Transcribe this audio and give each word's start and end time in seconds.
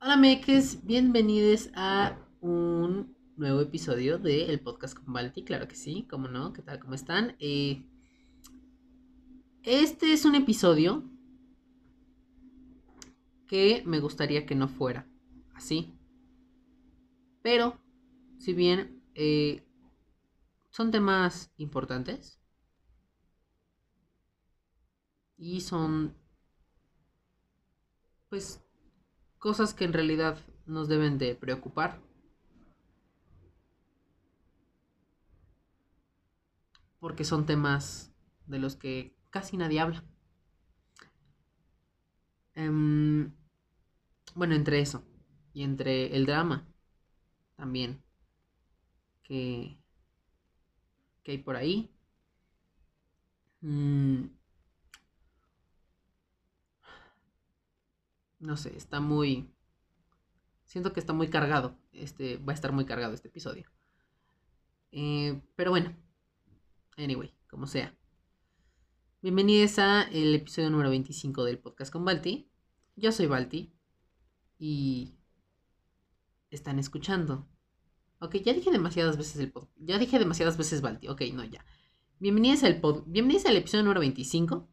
Hola 0.00 0.16
meques, 0.16 0.86
bienvenidos 0.86 1.70
a 1.74 2.16
un 2.40 3.16
nuevo 3.36 3.60
episodio 3.60 4.18
del 4.18 4.60
podcast 4.60 4.96
con 4.96 5.12
Balti, 5.12 5.42
claro 5.42 5.66
que 5.66 5.74
sí, 5.74 6.06
cómo 6.08 6.28
no, 6.28 6.52
¿qué 6.52 6.62
tal? 6.62 6.78
¿Cómo 6.78 6.94
están? 6.94 7.34
Eh, 7.40 7.84
este 9.64 10.12
es 10.12 10.24
un 10.24 10.36
episodio 10.36 11.02
que 13.48 13.82
me 13.86 13.98
gustaría 13.98 14.46
que 14.46 14.54
no 14.54 14.68
fuera 14.68 15.04
así, 15.54 15.92
pero 17.42 17.80
si 18.38 18.54
bien 18.54 19.02
eh, 19.16 19.66
son 20.70 20.92
temas 20.92 21.50
importantes 21.56 22.40
y 25.36 25.60
son 25.60 26.14
pues 28.28 28.62
cosas 29.38 29.74
que 29.74 29.84
en 29.84 29.92
realidad 29.92 30.38
nos 30.66 30.88
deben 30.88 31.18
de 31.18 31.34
preocupar. 31.34 32.00
Porque 37.00 37.24
son 37.24 37.44
temas 37.46 38.12
de 38.46 38.58
los 38.60 38.76
que 38.76 39.16
casi 39.30 39.56
nadie 39.56 39.80
habla. 39.80 40.04
Em, 42.54 43.32
bueno, 44.34 44.54
entre 44.54 44.80
eso 44.80 45.04
y 45.52 45.62
entre 45.64 46.16
el 46.16 46.26
drama 46.26 46.66
también 47.56 48.02
que, 49.22 49.78
que 51.22 51.32
hay 51.32 51.38
por 51.38 51.56
ahí. 51.56 51.90
Mm, 53.62 54.30
no 58.40 58.56
sé, 58.56 58.76
está 58.76 59.00
muy... 59.00 59.50
Siento 60.64 60.92
que 60.92 61.00
está 61.00 61.12
muy 61.12 61.28
cargado. 61.28 61.78
Este, 61.92 62.36
va 62.36 62.52
a 62.52 62.54
estar 62.54 62.72
muy 62.72 62.84
cargado 62.84 63.14
este 63.14 63.28
episodio. 63.28 63.70
Eh, 64.92 65.40
pero 65.56 65.70
bueno. 65.70 65.96
Anyway, 66.96 67.34
como 67.48 67.66
sea. 67.66 67.96
Bienvenidos 69.22 69.78
a 69.78 70.02
el 70.02 70.34
episodio 70.34 70.70
número 70.70 70.90
25 70.90 71.44
del 71.44 71.58
podcast 71.58 71.92
con 71.92 72.04
Balti. 72.04 72.50
Yo 72.96 73.12
soy 73.12 73.26
Balti. 73.26 73.72
Y... 74.58 75.14
Están 76.50 76.78
escuchando. 76.78 77.48
Ok, 78.20 78.36
ya 78.36 78.52
dije 78.52 78.70
demasiadas 78.70 79.16
veces 79.16 79.36
el 79.36 79.50
podcast. 79.50 79.76
Ya 79.78 79.98
dije 79.98 80.18
demasiadas 80.18 80.56
veces 80.58 80.80
Balti. 80.80 81.08
Ok, 81.08 81.22
no, 81.32 81.44
ya. 81.44 81.64
Bienvenidos 82.18 82.62
al, 82.64 82.80
pod 82.80 83.04
Bienvenidos 83.06 83.46
al 83.46 83.56
episodio 83.56 83.84
número 83.84 84.00
25 84.00 84.68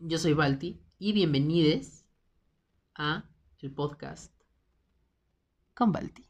Yo 0.00 0.16
soy 0.16 0.32
Balti 0.32 0.80
y 1.00 1.12
bienvenidos 1.12 2.04
a 2.94 3.24
el 3.58 3.72
podcast 3.72 4.32
con 5.74 5.90
Balti. 5.90 6.24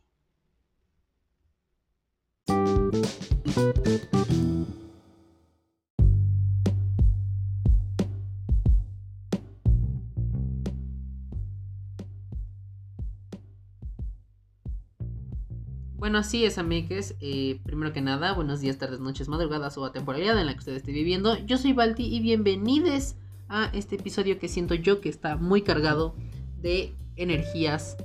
Bueno, 15.95 16.17
así 16.17 16.47
es, 16.47 16.57
amigues. 16.57 17.17
Eh, 17.21 17.61
primero 17.65 17.93
que 17.93 18.01
nada, 18.01 18.33
buenos 18.33 18.61
días, 18.61 18.79
tardes, 18.79 19.01
noches, 19.01 19.29
madrugadas 19.29 19.77
o 19.77 19.85
a 19.85 19.93
temporalidad 19.93 20.41
en 20.41 20.47
la 20.47 20.55
que 20.55 20.61
usted 20.61 20.75
esté 20.75 20.93
viviendo. 20.93 21.37
Yo 21.45 21.59
soy 21.59 21.75
Balti 21.75 22.07
y 22.07 22.21
bienvenidos 22.21 23.15
a 23.49 23.71
este 23.73 23.97
episodio 23.97 24.39
que 24.39 24.49
siento 24.49 24.75
yo 24.75 25.01
que 25.01 25.09
está 25.09 25.37
muy 25.37 25.63
cargado 25.63 26.15
de 26.61 26.95
energías, 27.17 27.97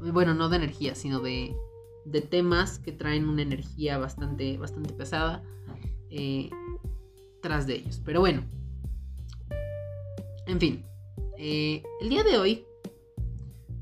bueno, 0.00 0.34
no 0.34 0.48
de 0.48 0.56
energías, 0.56 0.98
sino 0.98 1.20
de, 1.20 1.54
de 2.04 2.20
temas 2.20 2.78
que 2.78 2.92
traen 2.92 3.28
una 3.28 3.42
energía 3.42 3.98
bastante, 3.98 4.56
bastante 4.58 4.92
pesada 4.92 5.42
eh, 6.10 6.50
tras 7.42 7.66
de 7.66 7.76
ellos. 7.76 8.00
Pero 8.04 8.20
bueno, 8.20 8.44
en 10.46 10.60
fin, 10.60 10.84
eh, 11.38 11.82
el 12.00 12.08
día 12.08 12.22
de 12.22 12.38
hoy, 12.38 12.64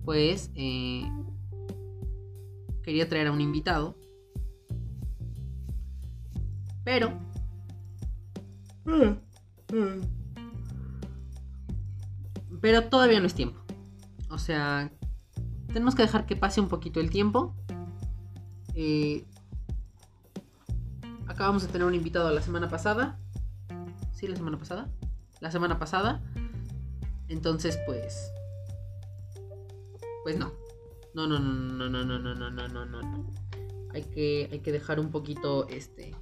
pues, 0.04 0.50
eh, 0.54 1.02
quería 2.82 3.08
traer 3.08 3.26
a 3.28 3.32
un 3.32 3.40
invitado, 3.40 3.96
pero... 6.84 7.10
Mm, 8.84 9.76
mm. 9.76 10.17
Pero 12.60 12.88
todavía 12.88 13.20
no 13.20 13.26
es 13.26 13.34
tiempo. 13.34 13.60
O 14.30 14.38
sea, 14.38 14.90
tenemos 15.68 15.94
que 15.94 16.02
dejar 16.02 16.26
que 16.26 16.36
pase 16.36 16.60
un 16.60 16.68
poquito 16.68 17.00
el 17.00 17.10
tiempo. 17.10 17.54
Eh, 18.74 19.24
acabamos 21.26 21.62
de 21.62 21.68
tener 21.68 21.86
un 21.86 21.94
invitado 21.94 22.30
la 22.32 22.42
semana 22.42 22.68
pasada. 22.68 23.18
¿Sí, 24.12 24.26
la 24.26 24.36
semana 24.36 24.58
pasada? 24.58 24.90
La 25.40 25.50
semana 25.50 25.78
pasada. 25.78 26.20
Entonces, 27.28 27.78
pues... 27.86 28.32
Pues 30.24 30.36
no. 30.36 30.52
No, 31.14 31.26
no, 31.26 31.38
no, 31.38 31.52
no, 31.52 31.88
no, 31.88 32.04
no, 32.04 32.18
no, 32.18 32.34
no, 32.34 32.68
no, 32.68 32.86
no, 32.86 33.02
no. 33.02 33.26
Hay 33.92 34.02
que, 34.02 34.48
hay 34.52 34.60
que 34.60 34.72
dejar 34.72 35.00
un 35.00 35.10
poquito 35.10 35.68
este 35.68 36.14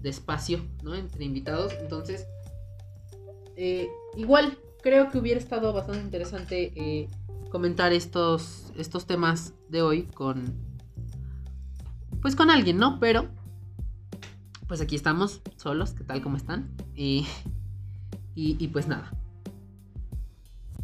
de 0.00 0.08
espacio, 0.08 0.64
¿no? 0.82 0.94
Entre 0.94 1.24
invitados. 1.24 1.72
Entonces, 1.80 2.26
eh, 3.56 3.88
igual, 4.16 4.58
creo 4.82 5.10
que 5.10 5.18
hubiera 5.18 5.38
estado 5.38 5.72
bastante 5.72 6.02
interesante 6.02 6.72
eh, 6.76 7.08
comentar 7.50 7.92
estos, 7.92 8.72
estos 8.76 9.06
temas 9.06 9.54
de 9.68 9.82
hoy 9.82 10.02
con, 10.04 10.54
pues 12.20 12.36
con 12.36 12.50
alguien, 12.50 12.78
¿no? 12.78 12.98
Pero, 13.00 13.28
pues 14.66 14.80
aquí 14.80 14.96
estamos, 14.96 15.40
solos, 15.56 15.92
¿qué 15.92 16.04
tal? 16.04 16.22
¿Cómo 16.22 16.36
están? 16.36 16.70
y, 16.94 17.26
y, 18.34 18.68
pues 18.68 18.86
nada. 18.86 19.10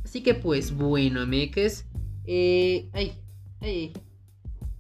Así 0.05 0.23
que 0.23 0.35
pues 0.35 0.75
bueno, 0.75 1.21
amigues. 1.21 1.87
Eh, 2.25 2.89
ay, 2.93 3.13
ay, 3.61 3.93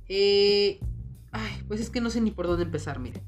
eh, 0.08 0.80
ay, 1.32 1.62
pues 1.68 1.80
es 1.80 1.90
que 1.90 2.00
no 2.00 2.10
sé 2.10 2.20
ni 2.20 2.30
por 2.30 2.46
dónde 2.46 2.64
empezar, 2.64 2.98
miren. 2.98 3.22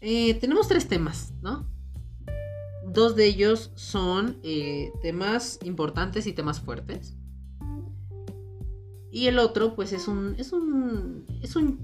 Eh, 0.00 0.34
tenemos 0.34 0.68
tres 0.68 0.88
temas, 0.88 1.32
¿no? 1.42 1.66
Dos 2.92 3.14
de 3.14 3.26
ellos 3.26 3.70
son 3.76 4.38
eh, 4.42 4.90
temas 5.00 5.60
importantes 5.62 6.26
y 6.26 6.32
temas 6.32 6.60
fuertes. 6.60 7.16
Y 9.12 9.26
el 9.26 9.38
otro, 9.38 9.76
pues 9.76 9.92
es 9.92 10.08
un. 10.08 10.34
Es 10.38 10.52
un. 10.52 11.24
Es 11.40 11.54
un. 11.54 11.78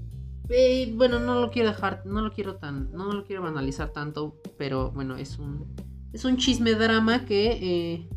Eh, 0.49 0.91
bueno, 0.95 1.19
no 1.19 1.39
lo 1.39 1.49
quiero 1.49 1.69
dejar. 1.69 2.05
No 2.05 2.21
lo 2.21 2.33
quiero 2.33 2.55
tan. 2.57 2.91
No 2.91 3.13
lo 3.13 3.25
quiero 3.25 3.41
banalizar 3.41 3.91
tanto. 3.91 4.41
Pero 4.57 4.91
bueno, 4.91 5.15
es 5.15 5.39
un. 5.39 5.73
Es 6.11 6.25
un 6.25 6.35
chisme 6.35 6.73
drama 6.73 7.25
que. 7.25 7.51
Eh, 7.61 8.09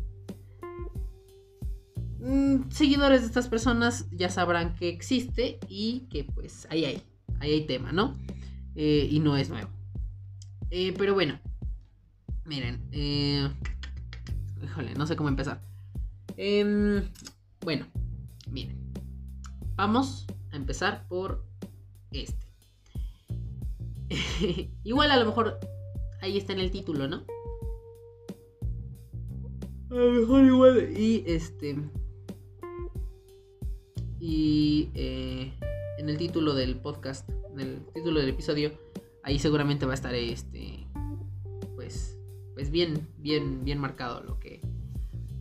mm, 2.19 2.71
seguidores 2.71 3.21
de 3.21 3.27
estas 3.27 3.47
personas 3.47 4.09
ya 4.11 4.29
sabrán 4.29 4.75
que 4.75 4.89
existe. 4.89 5.59
Y 5.69 6.07
que 6.09 6.25
pues 6.25 6.67
ahí 6.69 6.83
hay. 6.83 7.01
Ahí 7.39 7.53
hay 7.53 7.65
tema, 7.65 7.91
¿no? 7.93 8.17
y 8.73 9.19
no 9.19 9.35
es 9.37 9.49
nuevo. 9.49 9.69
pero 10.69 11.13
bueno. 11.13 11.39
Miren, 12.51 12.81
eh, 12.91 13.49
híjole, 14.61 14.93
no 14.95 15.07
sé 15.07 15.15
cómo 15.15 15.29
empezar. 15.29 15.61
Em, 16.35 17.01
bueno, 17.61 17.85
miren. 18.51 18.77
Vamos 19.77 20.27
a 20.51 20.57
empezar 20.57 21.07
por 21.07 21.45
este. 22.11 22.45
igual 24.83 25.11
a 25.11 25.17
lo 25.17 25.27
mejor 25.27 25.59
ahí 26.21 26.37
está 26.37 26.51
en 26.51 26.59
el 26.59 26.71
título, 26.71 27.07
¿no? 27.07 27.23
A 29.89 29.93
lo 29.93 30.11
mejor 30.11 30.43
igual. 30.43 30.91
Y 30.93 31.23
este. 31.25 31.77
Y 34.19 34.89
eh, 34.93 35.53
en 35.99 36.09
el 36.09 36.17
título 36.17 36.53
del 36.53 36.75
podcast, 36.75 37.29
en 37.53 37.61
el 37.61 37.85
título 37.93 38.19
del 38.19 38.27
episodio, 38.27 38.73
ahí 39.23 39.39
seguramente 39.39 39.85
va 39.85 39.93
a 39.93 39.95
estar 39.95 40.13
este. 40.13 40.90
Pues 42.53 42.67
es 42.67 42.71
bien, 42.71 43.07
bien, 43.17 43.63
bien 43.63 43.79
marcado 43.79 44.21
lo 44.21 44.39
que 44.39 44.61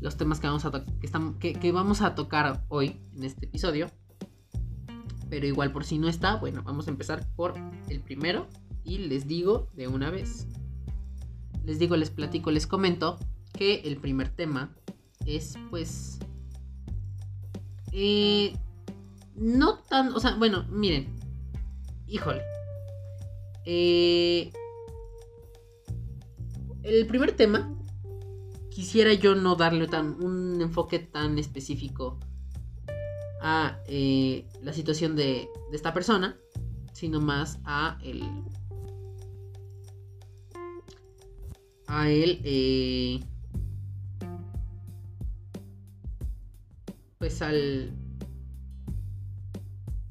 los 0.00 0.16
temas 0.16 0.40
que 0.40 0.46
vamos 0.46 0.64
a 0.64 0.84
que, 1.38 1.52
que, 1.52 1.72
vamos 1.72 2.00
a 2.00 2.14
tocar 2.14 2.64
hoy 2.68 3.00
en 3.14 3.24
este 3.24 3.46
episodio. 3.46 3.90
Pero 5.28 5.46
igual 5.46 5.72
por 5.72 5.84
si 5.84 5.98
no 5.98 6.08
está, 6.08 6.36
bueno, 6.36 6.62
vamos 6.64 6.88
a 6.88 6.90
empezar 6.90 7.28
por 7.36 7.54
el 7.88 8.00
primero 8.00 8.48
y 8.82 8.98
les 8.98 9.26
digo 9.26 9.68
de 9.74 9.88
una 9.88 10.10
vez. 10.10 10.46
Les 11.64 11.78
digo, 11.78 11.96
les 11.96 12.10
platico, 12.10 12.50
les 12.50 12.66
comento 12.66 13.18
que 13.52 13.80
el 13.84 13.98
primer 13.98 14.30
tema 14.30 14.74
es 15.26 15.56
pues 15.68 16.18
eh, 17.92 18.56
no 19.34 19.78
tan, 19.78 20.12
o 20.14 20.20
sea, 20.20 20.36
bueno, 20.36 20.64
miren, 20.70 21.18
híjole. 22.06 22.42
Eh, 23.64 24.52
el 26.82 27.06
primer 27.06 27.32
tema 27.32 27.74
quisiera 28.70 29.12
yo 29.12 29.34
no 29.34 29.56
darle 29.56 29.86
tan, 29.88 30.22
un 30.22 30.60
enfoque 30.60 30.98
tan 30.98 31.38
específico 31.38 32.18
a 33.42 33.78
eh, 33.86 34.46
la 34.62 34.72
situación 34.72 35.16
de, 35.16 35.48
esta 35.72 35.92
persona, 35.92 36.36
sino 36.92 37.20
más 37.20 37.58
a 37.64 37.98
el. 38.02 38.22
a 41.86 42.08
él. 42.08 42.40
Eh, 42.44 43.20
pues 47.18 47.42
al. 47.42 47.92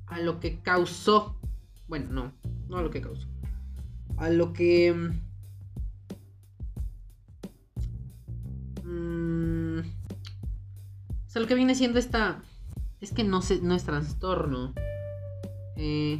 a 0.08 0.20
lo 0.20 0.40
que 0.40 0.60
causó. 0.62 1.36
Bueno, 1.88 2.12
no, 2.12 2.34
no 2.68 2.78
a 2.78 2.82
lo 2.82 2.90
que 2.90 3.02
causó. 3.02 3.28
A 4.18 4.30
lo 4.30 4.54
que. 4.54 5.12
Mmm, 8.90 9.80
o 9.80 11.32
sea, 11.32 11.42
lo 11.44 11.48
que 11.48 11.54
viene 11.54 11.76
siendo 11.76 12.00
esta 12.00 12.42
es 13.02 13.14
que 13.14 13.24
no, 13.24 13.42
no 13.62 13.76
es 13.76 13.84
trastorno. 13.84 14.74
Eh, 15.76 16.20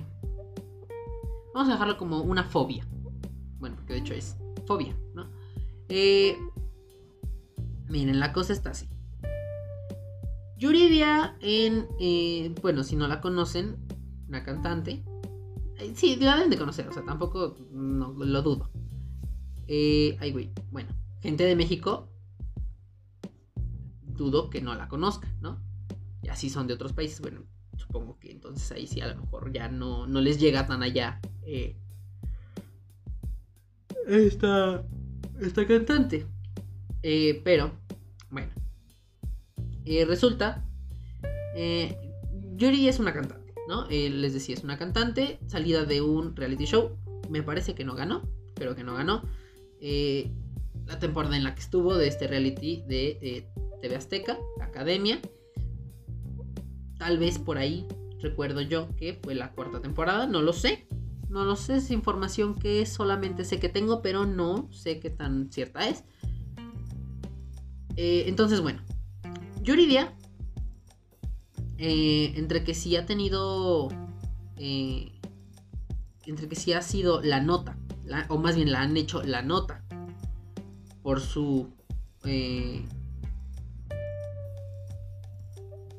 vamos 1.54 1.70
a 1.70 1.74
dejarlo 1.74 1.98
como 1.98 2.22
una 2.22 2.44
fobia. 2.44 2.86
Bueno, 3.58 3.76
porque 3.76 3.94
de 3.94 4.00
hecho 4.00 4.14
es 4.14 4.38
fobia, 4.68 4.96
¿no? 5.16 5.28
Eh, 5.90 6.38
miren, 7.88 8.20
la 8.20 8.34
cosa 8.34 8.54
está 8.54 8.70
así. 8.70 8.88
Yuridia 10.58 11.36
en... 11.42 11.88
Eh, 12.00 12.54
bueno, 12.62 12.84
si 12.84 12.96
no 12.96 13.08
la 13.08 13.20
conocen, 13.20 13.78
una 14.28 14.44
cantante. 14.44 15.04
sí, 15.96 16.18
la 16.18 16.36
deben 16.36 16.52
de 16.52 16.58
conocer, 16.58 16.88
o 16.88 16.94
sea, 16.94 17.04
tampoco 17.04 17.56
no, 17.72 18.14
lo 18.14 18.42
dudo. 18.44 18.70
ay, 19.68 20.32
güey. 20.32 20.52
Bueno, 20.70 20.90
gente 21.22 21.46
de 21.46 21.56
México, 21.56 22.10
dudo 24.20 24.52
que 24.52 24.62
no 24.62 24.76
la 24.76 24.88
conozca, 24.88 25.34
¿no? 25.42 25.60
y 26.22 26.30
así 26.30 26.50
son 26.50 26.68
de 26.68 26.74
otros 26.74 26.94
países, 26.94 27.22
bueno, 27.22 27.44
supongo 27.78 28.20
que 28.20 28.32
entonces 28.32 28.72
ahí 28.72 28.88
sí 28.88 29.02
a 29.02 29.08
lo 29.08 29.22
mejor 29.22 29.52
ya 29.52 29.70
no, 29.70 30.06
no 30.08 30.22
les 30.22 30.40
llega 30.40 30.68
tan 30.68 30.84
allá 30.84 31.20
eh, 31.46 31.76
esta, 34.08 34.84
esta 35.40 35.68
cantante. 35.68 36.26
Eh, 37.04 37.42
pero, 37.44 37.72
bueno, 38.30 38.52
eh, 39.86 40.04
resulta, 40.06 40.66
Yuri 42.56 42.90
es 42.90 43.00
una 43.00 43.14
cantante, 43.14 43.54
¿no? 43.68 43.88
les 43.88 44.34
decía, 44.34 44.56
es 44.56 44.64
una 44.64 44.78
cantante 44.78 45.40
salida 45.48 45.86
de 45.86 46.02
un 46.02 46.36
reality 46.36 46.66
show. 46.66 46.98
Me 47.30 47.44
parece 47.44 47.76
que 47.76 47.86
no 47.86 47.96
ganó, 47.96 48.28
creo 48.56 48.76
que 48.76 48.84
no 48.84 48.96
ganó. 48.96 49.24
la 49.80 51.00
temporada 51.00 51.38
en 51.38 51.44
la 51.44 51.56
que 51.56 51.62
estuvo 51.62 51.96
de 51.96 52.08
este 52.08 52.28
reality 52.28 52.84
de 52.88 53.48
TV 53.82 53.96
Azteca, 53.96 54.38
Academia. 54.62 55.20
Tal 56.98 57.18
vez 57.18 57.40
por 57.40 57.58
ahí 57.58 57.88
recuerdo 58.22 58.62
yo 58.62 58.94
que 58.96 59.20
fue 59.22 59.36
la 59.36 59.52
cuarta 59.52 59.82
temporada, 59.82 60.28
no 60.28 60.42
lo 60.42 60.54
sé. 60.54 60.88
No 61.30 61.46
lo 61.46 61.56
sé, 61.56 61.76
es 61.76 61.92
información 61.92 62.56
que 62.56 62.86
solamente 62.88 63.46
sé 63.46 63.60
que 63.60 63.70
tengo, 63.70 64.02
pero 64.02 64.26
no 64.26 64.68
sé 64.72 65.00
qué 65.00 65.12
tan 65.12 65.52
cierta 65.52 65.88
es. 65.88 66.04
Eh, 67.96 68.24
entonces, 68.28 68.62
bueno, 68.62 68.82
Yuridia, 69.62 70.16
eh, 71.78 72.34
entre 72.36 72.64
que 72.64 72.74
sí 72.74 72.96
ha 72.96 73.06
tenido, 73.06 73.90
eh, 74.58 75.12
entre 76.26 76.50
que 76.50 76.56
sí 76.56 76.74
ha 76.74 76.82
sido 76.82 77.22
la 77.22 77.42
nota, 77.42 77.78
o 78.30 78.40
más 78.40 78.56
bien 78.56 78.72
la 78.72 78.82
han 78.82 78.98
hecho 78.98 79.22
la 79.22 79.44
nota 79.44 79.84
por 81.04 81.22
su, 81.22 81.70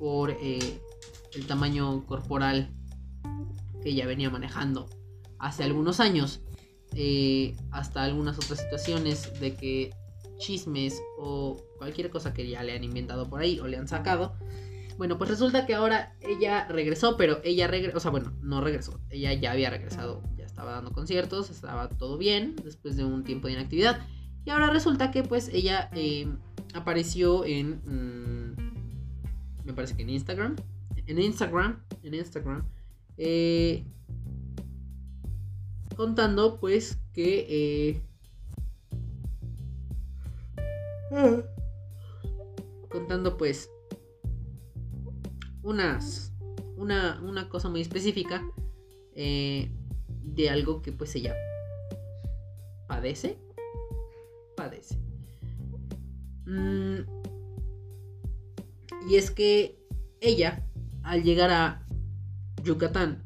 por 0.00 0.30
el 0.30 1.46
tamaño 1.46 2.04
corporal 2.06 2.70
que 3.82 3.90
ella 3.90 4.06
venía 4.06 4.30
manejando 4.30 4.88
hace 5.38 5.62
algunos 5.62 6.00
años, 6.00 6.40
eh, 6.94 7.54
hasta 7.70 8.02
algunas 8.02 8.36
otras 8.36 8.60
situaciones 8.60 9.38
de 9.40 9.54
que 9.54 9.94
chismes 10.38 11.00
o 11.18 11.56
cualquier 11.78 12.10
cosa 12.10 12.32
que 12.32 12.48
ya 12.48 12.62
le 12.62 12.72
han 12.72 12.82
inventado 12.82 13.28
por 13.28 13.40
ahí 13.40 13.60
o 13.60 13.68
le 13.68 13.76
han 13.76 13.86
sacado. 13.86 14.34
Bueno, 14.96 15.16
pues 15.16 15.30
resulta 15.30 15.66
que 15.66 15.74
ahora 15.74 16.14
ella 16.20 16.66
regresó, 16.68 17.16
pero 17.16 17.40
ella 17.44 17.66
regresó, 17.66 17.98
o 17.98 18.00
sea, 18.00 18.10
bueno, 18.10 18.32
no 18.42 18.60
regresó, 18.60 19.00
ella 19.08 19.32
ya 19.32 19.52
había 19.52 19.70
regresado, 19.70 20.22
ya 20.36 20.44
estaba 20.44 20.72
dando 20.72 20.92
conciertos, 20.92 21.50
estaba 21.50 21.88
todo 21.88 22.18
bien 22.18 22.56
después 22.62 22.96
de 22.96 23.04
un 23.04 23.24
tiempo 23.24 23.46
de 23.46 23.54
inactividad. 23.54 24.06
Y 24.44 24.50
ahora 24.50 24.70
resulta 24.70 25.10
que 25.10 25.22
pues 25.22 25.48
ella 25.52 25.90
eh, 25.94 26.26
apareció 26.74 27.44
en, 27.44 27.80
mm, 27.84 28.49
me 29.70 29.76
parece 29.76 29.96
que 29.96 30.02
en 30.02 30.10
Instagram, 30.10 30.56
en 31.06 31.18
Instagram, 31.18 31.80
en 32.02 32.14
Instagram, 32.14 32.66
eh, 33.16 33.84
contando 35.96 36.58
pues 36.58 36.98
que 37.12 37.46
eh, 37.48 38.02
contando 42.88 43.36
pues 43.36 43.70
unas 45.62 46.32
una, 46.76 47.20
una 47.22 47.48
cosa 47.48 47.68
muy 47.68 47.82
específica 47.82 48.42
eh, 49.14 49.70
de 50.24 50.50
algo 50.50 50.82
que 50.82 50.92
pues 50.92 51.14
ella 51.14 51.36
padece. 52.88 53.38
Padece. 54.56 54.98
Mm, 56.46 57.19
y 59.08 59.16
es 59.16 59.30
que 59.30 59.78
ella 60.20 60.66
al 61.02 61.22
llegar 61.22 61.50
a 61.50 61.86
Yucatán 62.62 63.24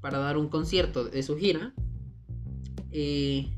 para 0.00 0.18
dar 0.18 0.36
un 0.38 0.48
concierto 0.48 1.04
de 1.04 1.22
su 1.22 1.36
gira, 1.36 1.74
eh, 2.90 3.50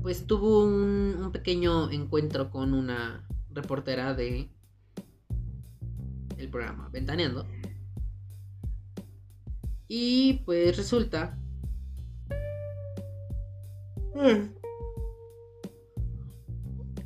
pues 0.00 0.26
tuvo 0.26 0.64
un, 0.64 1.30
pequeño 1.32 1.90
encuentro 1.90 2.50
con 2.50 2.72
una 2.72 3.26
reportera 3.50 4.14
de 4.14 4.48
el 6.38 6.48
programa 6.48 6.88
Ventaneando. 6.90 7.44
Y 9.88 10.42
pues 10.44 10.76
resulta 10.76 11.36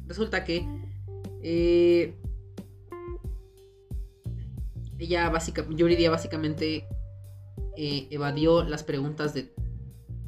resulta 0.07 0.45
que 0.45 0.80
eh, 1.43 2.17
ella 4.99 5.31
básicamente, 5.31 5.77
Yuridia 5.77 6.11
básicamente 6.11 6.87
eh, 7.77 8.09
evadió 8.11 8.63
las 8.65 8.85
preguntas 8.85 9.33
de 9.35 9.55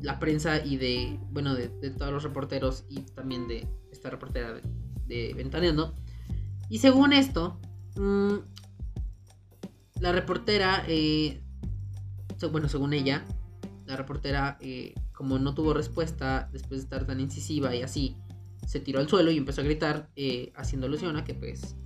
la 0.01 0.19
prensa 0.19 0.65
y 0.65 0.77
de, 0.77 1.19
bueno, 1.31 1.55
de, 1.55 1.69
todos 1.91 2.13
los 2.13 2.23
reporteros 2.23 2.85
y 2.89 3.03
también 3.03 3.47
de 3.47 3.69
esta 3.91 4.11
reportera 4.11 4.61
de, 5.07 5.35
Ventaneando. 5.35 5.95
Y 6.69 6.79
según 6.79 7.13
esto, 7.13 7.61
mm, 7.97 8.37
la 10.01 10.13
reportera, 10.13 10.85
eh, 10.89 11.43
bueno, 12.51 12.69
según 12.69 12.95
ella, 12.95 13.25
la 13.87 13.97
reportera, 13.97 14.59
como 15.13 15.39
no 15.39 15.55
tuvo 15.55 15.75
respuesta 15.75 16.49
después 16.53 16.81
de 16.81 16.85
estar 16.85 17.07
tan 17.07 17.21
incisiva 17.21 17.75
y 17.77 17.83
así, 17.83 18.17
se 18.67 18.81
tiró 18.81 19.01
al 19.01 19.09
suelo 19.09 19.31
y 19.31 19.39
empezó 19.39 19.61
a 19.61 19.65
gritar, 19.65 20.11
haciendo 20.55 20.87
alusión 20.87 21.17
a 21.17 21.25
que 21.25 21.35
pues 21.35 21.77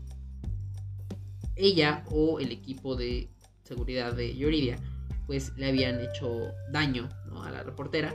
ella 1.56 2.04
o 2.11 2.38
el 2.38 2.52
equipo 2.52 2.97
de 2.97 3.30
seguridad 3.64 4.14
de 4.14 4.37
Yuridia 4.37 4.78
pues 5.26 5.52
le 5.56 5.68
habían 5.68 6.00
hecho 6.00 6.52
daño 6.71 7.09
a 7.42 7.50
la 7.50 7.62
reportera. 7.62 8.14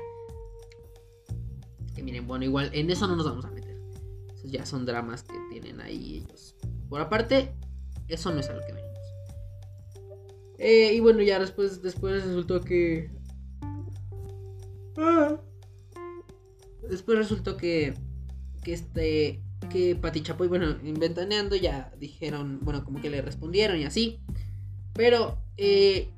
Que 1.93 2.03
miren, 2.03 2.25
bueno, 2.25 2.45
igual 2.45 2.69
en 2.73 2.89
eso 2.89 3.07
no 3.07 3.15
nos 3.15 3.25
vamos 3.25 3.45
a 3.45 3.51
meter. 3.51 3.77
Esos 4.33 4.51
ya 4.51 4.65
son 4.65 4.85
dramas 4.85 5.23
que 5.23 5.35
tienen 5.49 5.81
ahí 5.81 6.23
ellos. 6.25 6.55
Por 6.89 7.01
aparte, 7.01 7.53
eso 8.07 8.31
no 8.31 8.39
es 8.39 8.49
a 8.49 8.53
lo 8.53 8.61
que 8.65 8.73
venimos. 8.73 8.91
Eh, 10.57 10.93
y 10.93 10.99
bueno, 10.99 11.21
ya 11.21 11.39
después, 11.39 11.81
después 11.81 12.23
resultó 12.23 12.61
que... 12.61 13.11
Ah. 14.97 15.37
Después 16.89 17.17
resultó 17.17 17.57
que... 17.57 17.93
Que 18.63 18.73
este 18.73 19.41
que 19.69 19.95
Pati 19.95 20.21
Chapoy, 20.21 20.47
bueno, 20.47 20.75
inventaneando 20.83 21.55
ya 21.55 21.93
dijeron, 21.99 22.59
bueno, 22.61 22.83
como 22.83 23.01
que 23.01 23.09
le 23.09 23.21
respondieron 23.21 23.77
y 23.79 23.85
así. 23.85 24.19
Pero 24.93 25.37
eh, 25.57 26.09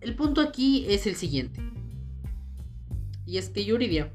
el 0.00 0.14
punto 0.16 0.40
aquí 0.40 0.86
es 0.88 1.06
el 1.06 1.14
siguiente. 1.16 1.60
Y 3.26 3.38
es 3.38 3.48
que 3.48 3.64
Yuridia 3.64 4.12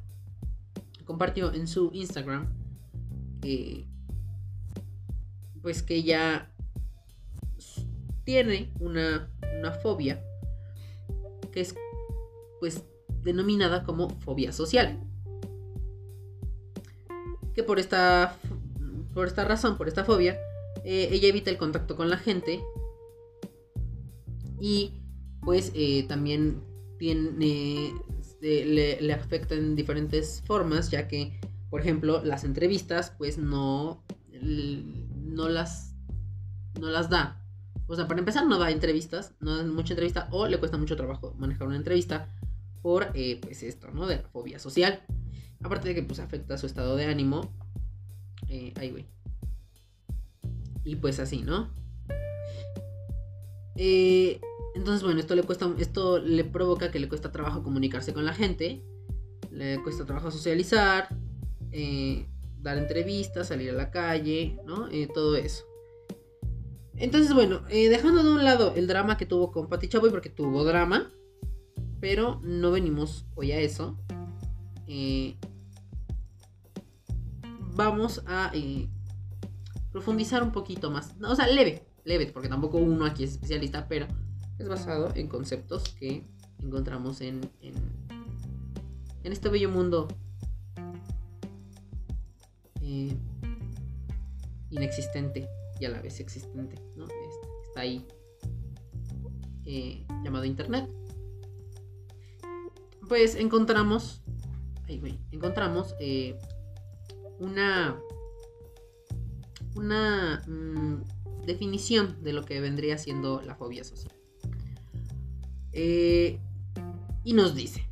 compartió 1.05 1.53
en 1.53 1.67
su 1.67 1.91
Instagram 1.93 2.51
eh, 3.43 3.85
pues 5.61 5.83
que 5.83 6.03
ya 6.03 6.51
tiene 8.23 8.71
una, 8.79 9.31
una 9.59 9.71
fobia 9.71 10.23
que 11.51 11.61
es 11.61 11.75
pues 12.59 12.83
denominada 13.23 13.83
como 13.83 14.09
fobia 14.19 14.51
social. 14.51 14.99
Que 17.55 17.63
por 17.63 17.79
esta, 17.79 18.37
por 19.13 19.27
esta 19.27 19.45
razón, 19.45 19.77
por 19.77 19.87
esta 19.87 20.03
fobia, 20.03 20.37
eh, 20.83 21.09
ella 21.11 21.29
evita 21.29 21.49
el 21.49 21.57
contacto 21.57 21.95
con 21.95 22.09
la 22.09 22.17
gente 22.17 22.61
y 24.59 25.01
pues 25.41 25.71
eh, 25.73 26.05
también 26.07 26.61
tiene, 26.97 27.93
este, 28.19 28.65
le, 28.65 29.01
le, 29.01 29.13
afecta 29.13 29.55
en 29.55 29.75
diferentes 29.75 30.43
formas, 30.45 30.91
ya 30.91 31.07
que, 31.07 31.39
por 31.69 31.81
ejemplo, 31.81 32.23
las 32.23 32.43
entrevistas 32.43 33.13
pues 33.17 33.37
no, 33.37 34.03
no, 34.41 35.49
las, 35.49 35.93
no 36.79 36.89
las 36.89 37.09
da. 37.09 37.41
O 37.87 37.95
sea, 37.95 38.07
para 38.07 38.19
empezar 38.19 38.47
no 38.47 38.57
da 38.57 38.71
entrevistas, 38.71 39.33
no 39.39 39.57
da 39.57 39.63
mucha 39.63 39.93
entrevista 39.93 40.27
o 40.31 40.47
le 40.47 40.57
cuesta 40.57 40.77
mucho 40.77 40.95
trabajo 40.95 41.35
manejar 41.37 41.67
una 41.67 41.77
entrevista 41.77 42.29
por 42.81 43.11
eh, 43.13 43.39
pues 43.41 43.63
esto, 43.63 43.91
¿no? 43.91 44.07
De 44.07 44.17
la 44.17 44.29
fobia 44.29 44.59
social. 44.59 45.01
Aparte 45.65 45.87
de 45.89 45.95
que 45.95 46.03
pues 46.03 46.19
afecta 46.19 46.59
su 46.59 46.67
estado 46.67 46.95
de 46.95 47.05
ánimo. 47.05 47.51
Eh, 48.47 48.71
ay, 48.75 48.91
güey. 48.91 49.07
Y 50.83 50.95
pues 50.97 51.19
así, 51.19 51.41
¿no? 51.41 51.71
Eh, 53.75 54.39
entonces, 54.75 55.01
bueno, 55.01 55.19
esto 55.19 55.33
le 55.33 55.41
cuesta, 55.41 55.73
esto 55.79 56.19
le 56.19 56.43
provoca 56.43 56.91
que 56.91 56.99
le 56.99 57.09
cuesta 57.09 57.31
trabajo 57.31 57.63
comunicarse 57.63 58.13
con 58.13 58.25
la 58.25 58.33
gente, 58.33 58.83
le 59.49 59.81
cuesta 59.81 60.05
trabajo 60.05 60.29
socializar, 60.29 61.09
eh, 61.71 62.27
dar 62.61 62.77
entrevistas, 62.77 63.47
salir 63.47 63.71
a 63.71 63.73
la 63.73 63.89
calle, 63.89 64.59
¿no? 64.65 64.87
Eh, 64.91 65.07
todo 65.11 65.35
eso. 65.35 65.65
Entonces, 66.95 67.33
bueno, 67.33 67.61
eh, 67.69 67.89
dejando 67.89 68.21
de 68.21 68.29
un 68.29 68.43
lado 68.43 68.73
el 68.75 68.85
drama 68.85 69.17
que 69.17 69.25
tuvo 69.25 69.51
con 69.51 69.67
Pati 69.67 69.87
Chaboy, 69.87 70.11
porque 70.11 70.29
tuvo 70.29 70.63
drama, 70.63 71.11
pero 71.99 72.39
no 72.43 72.69
venimos 72.69 73.25
hoy 73.33 73.51
a 73.51 73.59
eso. 73.59 73.97
Vamos 77.75 78.23
a 78.25 78.51
profundizar 79.91 80.43
un 80.43 80.51
poquito 80.51 80.89
más. 80.91 81.13
O 81.21 81.35
sea, 81.35 81.47
leve, 81.47 81.87
leve, 82.03 82.27
porque 82.27 82.49
tampoco 82.49 82.77
uno 82.77 83.05
aquí 83.05 83.23
es 83.23 83.31
especialista, 83.31 83.87
pero 83.87 84.07
es 84.57 84.67
basado 84.67 85.11
en 85.15 85.27
conceptos 85.27 85.95
que 85.99 86.25
encontramos 86.61 87.21
en, 87.21 87.41
en, 87.61 87.75
este 89.23 89.49
bello 89.49 89.69
mundo 89.69 90.07
eh, 92.81 93.15
inexistente 94.69 95.49
y 95.79 95.85
a 95.85 95.89
la 95.89 96.01
vez 96.01 96.19
existente, 96.19 96.75
¿no? 96.95 97.05
Está 97.67 97.81
ahí 97.81 98.05
eh, 99.65 100.05
llamado 100.23 100.45
Internet. 100.45 100.89
Pues 103.07 103.35
encontramos, 103.35 104.21
encontramos 105.31 105.95
eh, 105.99 106.39
una 107.39 107.99
una 109.75 110.41
mm, 110.47 111.45
definición 111.45 112.23
de 112.23 112.33
lo 112.33 112.43
que 112.43 112.59
vendría 112.59 112.97
siendo 112.97 113.41
la 113.41 113.55
fobia 113.55 113.83
social. 113.83 114.13
Eh, 115.73 116.39
y 117.23 117.33
nos 117.33 117.55
dice, 117.55 117.87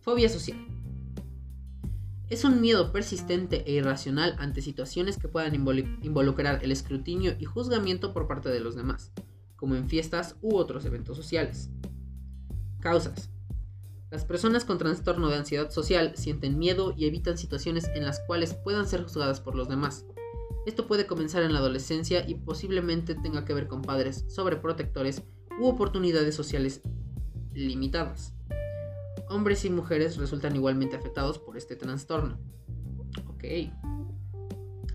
fobia 0.00 0.28
social. 0.28 0.58
Es 2.28 2.44
un 2.44 2.60
miedo 2.60 2.92
persistente 2.92 3.62
e 3.70 3.72
irracional 3.74 4.34
ante 4.38 4.60
situaciones 4.60 5.16
que 5.16 5.28
puedan 5.28 5.54
involucrar 5.54 6.64
el 6.64 6.72
escrutinio 6.72 7.36
y 7.38 7.44
juzgamiento 7.44 8.12
por 8.12 8.26
parte 8.26 8.48
de 8.48 8.58
los 8.58 8.74
demás, 8.74 9.12
como 9.54 9.76
en 9.76 9.88
fiestas 9.88 10.34
u 10.42 10.56
otros 10.56 10.84
eventos 10.86 11.16
sociales. 11.16 11.70
Causas. 12.80 13.30
Las 14.10 14.24
personas 14.24 14.64
con 14.64 14.78
trastorno 14.78 15.28
de 15.28 15.36
ansiedad 15.36 15.70
social 15.70 16.12
sienten 16.16 16.58
miedo 16.58 16.94
y 16.96 17.06
evitan 17.06 17.36
situaciones 17.36 17.90
en 17.94 18.04
las 18.04 18.20
cuales 18.20 18.54
puedan 18.54 18.86
ser 18.86 19.02
juzgadas 19.02 19.40
por 19.40 19.56
los 19.56 19.68
demás. 19.68 20.06
Esto 20.64 20.86
puede 20.86 21.06
comenzar 21.06 21.42
en 21.42 21.52
la 21.52 21.58
adolescencia 21.58 22.28
y 22.28 22.36
posiblemente 22.36 23.16
tenga 23.16 23.44
que 23.44 23.54
ver 23.54 23.66
con 23.66 23.82
padres 23.82 24.24
sobreprotectores 24.28 25.22
u 25.60 25.66
oportunidades 25.66 26.36
sociales 26.36 26.82
limitadas. 27.52 28.32
Hombres 29.28 29.64
y 29.64 29.70
mujeres 29.70 30.16
resultan 30.18 30.54
igualmente 30.54 30.94
afectados 30.94 31.38
por 31.38 31.56
este 31.56 31.74
trastorno. 31.74 32.38
Ok. 33.26 33.44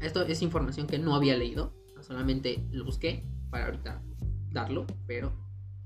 Esto 0.01 0.22
es 0.22 0.41
información 0.41 0.88
que 0.88 1.00
no 1.00 1.15
había 1.15 1.36
leído, 1.36 1.74
solamente 2.01 2.65
lo 2.72 2.86
busqué 2.86 3.27
para 3.50 3.65
ahorita 3.65 4.01
darlo, 4.51 4.88
pero 5.06 5.34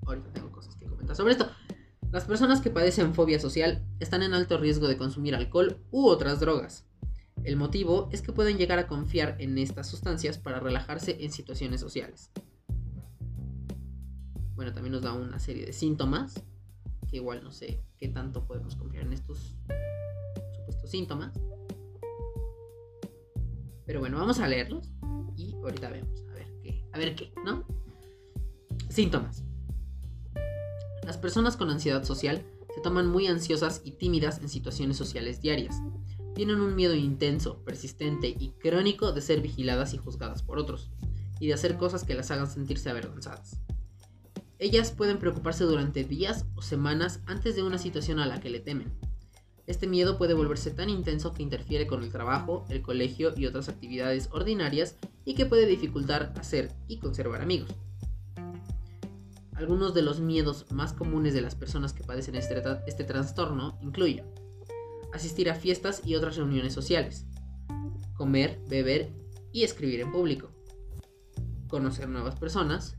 ahorita 0.06 0.32
tengo 0.32 0.52
cosas 0.52 0.76
que 0.76 0.86
comentar 0.86 1.16
sobre 1.16 1.34
esto. 1.34 1.50
Las 2.16 2.24
personas 2.24 2.62
que 2.62 2.70
padecen 2.70 3.14
fobia 3.14 3.40
social 3.42 3.86
están 4.00 4.24
en 4.24 4.34
alto 4.34 4.58
riesgo 4.58 4.88
de 4.88 4.96
consumir 4.96 5.36
alcohol 5.36 5.82
u 5.92 6.08
otras 6.08 6.40
drogas. 6.40 6.86
El 7.44 7.58
motivo 7.58 8.08
es 8.12 8.22
que 8.22 8.32
pueden 8.32 8.58
llegar 8.58 8.80
a 8.80 8.88
confiar 8.88 9.36
en 9.40 9.58
estas 9.58 9.90
sustancias 9.90 10.38
para 10.38 10.62
relajarse 10.62 11.18
en 11.20 11.32
situaciones 11.32 11.82
sociales 11.82 12.32
bueno, 14.56 14.74
también 14.74 14.94
nos 14.94 15.02
da 15.02 15.14
una 15.14 15.38
serie 15.38 15.66
de 15.66 15.74
síntomas, 15.74 16.42
que 17.10 17.18
igual 17.18 17.44
no 17.44 17.52
sé 17.52 17.84
qué 17.98 18.08
tanto 18.08 18.46
podemos 18.46 18.76
confiar 18.76 19.06
en 19.06 19.14
estos 19.14 19.56
supuestos 20.56 20.90
síntomas. 20.90 21.38
Pero 23.86 24.00
bueno, 24.00 24.18
vamos 24.18 24.40
a 24.40 24.48
leerlos 24.48 24.92
y 25.36 25.54
ahorita 25.56 25.90
vemos, 25.90 26.24
a 26.32 26.34
ver 26.34 26.48
qué, 26.64 26.84
a 26.92 26.98
ver 26.98 27.16
qué, 27.16 27.34
¿no? 27.44 27.66
Síntomas. 28.90 29.44
Las 31.06 31.18
personas 31.18 31.56
con 31.56 31.70
ansiedad 31.70 32.04
social 32.04 32.44
se 32.74 32.82
toman 32.82 33.08
muy 33.08 33.28
ansiosas 33.28 33.82
y 33.84 33.92
tímidas 33.92 34.40
en 34.40 34.50
situaciones 34.50 34.98
sociales 34.98 35.40
diarias. 35.40 35.80
Tienen 36.34 36.60
un 36.60 36.76
miedo 36.76 36.96
intenso, 36.96 37.64
persistente 37.64 38.28
y 38.28 38.54
crónico 38.60 39.12
de 39.12 39.22
ser 39.22 39.40
vigiladas 39.42 39.94
y 39.94 39.98
juzgadas 39.98 40.42
por 40.42 40.58
otros, 40.58 40.90
y 41.40 41.48
de 41.48 41.54
hacer 41.54 41.78
cosas 41.78 42.04
que 42.04 42.16
las 42.16 42.32
hagan 42.32 42.50
sentirse 42.50 42.90
avergonzadas. 42.90 43.62
Ellas 44.58 44.92
pueden 44.92 45.20
preocuparse 45.20 45.64
durante 45.64 46.04
días 46.04 46.46
o 46.56 46.64
semanas 46.64 47.20
antes 47.28 47.56
de 47.56 47.62
una 47.62 47.78
situación 47.78 48.20
a 48.20 48.26
la 48.26 48.40
que 48.40 48.50
le 48.50 48.60
temen. 48.60 48.92
Este 49.68 49.86
miedo 49.86 50.18
puede 50.18 50.34
volverse 50.34 50.72
tan 50.72 50.90
intenso 50.90 51.34
que 51.34 51.44
interfiere 51.44 51.86
con 51.86 52.04
el 52.04 52.12
trabajo, 52.12 52.66
el 52.70 52.82
colegio 52.82 53.32
y 53.38 53.46
otras 53.46 53.70
actividades 53.70 54.30
ordinarias 54.32 54.96
y 55.24 55.36
que 55.36 55.46
puede 55.46 55.68
dificultar 55.68 56.34
hacer 56.38 56.72
y 56.88 56.98
conservar 56.98 57.42
amigos. 57.42 57.70
Algunos 59.56 59.94
de 59.94 60.02
los 60.02 60.20
miedos 60.20 60.66
más 60.72 60.92
comunes 60.92 61.34
de 61.34 61.42
las 61.42 61.56
personas 61.56 61.94
que 61.94 62.04
padecen 62.04 62.36
este, 62.36 62.62
este 62.88 63.04
trastorno 63.06 63.78
incluyen 63.82 64.26
asistir 65.14 65.50
a 65.50 65.56
fiestas 65.56 66.02
y 66.06 66.16
otras 66.16 66.36
reuniones 66.36 66.74
sociales, 66.74 67.26
comer, 68.16 68.60
beber 68.68 69.14
y 69.54 69.64
escribir 69.64 70.02
en 70.02 70.12
público, 70.12 70.52
conocer 71.70 72.10
nuevas 72.10 72.36
personas, 72.36 72.98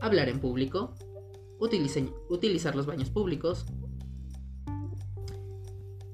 hablar 0.00 0.28
en 0.28 0.40
público, 0.40 0.96
utilizar 1.60 2.74
los 2.74 2.86
baños 2.86 3.10
públicos. 3.10 3.64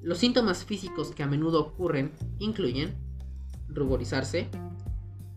Los 0.03 0.19
síntomas 0.19 0.65
físicos 0.65 1.13
que 1.13 1.23
a 1.23 1.27
menudo 1.27 1.61
ocurren 1.61 2.13
incluyen 2.39 2.95
ruborizarse, 3.69 4.49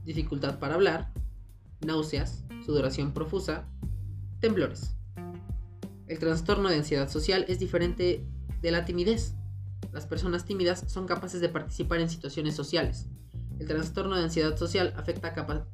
dificultad 0.03 0.59
para 0.59 0.75
hablar, 0.75 1.13
náuseas, 1.85 2.43
sudoración 2.65 3.13
profusa, 3.13 3.69
temblores. 4.39 4.95
El 6.07 6.19
trastorno 6.19 6.69
de 6.69 6.77
ansiedad 6.77 7.09
social 7.09 7.45
es 7.47 7.59
diferente 7.59 8.25
de 8.61 8.71
la 8.71 8.85
timidez. 8.85 9.33
Las 9.91 10.05
personas 10.05 10.45
tímidas 10.45 10.83
son 10.87 11.07
capaces 11.07 11.41
de 11.41 11.49
participar 11.49 11.99
en 11.99 12.09
situaciones 12.09 12.55
sociales, 12.55 13.07
el 13.59 13.67
trastorno 13.67 14.17
de 14.17 14.23
ansiedad 14.23 14.57
social 14.57 14.93
afecta, 14.97 15.33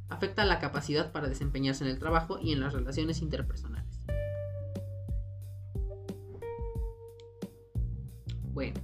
afecta 0.10 0.46
la 0.46 0.60
capacidad 0.60 1.12
para 1.12 1.28
desempeñarse 1.28 1.84
en 1.84 1.90
el 1.90 1.98
trabajo 1.98 2.38
y 2.40 2.52
en 2.54 2.60
las 2.60 2.74
relaciones 2.74 3.22
interpersonales. 3.22 4.06
Bueno. 8.54 8.80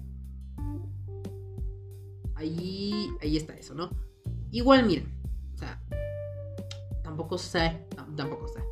Ahí, 2.33 3.09
ahí 3.21 3.37
está 3.37 3.55
eso, 3.55 3.75
¿no? 3.75 3.91
Igual, 4.51 4.85
miren. 4.85 5.13
O 5.53 5.57
sea, 5.57 5.79
tampoco 7.03 7.37
sé, 7.37 7.85
tampoco 8.15 8.47
sé, 8.47 8.63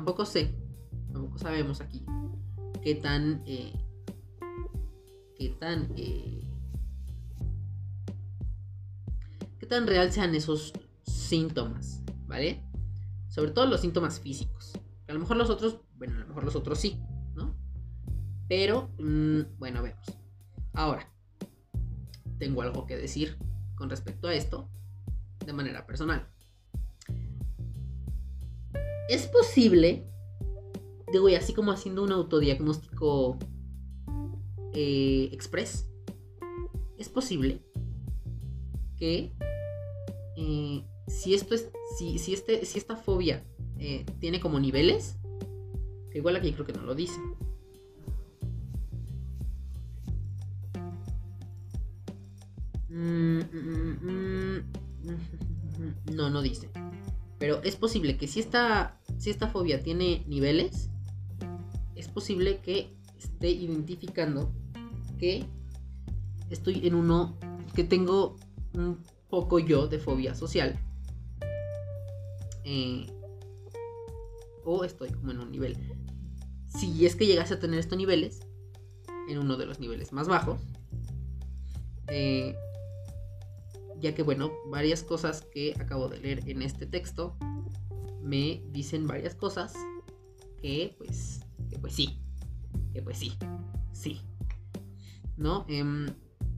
tampoco 0.00 0.24
sé, 0.24 0.54
tampoco 1.12 1.36
sabemos 1.36 1.82
aquí 1.82 2.02
qué 2.82 2.94
tan, 2.94 3.42
eh, 3.46 3.74
qué 5.36 5.50
tan 5.50 5.92
eh, 5.96 6.50
tan 9.70 9.86
real 9.86 10.10
sean 10.10 10.34
esos 10.34 10.72
síntomas, 11.04 12.02
¿vale? 12.26 12.60
Sobre 13.28 13.52
todo 13.52 13.66
los 13.66 13.82
síntomas 13.82 14.18
físicos. 14.18 14.72
A 15.06 15.12
lo 15.12 15.20
mejor 15.20 15.36
los 15.36 15.48
otros, 15.48 15.80
bueno, 15.96 16.16
a 16.16 16.20
lo 16.20 16.26
mejor 16.26 16.44
los 16.44 16.56
otros 16.56 16.80
sí, 16.80 17.00
¿no? 17.36 17.54
Pero, 18.48 18.90
mm, 18.98 19.58
bueno, 19.58 19.82
vemos. 19.82 20.06
Ahora, 20.72 21.08
tengo 22.38 22.62
algo 22.62 22.84
que 22.86 22.96
decir 22.96 23.38
con 23.76 23.90
respecto 23.90 24.26
a 24.26 24.34
esto 24.34 24.68
de 25.46 25.52
manera 25.52 25.86
personal. 25.86 26.26
Es 29.10 29.26
posible, 29.26 30.06
digo, 31.12 31.28
y 31.28 31.34
así 31.34 31.52
como 31.52 31.72
haciendo 31.72 32.04
un 32.04 32.12
autodiagnóstico 32.12 33.40
eh, 34.72 35.30
express, 35.32 35.88
es 36.96 37.08
posible 37.08 37.60
que 38.96 39.32
eh, 40.36 40.84
si 41.08 41.34
esto 41.34 41.56
es. 41.56 41.72
Si, 41.98 42.32
este, 42.32 42.64
si 42.64 42.78
esta 42.78 42.94
fobia 42.94 43.44
eh, 43.80 44.06
tiene 44.20 44.38
como 44.38 44.60
niveles. 44.60 45.16
Igual 46.14 46.36
aquí 46.36 46.52
creo 46.52 46.66
que 46.66 46.72
no 46.72 46.82
lo 46.82 46.94
dice. 46.94 47.18
Mm, 52.88 53.40
mm, 53.40 53.98
mm, 54.02 54.64
no, 56.14 56.30
no 56.30 56.42
dice. 56.42 56.70
Pero 57.40 57.62
es 57.62 57.74
posible 57.74 58.18
que 58.18 58.28
si 58.28 58.38
esta, 58.38 58.99
si 59.20 59.28
esta 59.28 59.48
fobia 59.48 59.82
tiene 59.82 60.24
niveles, 60.26 60.88
es 61.94 62.08
posible 62.08 62.60
que 62.62 62.96
esté 63.18 63.50
identificando 63.50 64.50
que 65.18 65.44
estoy 66.48 66.86
en 66.86 66.94
uno, 66.94 67.36
que 67.74 67.84
tengo 67.84 68.36
un 68.72 68.98
poco 69.28 69.58
yo 69.58 69.88
de 69.88 69.98
fobia 69.98 70.34
social. 70.34 70.80
Eh, 72.64 73.06
o 74.64 74.84
estoy 74.84 75.10
como 75.10 75.32
en 75.32 75.40
un 75.40 75.52
nivel. 75.52 75.76
Si 76.68 77.04
es 77.04 77.14
que 77.14 77.26
llegase 77.26 77.54
a 77.54 77.60
tener 77.60 77.78
estos 77.78 77.98
niveles, 77.98 78.40
en 79.28 79.36
uno 79.36 79.58
de 79.58 79.66
los 79.66 79.80
niveles 79.80 80.14
más 80.14 80.28
bajos, 80.28 80.62
eh, 82.08 82.54
ya 84.00 84.14
que 84.14 84.22
bueno, 84.22 84.50
varias 84.70 85.02
cosas 85.02 85.42
que 85.42 85.74
acabo 85.78 86.08
de 86.08 86.20
leer 86.20 86.48
en 86.48 86.62
este 86.62 86.86
texto 86.86 87.36
me 88.22 88.62
dicen 88.70 89.06
varias 89.06 89.34
cosas 89.34 89.74
que 90.60 90.94
pues, 90.98 91.40
que 91.68 91.78
pues 91.78 91.94
sí, 91.94 92.20
que 92.92 93.02
pues 93.02 93.18
sí, 93.18 93.32
sí, 93.92 94.20
¿no? 95.36 95.64
Em, 95.68 96.06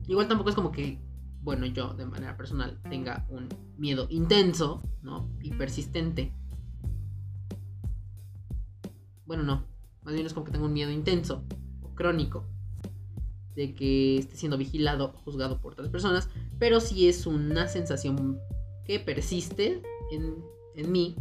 igual 0.07 0.27
tampoco 0.27 0.49
es 0.49 0.55
como 0.55 0.71
que, 0.71 0.99
bueno, 1.41 1.65
yo 1.65 1.93
de 1.93 2.05
manera 2.05 2.35
personal 2.37 2.79
tenga 2.89 3.25
un 3.29 3.49
miedo 3.77 4.07
intenso, 4.09 4.81
¿no? 5.01 5.29
Y 5.41 5.51
persistente. 5.51 6.33
Bueno, 9.25 9.43
no, 9.43 9.65
más 10.03 10.13
bien 10.13 10.25
es 10.25 10.33
como 10.33 10.45
que 10.45 10.51
tengo 10.51 10.65
un 10.65 10.73
miedo 10.73 10.91
intenso 10.91 11.43
o 11.81 11.95
crónico 11.95 12.45
de 13.55 13.73
que 13.73 14.17
esté 14.17 14.35
siendo 14.35 14.57
vigilado 14.57 15.13
o 15.13 15.17
juzgado 15.19 15.61
por 15.61 15.73
otras 15.73 15.89
personas, 15.89 16.29
pero 16.59 16.79
sí 16.79 17.07
es 17.07 17.25
una 17.25 17.67
sensación 17.67 18.39
que 18.83 18.99
persiste 18.99 19.81
en, 20.11 20.35
en 20.75 20.91
mí 20.91 21.15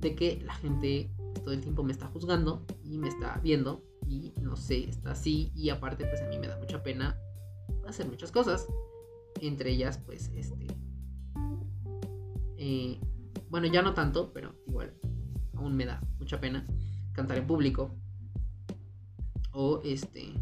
de 0.00 0.14
que 0.14 0.40
la 0.44 0.54
gente 0.54 1.10
todo 1.42 1.52
el 1.52 1.60
tiempo 1.60 1.82
me 1.82 1.92
está 1.92 2.06
juzgando 2.06 2.64
y 2.82 2.98
me 2.98 3.08
está 3.08 3.40
viendo 3.42 3.82
y 4.06 4.32
no 4.40 4.56
sé, 4.56 4.88
está 4.88 5.12
así 5.12 5.52
y 5.54 5.70
aparte 5.70 6.04
pues 6.06 6.20
a 6.22 6.28
mí 6.28 6.38
me 6.38 6.48
da 6.48 6.58
mucha 6.58 6.82
pena 6.82 7.18
hacer 7.86 8.06
muchas 8.06 8.32
cosas, 8.32 8.66
entre 9.40 9.70
ellas 9.70 9.98
pues 9.98 10.30
este, 10.34 10.66
eh, 12.56 13.00
bueno 13.50 13.66
ya 13.66 13.82
no 13.82 13.94
tanto, 13.94 14.32
pero 14.32 14.54
igual 14.66 14.94
aún 15.54 15.76
me 15.76 15.86
da 15.86 16.00
mucha 16.18 16.40
pena 16.40 16.66
cantar 17.12 17.38
en 17.38 17.46
público 17.46 17.94
o 19.52 19.80
este 19.84 20.32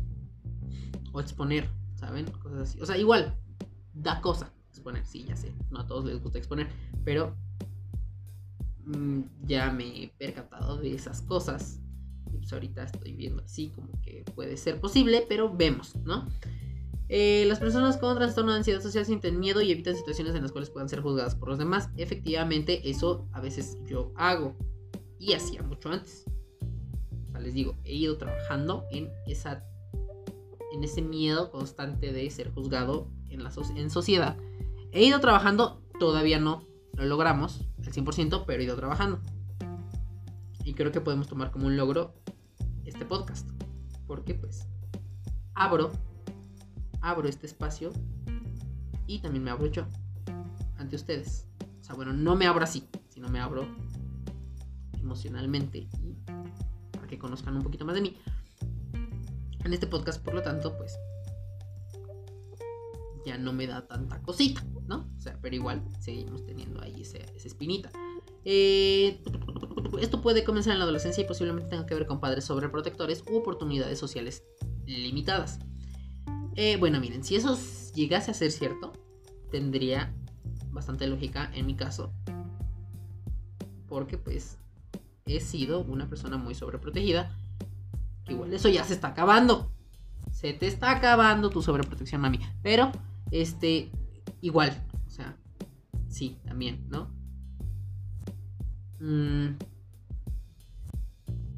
o 1.13 1.21
exponer, 1.21 1.71
¿saben? 1.95 2.27
Cosas 2.27 2.69
así. 2.69 2.81
O 2.81 2.85
sea, 2.85 2.99
igual, 2.99 3.39
da 3.95 4.21
cosa 4.21 4.53
exponer, 4.69 5.07
sí, 5.07 5.25
ya 5.25 5.37
sé, 5.37 5.55
no 5.71 5.81
a 5.81 5.87
todos 5.87 6.05
les 6.05 6.23
gusta 6.23 6.37
exponer, 6.39 6.69
pero 7.05 7.35
ya 9.47 9.71
me 9.71 10.05
he 10.05 10.09
percatado 10.09 10.79
de 10.79 10.95
esas 10.95 11.23
cosas. 11.23 11.81
Pues 12.31 12.53
ahorita 12.53 12.85
estoy 12.85 13.13
viendo 13.13 13.43
así 13.43 13.71
como 13.71 13.89
que 14.03 14.25
puede 14.35 14.57
ser 14.57 14.81
posible, 14.81 15.25
pero 15.29 15.55
vemos, 15.55 15.97
¿no? 16.05 16.29
Eh, 17.09 17.45
las 17.47 17.61
personas 17.61 17.99
con 17.99 18.17
trastorno 18.17 18.53
de 18.53 18.59
ansiedad 18.59 18.81
social 18.81 19.07
sienten 19.07 19.39
miedo 19.39 19.63
y 19.63 19.71
evitan 19.71 19.95
situaciones 19.95 20.35
en 20.35 20.43
las 20.43 20.51
cuales 20.51 20.71
puedan 20.71 20.89
ser 20.89 21.01
juzgadas 21.01 21.35
por 21.35 21.49
los 21.49 21.59
demás. 21.59 21.89
Efectivamente, 21.97 22.89
eso 22.89 23.29
a 23.33 23.41
veces 23.41 23.79
yo 23.87 24.13
hago 24.17 24.57
y 25.19 25.33
hacía 25.35 25.63
mucho 25.63 25.91
antes. 25.91 26.25
Les 27.41 27.55
digo, 27.55 27.77
he 27.85 27.95
ido 27.95 28.17
trabajando 28.17 28.85
en 28.91 29.11
esa 29.27 29.65
en 30.73 30.85
ese 30.85 31.01
miedo 31.01 31.51
constante 31.51 32.13
de 32.13 32.29
ser 32.31 32.51
juzgado 32.53 33.09
en, 33.31 33.43
la 33.43 33.53
en 33.77 33.91
sociedad. 33.91 34.37
He 34.93 35.05
ido 35.05 35.21
trabajando, 35.21 35.81
todavía 35.99 36.39
no 36.39 36.65
lo 36.95 37.05
logramos 37.05 37.67
100%, 37.97 38.45
pero 38.47 38.61
he 38.61 38.65
ido 38.65 38.77
trabajando. 38.77 39.21
Y 40.65 40.75
creo 40.75 40.93
que 40.93 41.01
podemos 41.01 41.29
tomar 41.29 41.51
como 41.51 41.67
un 41.67 41.77
logro 41.77 42.15
este 42.85 43.05
podcast. 43.05 43.49
Porque 44.07 44.35
pues 44.35 44.67
abro, 45.55 45.93
abro 47.01 47.29
este 47.29 47.47
espacio 47.47 47.93
y 49.07 49.21
también 49.21 49.45
me 49.45 49.51
abro 49.51 49.67
yo 49.67 49.87
ante 50.79 50.97
ustedes. 50.97 51.47
O 51.81 51.85
sea, 51.85 51.95
bueno, 51.95 52.13
no 52.13 52.37
me 52.37 52.47
abro 52.47 52.65
así, 52.65 52.89
sino 53.09 53.29
me 53.29 53.41
abro 53.41 53.67
emocionalmente 55.01 55.89
y 56.03 56.17
para 56.91 57.07
que 57.07 57.19
conozcan 57.19 57.57
un 57.57 57.63
poquito 57.63 57.85
más 57.85 57.95
de 57.95 58.01
mí 58.01 58.17
en 59.65 59.73
este 59.73 59.87
podcast, 59.87 60.23
por 60.23 60.35
lo 60.35 60.43
tanto, 60.43 60.77
pues 60.77 60.97
ya 63.27 63.37
no 63.37 63.53
me 63.53 63.67
da 63.67 63.87
tanta 63.87 64.23
cosita, 64.23 64.65
¿no? 64.87 65.09
O 65.17 65.21
sea, 65.21 65.39
pero 65.43 65.55
igual 65.55 65.83
seguimos 66.01 66.47
teniendo 66.47 66.81
ahí 66.81 67.03
esa 67.03 67.19
espinita. 67.45 67.91
Eh, 68.45 69.21
esto 70.01 70.23
puede 70.23 70.45
comenzar 70.45 70.73
en 70.73 70.79
la 70.79 70.85
adolescencia 70.85 71.23
y 71.23 71.27
posiblemente 71.27 71.69
tenga 71.69 71.85
que 71.85 71.95
ver 71.95 72.07
con 72.07 72.21
padres 72.21 72.45
sobreprotectores 72.45 73.25
u 73.31 73.37
oportunidades 73.37 73.99
sociales 73.99 74.45
limitadas. 74.87 75.59
Eh, 76.55 76.77
bueno, 76.79 77.01
miren, 77.01 77.25
si 77.25 77.37
eso 77.37 77.59
llegase 77.95 78.31
a 78.31 78.35
ser 78.35 78.51
cierto, 78.53 78.93
tendría 79.51 80.15
bastante 80.71 81.07
lógica 81.07 81.51
en 81.55 81.67
mi 81.67 81.75
caso. 81.75 82.13
Porque 83.89 84.17
pues 84.17 84.57
he 85.27 85.41
sido 85.41 85.81
una 85.81 86.09
persona 86.09 86.39
muy 86.39 86.55
sobreprotegida 86.55 87.37
igual 88.29 88.53
eso 88.53 88.69
ya 88.69 88.85
se 88.85 88.95
está 88.95 89.09
acabando. 89.09 89.71
Se 90.33 90.53
te 90.53 90.67
está 90.67 90.91
acabando 90.91 91.51
tu 91.51 91.63
sobreprotección, 91.63 92.21
mami. 92.21 92.41
Pero, 92.63 92.93
este, 93.31 93.91
igual. 94.41 94.85
O 95.07 95.11
sea, 95.11 95.37
sí, 96.09 96.39
también, 96.45 96.87
¿no? 96.89 97.11
Mm. 99.01 99.57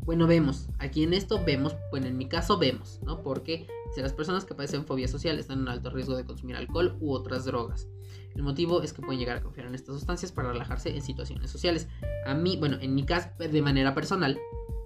Bueno, 0.05 0.27
vemos. 0.27 0.69
Aquí 0.79 1.03
en 1.03 1.13
esto 1.13 1.45
vemos, 1.45 1.77
bueno, 1.91 2.07
en 2.07 2.17
mi 2.17 2.29
caso 2.29 2.59
vemos, 2.59 2.99
¿no? 3.05 3.23
Porque 3.23 3.67
si 3.95 4.01
las 4.01 4.15
personas 4.15 4.45
que 4.47 4.55
padecen 4.55 4.87
fobia 4.87 5.07
social 5.07 5.39
están 5.39 5.61
en 5.61 5.69
alto 5.69 5.91
riesgo 5.91 6.17
de 6.17 6.25
consumir 6.25 6.57
alcohol 6.57 6.97
u 7.01 7.13
otras 7.13 7.45
drogas. 7.45 7.89
El 8.35 8.43
motivo 8.43 8.83
es 8.83 8.93
que 8.93 9.03
pueden 9.03 9.19
llegar 9.19 9.37
a 9.37 9.43
confiar 9.43 9.67
en 9.67 9.75
estas 9.75 9.97
sustancias 9.97 10.33
para 10.33 10.49
relajarse 10.49 10.95
en 10.95 11.03
situaciones 11.03 11.51
sociales. 11.51 11.89
A 12.25 12.35
mí, 12.35 12.57
bueno, 12.57 12.79
en 12.81 12.95
mi 12.95 13.05
caso, 13.05 13.29
de 13.39 13.63
manera 13.63 13.95
personal, 13.95 14.39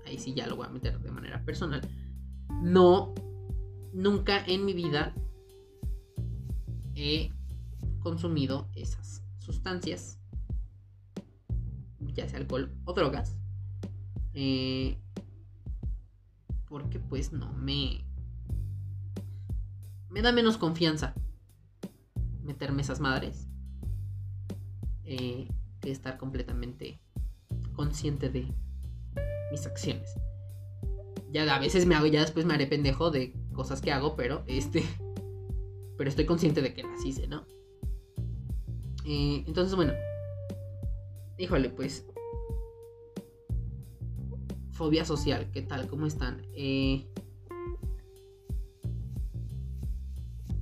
ahí 0.06 0.18
sí 0.18 0.34
ya 0.34 0.46
lo 0.46 0.56
voy 0.56 0.66
a 0.66 0.70
meter 0.70 0.98
de 0.98 1.10
manera 1.10 1.44
personal, 1.44 1.82
no, 2.62 3.14
nunca 3.92 4.44
en 4.46 4.64
mi 4.64 4.72
vida 4.72 5.14
he 7.02 7.32
consumido 8.00 8.68
esas 8.74 9.22
sustancias, 9.38 10.18
ya 12.14 12.28
sea 12.28 12.38
alcohol 12.38 12.72
o 12.84 12.92
drogas, 12.92 13.36
eh, 14.34 14.98
porque 16.66 16.98
pues 17.00 17.32
no 17.32 17.52
me... 17.52 18.04
Me 20.10 20.20
da 20.20 20.30
menos 20.30 20.58
confianza 20.58 21.14
meterme 22.42 22.82
esas 22.82 23.00
madres 23.00 23.48
eh, 25.04 25.48
que 25.80 25.90
estar 25.90 26.18
completamente 26.18 27.00
consciente 27.74 28.28
de 28.28 28.54
mis 29.50 29.66
acciones. 29.66 30.14
Ya 31.32 31.42
a 31.54 31.58
veces 31.58 31.86
me 31.86 31.94
hago, 31.94 32.06
ya 32.06 32.20
después 32.20 32.44
me 32.44 32.54
haré 32.54 32.66
pendejo 32.66 33.10
de 33.10 33.32
cosas 33.54 33.80
que 33.80 33.90
hago, 33.90 34.16
pero 34.16 34.44
este. 34.46 34.84
Pero 35.96 36.08
estoy 36.10 36.24
consciente 36.24 36.62
de 36.62 36.74
que 36.74 36.82
las 36.82 37.04
hice, 37.04 37.26
¿no? 37.26 37.46
Eh, 39.04 39.44
entonces, 39.46 39.74
bueno. 39.74 39.92
Híjole, 41.38 41.70
pues. 41.70 42.06
Fobia 44.72 45.04
social, 45.04 45.50
¿qué 45.52 45.62
tal? 45.62 45.86
¿Cómo 45.86 46.06
están? 46.06 46.42
Eh, 46.54 47.06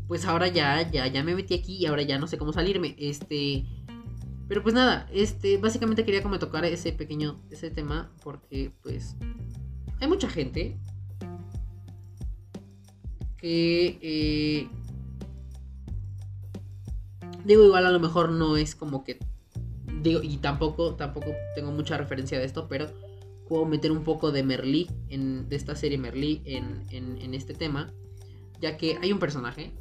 pues 0.09 0.25
ahora 0.25 0.49
ya, 0.49 0.91
ya, 0.91 1.07
ya 1.07 1.23
me 1.23 1.37
metí 1.37 1.55
aquí 1.55 1.77
y 1.77 1.87
ahora 1.87 2.03
ya 2.03 2.19
no 2.19 2.27
sé 2.27 2.37
cómo 2.37 2.53
salirme. 2.53 2.97
Este. 2.99 3.65
Pero 4.49 4.65
pues 4.65 4.75
nada, 4.75 5.09
este, 5.13 5.59
básicamente 5.59 6.05
quería 6.05 6.25
como 6.25 6.41
tocar 6.41 6.65
ese 6.65 6.93
pequeño, 6.93 7.41
ese 7.51 7.71
tema 7.71 8.13
porque 8.25 8.73
pues 8.83 9.15
hay 10.01 10.09
mucha 10.09 10.29
gente 10.29 10.77
que 13.37 13.99
eh, 14.03 14.69
digo 17.45 17.65
igual 17.65 17.87
a 17.87 17.91
lo 17.91 18.01
mejor 18.01 18.31
no 18.31 18.57
es 18.57 18.75
como 18.75 19.05
que 19.05 19.19
digo 20.03 20.21
y 20.23 20.39
tampoco 20.39 20.95
tampoco 20.95 21.33
tengo 21.55 21.73
mucha 21.73 21.97
referencia 21.97 22.39
de 22.39 22.45
esto 22.45 22.67
pero 22.69 22.87
puedo 23.49 23.67
meter 23.67 23.93
un 23.93 24.05
poco 24.05 24.31
de 24.33 24.43
Merlí 24.43 24.89
en 25.09 25.49
de 25.49 25.57
esta 25.57 25.75
serie 25.75 25.99
Merlí 25.99 26.43
en, 26.45 26.87
en, 26.91 27.35
este 27.35 27.53
tema 27.55 27.93
ya 28.61 28.77
que 28.77 28.99
hay 29.01 29.13
un 29.13 29.19
personaje. 29.19 29.73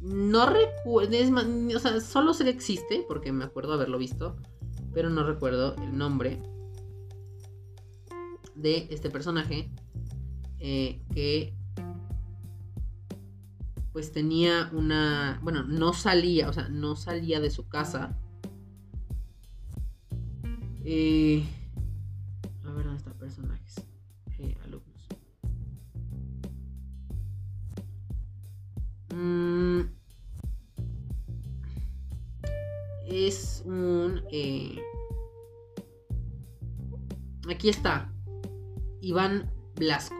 No 0.00 0.46
recuerdo, 0.46 1.16
o 1.74 1.78
sea, 1.80 2.00
solo 2.00 2.34
sé 2.34 2.44
que 2.44 2.50
existe, 2.50 3.04
porque 3.08 3.32
me 3.32 3.44
acuerdo 3.44 3.72
haberlo 3.72 3.98
visto, 3.98 4.36
pero 4.92 5.10
no 5.10 5.24
recuerdo 5.24 5.74
el 5.82 5.96
nombre 5.96 6.40
de 8.54 8.86
este 8.90 9.10
personaje 9.10 9.70
eh, 10.58 11.02
que 11.12 11.54
pues 13.96 14.12
tenía 14.12 14.68
una, 14.74 15.40
bueno, 15.42 15.62
no 15.62 15.94
salía, 15.94 16.50
o 16.50 16.52
sea, 16.52 16.68
no 16.68 16.96
salía 16.96 17.40
de 17.40 17.48
su 17.50 17.66
casa. 17.66 18.14
Eh, 20.84 21.42
a 22.62 22.72
ver 22.72 22.84
dónde 22.84 22.98
están 22.98 23.14
personajes, 23.14 23.76
eh, 24.38 24.54
alumnos. 24.64 25.06
Mm, 29.14 29.80
es 33.06 33.62
un... 33.64 34.20
Eh, 34.30 34.78
aquí 37.48 37.70
está. 37.70 38.12
Iván 39.00 39.50
Blasco. 39.74 40.16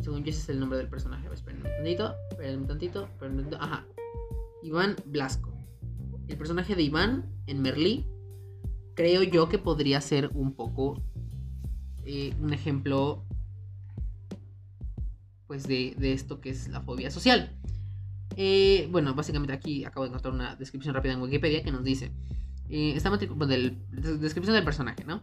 Según 0.00 0.24
yo 0.24 0.30
ese 0.30 0.40
es 0.40 0.48
el 0.48 0.58
nombre 0.58 0.78
del 0.78 0.88
personaje. 0.88 1.28
Esperen 1.32 1.58
un 1.58 1.70
tantito, 1.70 2.16
un 2.40 2.66
tantito, 2.66 3.08
un 3.20 3.36
tantito. 3.36 3.56
Ajá. 3.60 3.86
Iván 4.62 4.96
Blasco. 5.06 5.52
El 6.28 6.36
personaje 6.36 6.74
de 6.74 6.82
Iván 6.82 7.30
en 7.46 7.62
Merlí 7.62 8.06
creo 8.94 9.22
yo 9.22 9.48
que 9.48 9.58
podría 9.58 10.00
ser 10.00 10.30
un 10.34 10.54
poco 10.54 11.02
eh, 12.04 12.34
un 12.40 12.52
ejemplo 12.52 13.24
pues 15.46 15.66
de, 15.66 15.94
de, 15.98 16.12
esto 16.12 16.40
que 16.40 16.50
es 16.50 16.68
la 16.68 16.80
fobia 16.80 17.10
social. 17.10 17.58
Eh, 18.36 18.88
bueno, 18.92 19.14
básicamente 19.14 19.52
aquí 19.52 19.84
acabo 19.84 20.04
de 20.04 20.10
encontrar 20.10 20.32
una 20.32 20.54
descripción 20.54 20.94
rápida 20.94 21.14
en 21.14 21.20
Wikipedia 21.20 21.62
que 21.62 21.72
nos 21.72 21.82
dice, 21.82 22.12
eh, 22.68 22.92
está 22.94 23.10
matriculado, 23.10 23.50
del, 23.50 23.78
descripción 23.90 24.54
del 24.54 24.64
personaje, 24.64 25.04
¿no? 25.04 25.22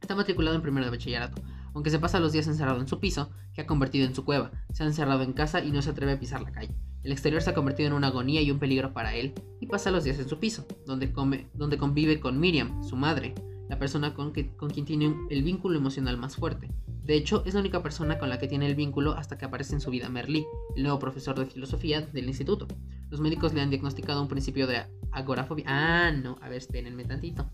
Está 0.00 0.16
matriculado 0.16 0.56
en 0.56 0.62
primero 0.62 0.84
de 0.84 0.90
bachillerato 0.90 1.40
aunque 1.74 1.90
se 1.90 1.98
pasa 1.98 2.20
los 2.20 2.32
días 2.32 2.46
encerrado 2.46 2.80
en 2.80 2.88
su 2.88 3.00
piso, 3.00 3.30
que 3.54 3.62
ha 3.62 3.66
convertido 3.66 4.06
en 4.06 4.14
su 4.14 4.24
cueva. 4.24 4.50
Se 4.72 4.82
ha 4.82 4.86
encerrado 4.86 5.22
en 5.22 5.32
casa 5.32 5.62
y 5.62 5.70
no 5.70 5.82
se 5.82 5.90
atreve 5.90 6.12
a 6.12 6.20
pisar 6.20 6.42
la 6.42 6.52
calle. 6.52 6.74
El 7.02 7.12
exterior 7.12 7.42
se 7.42 7.50
ha 7.50 7.54
convertido 7.54 7.88
en 7.88 7.94
una 7.94 8.08
agonía 8.08 8.42
y 8.42 8.50
un 8.50 8.58
peligro 8.58 8.92
para 8.92 9.14
él, 9.14 9.34
y 9.60 9.66
pasa 9.66 9.90
los 9.90 10.04
días 10.04 10.18
en 10.18 10.28
su 10.28 10.38
piso, 10.38 10.66
donde, 10.86 11.12
come, 11.12 11.48
donde 11.54 11.78
convive 11.78 12.20
con 12.20 12.38
Miriam, 12.38 12.82
su 12.84 12.96
madre, 12.96 13.34
la 13.68 13.78
persona 13.78 14.14
con, 14.14 14.32
quien 14.32 14.84
tiene 14.84 15.16
el 15.30 15.42
vínculo 15.42 15.78
emocional 15.78 16.16
más 16.18 16.36
fuerte. 16.36 16.68
De 17.04 17.14
hecho, 17.14 17.42
es 17.46 17.54
la 17.54 17.60
única 17.60 17.82
persona 17.82 18.18
con 18.18 18.28
la 18.28 18.38
que 18.38 18.46
tiene 18.46 18.66
el 18.66 18.76
vínculo 18.76 19.12
hasta 19.12 19.36
que 19.36 19.46
aparece 19.46 19.74
en 19.74 19.80
su 19.80 19.90
vida 19.90 20.08
Merlí, 20.08 20.46
el 20.76 20.84
nuevo 20.84 20.98
profesor 20.98 21.36
de 21.38 21.46
filosofía 21.46 22.02
del 22.02 22.28
instituto. 22.28 22.68
Los 23.10 23.20
médicos 23.20 23.54
le 23.54 23.60
han 23.60 23.70
diagnosticado 23.70 24.22
un 24.22 24.28
principio 24.28 24.66
de 24.66 24.84
agorafobia. 25.10 25.64
Ah, 25.66 26.12
no, 26.12 26.36
a 26.40 26.48
ver, 26.48 26.58
espérenme 26.58 27.04
tantito. 27.04 27.50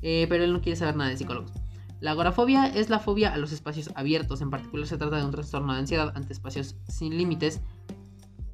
Eh, 0.00 0.26
pero 0.28 0.44
él 0.44 0.52
no 0.52 0.62
quiere 0.62 0.76
saber 0.76 0.96
nada 0.96 1.10
de 1.10 1.16
psicólogos. 1.16 1.52
La 2.00 2.12
agorafobia 2.12 2.66
es 2.66 2.90
la 2.90 3.00
fobia 3.00 3.32
a 3.32 3.38
los 3.38 3.52
espacios 3.52 3.90
abiertos, 3.96 4.40
en 4.40 4.50
particular 4.50 4.86
se 4.86 4.98
trata 4.98 5.16
de 5.16 5.24
un 5.24 5.32
trastorno 5.32 5.72
de 5.72 5.80
ansiedad 5.80 6.12
ante 6.14 6.32
espacios 6.32 6.76
sin 6.86 7.16
límites, 7.16 7.60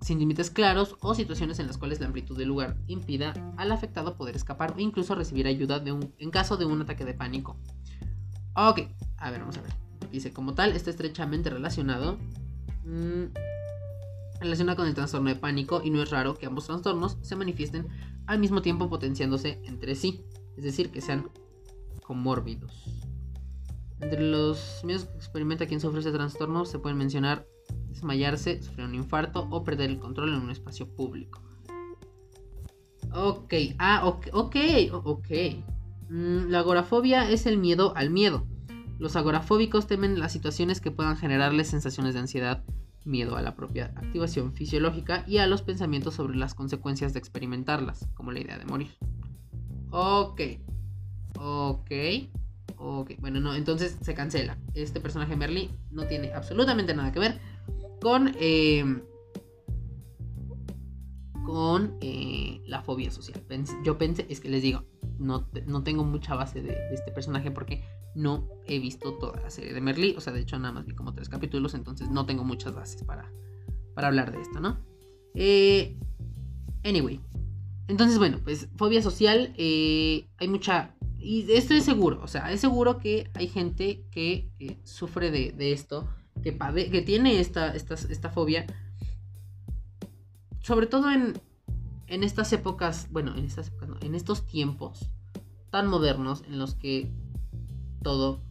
sin 0.01 0.19
límites 0.19 0.51
claros 0.51 0.97
o 1.01 1.15
situaciones 1.15 1.59
en 1.59 1.67
las 1.67 1.77
cuales 1.77 2.01
la 2.01 2.07
amplitud 2.07 2.39
del 2.39 2.49
lugar 2.49 2.77
impida 2.87 3.35
al 3.57 3.71
afectado 3.71 4.17
poder 4.17 4.35
escapar 4.35 4.75
o 4.77 4.81
incluso 4.81 5.15
recibir 5.15 5.47
ayuda 5.47 5.83
en 5.85 6.31
caso 6.31 6.57
de 6.57 6.65
un 6.65 6.81
ataque 6.81 7.05
de 7.05 7.15
pánico. 7.15 7.57
Ok, 8.57 8.83
a 9.19 9.31
ver, 9.31 9.41
vamos 9.41 9.59
a 9.59 9.63
ver. 9.63 9.73
Dice, 10.11 10.33
como 10.33 10.55
tal, 10.55 10.73
está 10.73 10.91
estrechamente 10.91 11.51
relacionado. 11.51 12.19
Mmm, 12.85 13.25
relaciona 14.41 14.77
con 14.77 14.87
el 14.87 14.95
trastorno 14.95 15.29
de 15.29 15.37
pánico 15.37 15.83
y 15.83 15.91
no 15.91 16.03
es 16.03 16.11
raro 16.11 16.35
que 16.35 16.47
ambos 16.47 16.67
trastornos 16.67 17.19
se 17.23 17.37
manifiesten 17.37 17.89
al 18.27 18.39
mismo 18.39 18.63
tiempo 18.63 18.89
potenciándose 18.89 19.61
entre 19.65 19.95
sí, 19.95 20.25
es 20.57 20.65
decir, 20.65 20.91
que 20.91 21.01
sean 21.01 21.31
comórbidos. 22.03 23.04
Entre 24.01 24.21
los 24.21 24.83
miedos 24.85 25.05
que 25.05 25.17
experimenta 25.17 25.67
quien 25.67 25.81
sufre 25.81 26.01
ese 26.01 26.13
trastorno 26.13 26.65
se 26.65 26.79
pueden 26.79 26.99
mencionar 26.99 27.47
desmayarse, 27.89 28.63
sufrir 28.63 28.87
un 28.87 28.95
infarto 28.95 29.47
o 29.51 29.65
perder 29.65 29.91
el 29.91 29.99
control 29.99 30.35
en 30.35 30.41
un 30.43 30.51
espacio 30.51 30.89
público. 30.89 31.43
Ok, 33.13 33.55
ah, 33.79 34.03
ok, 34.05 34.27
ok, 34.33 34.57
ok. 35.05 35.29
Mm, 36.11 36.49
la 36.49 36.59
agorafobia 36.59 37.31
es 37.31 37.47
el 37.47 37.59
miedo 37.59 37.93
al 37.97 38.11
miedo. 38.11 38.47
Los 38.99 39.17
agorafóbicos 39.17 39.87
temen 39.87 40.19
las 40.19 40.33
situaciones 40.33 40.81
que 40.81 40.91
puedan 40.91 41.17
generarles 41.17 41.69
sensaciones 41.69 42.15
de 42.15 42.21
ansiedad, 42.21 42.65
miedo 43.05 43.37
a 43.37 43.43
la 43.43 43.55
propia 43.55 43.87
activación 43.97 44.53
fisiológica 44.53 45.25
y 45.27 45.39
a 45.39 45.47
los 45.47 45.63
pensamientos 45.63 46.15
sobre 46.15 46.37
las 46.37 46.55
consecuencias 46.55 47.13
de 47.13 47.19
experimentarlas, 47.19 48.09
como 48.15 48.33
la 48.33 48.41
idea 48.41 48.59
de 48.59 48.65
morir. 48.65 48.91
Ok, 49.91 50.41
ok. 51.39 51.91
Ok, 52.79 53.13
bueno, 53.19 53.41
no, 53.41 53.55
entonces 53.55 53.97
se 54.01 54.15
cancela. 54.15 54.59
Este 54.75 55.01
personaje 55.01 55.37
Merly 55.37 55.71
no 55.91 56.07
tiene 56.07 56.33
absolutamente 56.33 56.95
nada 56.95 57.13
que 57.13 57.21
ver 57.21 57.41
con. 58.01 58.35
Em, 58.39 59.03
con 61.45 61.99
eh, 62.01 62.63
la 62.67 62.83
fobia 62.83 63.11
social. 63.11 63.41
yo 63.85 63.99
pensé, 63.99 64.27
es 64.29 64.41
que 64.41 64.49
les 64.49 64.63
digo, 64.63 64.85
no, 65.19 65.47
no 65.67 65.83
tengo 65.85 66.03
mucha 66.03 66.35
base 66.35 66.63
de, 66.63 66.77
este 66.93 67.13
personaje 67.13 67.51
porque 67.51 67.85
no 68.15 68.49
he 68.67 68.79
visto 68.79 69.15
toda 69.19 69.41
la 69.41 69.51
serie 69.51 69.73
de 69.73 69.81
Merly. 69.81 70.15
O 70.17 70.21
sea, 70.21 70.33
de 70.33 70.41
hecho, 70.41 70.59
nada 70.59 70.73
más 70.73 70.87
vi 70.87 70.95
como 70.95 71.15
tres 71.15 71.29
capítulos, 71.29 71.75
entonces 71.75 72.11
no 72.11 72.27
tengo 72.27 72.45
muchas 72.45 72.75
bases 72.75 73.05
para, 73.05 73.31
para 73.95 74.09
hablar 74.09 74.33
de 74.33 74.41
esto, 74.41 74.59
¿no? 74.59 74.79
Eh, 75.35 75.97
anyway. 76.83 77.21
Entonces, 77.89 78.19
bueno, 78.19 78.41
pues 78.43 78.69
fobia 78.77 79.03
social. 79.03 79.55
Eh, 79.59 80.27
hay 80.39 80.49
mucha 80.49 80.95
y 81.25 81.51
esto 81.53 81.73
es 81.73 81.85
seguro, 81.85 82.21
o 82.23 82.29
sea, 82.29 82.53
es 82.53 82.61
seguro 82.61 82.99
que 82.99 83.31
hay 83.33 83.49
gente 83.49 84.05
que 84.11 84.51
sufre 84.85 85.31
de, 85.31 85.73
esto, 85.73 86.07
que, 86.43 86.57
que 86.91 87.01
tiene 87.01 87.41
esta, 87.41 87.75
esta, 87.75 88.29
fobia, 88.29 88.67
sobre 90.61 90.87
todo 90.87 91.11
en, 91.11 91.41
en 92.09 92.25
estas 92.25 92.53
épocas, 92.53 93.09
bueno, 93.11 93.35
en 93.37 93.47
estas 93.47 93.69
épocas, 93.69 93.89
no, 93.89 93.97
en 94.03 94.15
estos 94.15 94.47
tiempos 94.47 95.09
tan 95.71 95.87
modernos 95.87 96.45
en 96.47 96.59
los 96.59 96.75
que 96.75 97.11
todo, 98.03 98.43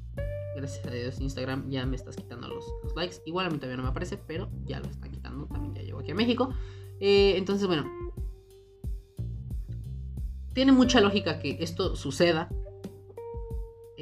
gracias 0.56 0.86
a 0.88 0.90
Dios, 0.90 1.22
Instagram 1.22 1.70
ya 1.70 1.86
me 1.86 1.96
estás 1.96 2.16
quitando 2.16 2.48
los, 2.48 2.66
likes. 2.96 3.18
Igual 3.28 3.46
a 3.46 3.50
mí 3.52 3.58
todavía 3.58 3.78
no 3.78 3.84
me 3.84 3.90
aparece, 3.90 4.18
pero 4.18 4.50
ya 4.66 4.80
lo 4.80 4.88
están 4.88 5.12
quitando, 5.12 5.46
también 5.46 5.76
ya 5.76 5.84
llevo 5.84 6.00
aquí 6.00 6.10
a 6.10 6.16
México. 6.16 6.54
Eh, 7.00 7.36
entonces, 7.38 7.68
bueno, 7.68 7.86
tiene 10.54 10.72
mucha 10.72 11.02
lógica 11.02 11.40
que 11.40 11.58
esto 11.62 11.96
suceda 11.96 12.50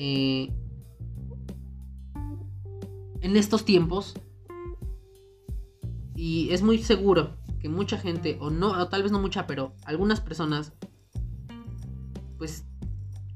eh, 0.04 0.52
en 3.22 3.38
estos 3.38 3.66
tiempos. 3.66 4.16
Y 6.16 6.50
es 6.50 6.64
muy 6.64 6.80
seguro 6.80 7.38
que 7.60 7.70
mucha 7.70 8.00
gente, 8.00 8.40
o 8.42 8.50
no, 8.50 8.72
o 8.72 8.88
tal 8.88 9.04
vez 9.04 9.12
no 9.12 9.20
mucha, 9.20 9.46
pero 9.46 9.76
algunas 9.86 10.20
personas, 10.20 10.74
pues 12.40 12.66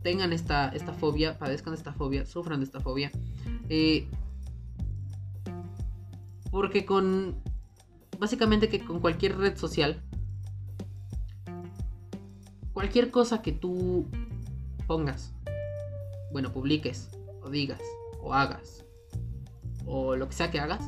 tengan 0.01 0.33
esta, 0.33 0.69
esta 0.69 0.91
fobia, 0.91 1.37
padezcan 1.37 1.75
esta 1.75 1.93
fobia, 1.93 2.25
sufran 2.25 2.61
de 2.61 2.65
esta 2.65 2.79
fobia. 2.79 3.11
Eh, 3.69 4.09
porque 6.49 6.83
con, 6.83 7.43
básicamente 8.17 8.69
que 8.69 8.83
con 8.83 9.01
cualquier 9.01 9.37
red 9.37 9.55
social, 9.55 10.01
cualquier 12.73 13.11
cosa 13.11 13.43
que 13.43 13.51
tú 13.51 14.07
pongas, 14.87 15.31
bueno, 16.35 16.51
publiques, 16.51 17.09
o 17.43 17.49
digas, 17.49 17.79
o 18.19 18.33
hagas, 18.33 18.83
o 19.85 20.17
lo 20.17 20.27
que 20.27 20.35
sea 20.35 20.51
que 20.51 20.59
hagas, 20.59 20.83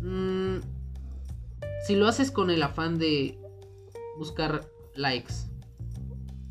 mm, 0.00 0.60
si 1.86 1.94
lo 1.94 2.08
haces 2.08 2.30
con 2.30 2.48
el 2.48 2.62
afán 2.62 2.96
de 2.96 3.38
buscar 4.16 4.66
likes, 4.94 5.34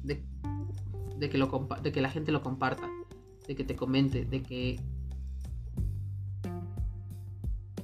de, 0.04 0.24
que 1.32 1.38
lo 1.40 1.68
de 1.82 1.92
que 1.92 2.02
la 2.02 2.12
gente 2.12 2.32
lo 2.32 2.44
comparta, 2.44 2.88
de 3.48 3.56
que 3.56 3.64
te 3.64 3.76
comente, 3.76 4.26
de 4.26 4.44
que 4.44 4.80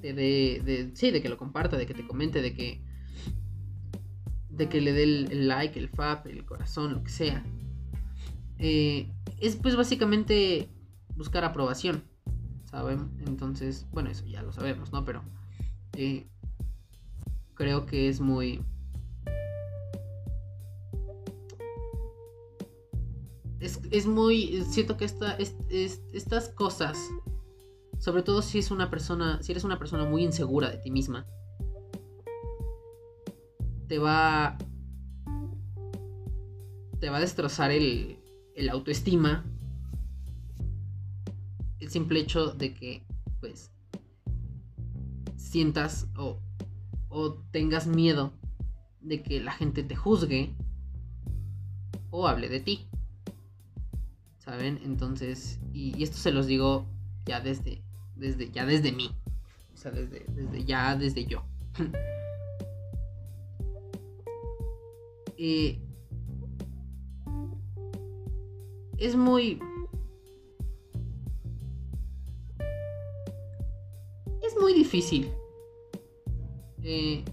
te 0.01 0.13
dé, 0.13 0.61
de, 0.63 0.91
sí, 0.93 1.09
de 1.09 1.19
que 1.19 1.29
lo 1.29 1.37
comparta, 1.37 1.77
de 1.77 1.87
que 1.87 1.95
te 1.95 2.05
comente, 2.05 2.43
de 2.43 2.53
que 2.53 2.88
de 4.59 4.67
que 4.67 4.81
le 4.81 4.91
dé 4.91 5.03
el, 5.03 5.47
like, 5.47 5.79
el 5.79 5.87
fab, 5.87 6.27
el 6.27 6.45
corazón, 6.45 6.93
lo 6.93 7.01
que 7.01 7.09
sea. 7.09 7.45
Eh, 8.57 9.09
es 9.39 9.55
pues 9.55 9.77
básicamente 9.77 10.69
buscar 11.15 11.45
aprobación, 11.45 12.03
¿saben? 12.65 13.09
Entonces, 13.25 13.87
bueno, 13.93 14.09
eso 14.09 14.25
ya 14.25 14.43
lo 14.43 14.51
sabemos, 14.51 14.91
¿no? 14.91 15.05
Pero 15.05 15.23
eh, 15.93 16.27
creo 17.53 17.85
que 17.85 18.09
es 18.09 18.19
muy... 18.19 18.61
Es, 23.61 24.07
muy... 24.07 24.61
Siento 24.69 24.97
que 24.97 25.05
esta, 25.05 25.37
estas 26.13 26.49
cosas 26.49 26.97
Sobre 27.97 28.23
todo 28.23 28.41
si 28.41 28.59
es 28.59 28.71
una 28.71 28.89
persona, 28.89 29.41
si 29.41 29.53
eres 29.53 29.63
una 29.63 29.79
persona 29.79 30.03
muy 30.03 30.23
insegura 30.23 30.69
de 30.69 30.77
ti 30.79 30.91
misma, 30.91 31.25
te 33.89 33.97
va 33.97 34.57
te 36.99 37.09
va 37.09 37.17
a 37.17 37.21
destrozar 37.21 37.71
el, 37.71 38.19
el 38.55 38.69
autoestima. 38.69 39.45
El 41.79 41.89
simple 41.89 42.19
hecho 42.19 42.51
de 42.51 42.73
que, 42.73 43.03
pues, 43.39 43.71
sientas 45.37 46.07
o, 46.17 46.39
o 47.07 47.33
tengas 47.51 47.87
miedo 47.87 48.33
de 48.99 49.23
que 49.23 49.39
la 49.39 49.53
gente 49.53 49.81
te 49.83 49.95
juzgue 49.95 50.53
o 52.11 52.27
hable 52.27 52.49
de 52.49 52.59
ti. 52.59 52.87
¿Saben? 54.39 54.79
Entonces, 54.83 55.59
y, 55.73 56.03
esto 56.03 56.17
se 56.17 56.31
los 56.31 56.47
digo 56.47 56.85
ya 57.25 57.39
desde, 57.39 57.81
desde, 58.15 58.51
ya 58.51 58.65
desde 58.65 58.91
mí. 58.91 59.09
O 59.73 59.77
sea, 59.77 59.91
desde, 59.91 60.25
desde 60.27 60.65
ya, 60.65 60.95
desde 60.97 61.25
yo. 61.25 61.45
eh, 65.41 65.79
es 68.97 69.15
muy... 69.15 69.59
Es 74.43 74.55
muy 74.59 74.73
difícil. 74.73 75.31
Eh, 76.83 77.23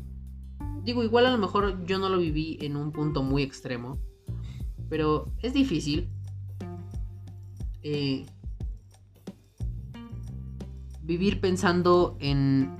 digo, 0.84 1.02
igual 1.02 1.26
a 1.26 1.32
lo 1.32 1.38
mejor 1.38 1.84
yo 1.84 1.98
no 1.98 2.08
lo 2.08 2.18
viví 2.18 2.58
en 2.60 2.76
un 2.76 2.92
punto 2.92 3.24
muy 3.24 3.42
extremo. 3.42 3.98
Pero 4.88 5.32
es 5.42 5.52
difícil. 5.52 6.08
Eh, 7.82 8.24
vivir 11.02 11.40
pensando 11.40 12.16
en... 12.20 12.76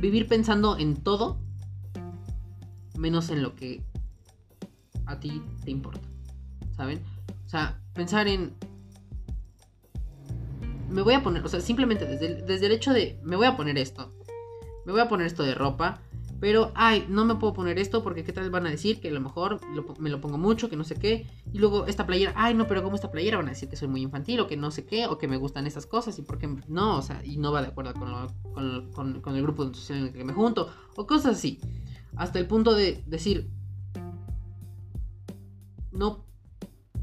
Vivir 0.00 0.26
pensando 0.26 0.76
en 0.76 0.96
todo. 0.96 1.43
Menos 2.98 3.30
en 3.30 3.42
lo 3.42 3.54
que 3.54 3.82
a 5.06 5.20
ti 5.20 5.42
te 5.64 5.70
importa. 5.70 6.08
¿saben? 6.76 7.02
O 7.46 7.48
sea, 7.48 7.80
pensar 7.92 8.28
en... 8.28 8.54
Me 10.90 11.02
voy 11.02 11.14
a 11.14 11.22
poner, 11.22 11.44
o 11.44 11.48
sea, 11.48 11.60
simplemente 11.60 12.04
desde 12.06 12.26
el, 12.26 12.46
desde 12.46 12.66
el 12.66 12.72
hecho 12.72 12.92
de, 12.92 13.18
me 13.24 13.36
voy 13.36 13.46
a 13.46 13.56
poner 13.56 13.78
esto, 13.78 14.12
me 14.86 14.92
voy 14.92 15.00
a 15.00 15.08
poner 15.08 15.26
esto 15.26 15.42
de 15.42 15.54
ropa, 15.54 16.00
pero, 16.40 16.72
ay, 16.74 17.06
no 17.08 17.24
me 17.24 17.36
puedo 17.36 17.54
poner 17.54 17.78
esto 17.78 18.02
porque 18.02 18.22
qué 18.22 18.32
tal 18.32 18.50
van 18.50 18.66
a 18.66 18.70
decir 18.70 19.00
que 19.00 19.08
a 19.08 19.12
lo 19.12 19.20
mejor 19.20 19.60
me 19.98 20.10
lo 20.10 20.20
pongo 20.20 20.36
mucho, 20.36 20.68
que 20.68 20.76
no 20.76 20.84
sé 20.84 20.96
qué. 20.96 21.26
Y 21.52 21.58
luego 21.58 21.86
esta 21.86 22.06
playera, 22.06 22.34
ay, 22.36 22.54
no, 22.54 22.66
pero 22.66 22.82
como 22.82 22.96
esta 22.96 23.10
playera 23.10 23.38
van 23.38 23.46
a 23.46 23.50
decir 23.50 23.68
que 23.68 23.76
soy 23.76 23.88
muy 23.88 24.02
infantil 24.02 24.40
o 24.40 24.46
que 24.46 24.56
no 24.56 24.70
sé 24.70 24.84
qué, 24.84 25.06
o 25.06 25.16
que 25.16 25.26
me 25.26 25.38
gustan 25.38 25.66
esas 25.66 25.86
cosas 25.86 26.18
y 26.18 26.22
porque 26.22 26.46
no, 26.68 26.98
o 26.98 27.02
sea, 27.02 27.24
y 27.24 27.38
no 27.38 27.50
va 27.50 27.62
de 27.62 27.68
acuerdo 27.68 27.94
con, 27.94 28.92
con, 28.92 29.20
con 29.22 29.36
el 29.36 29.42
grupo 29.42 29.72
social 29.72 30.00
en 30.00 30.04
el 30.06 30.12
que 30.12 30.22
me 30.22 30.34
junto, 30.34 30.70
o 30.96 31.06
cosas 31.06 31.38
así. 31.38 31.60
Hasta 32.16 32.38
el 32.38 32.46
punto 32.46 32.74
de 32.74 33.02
decir, 33.06 33.50
no 35.92 36.24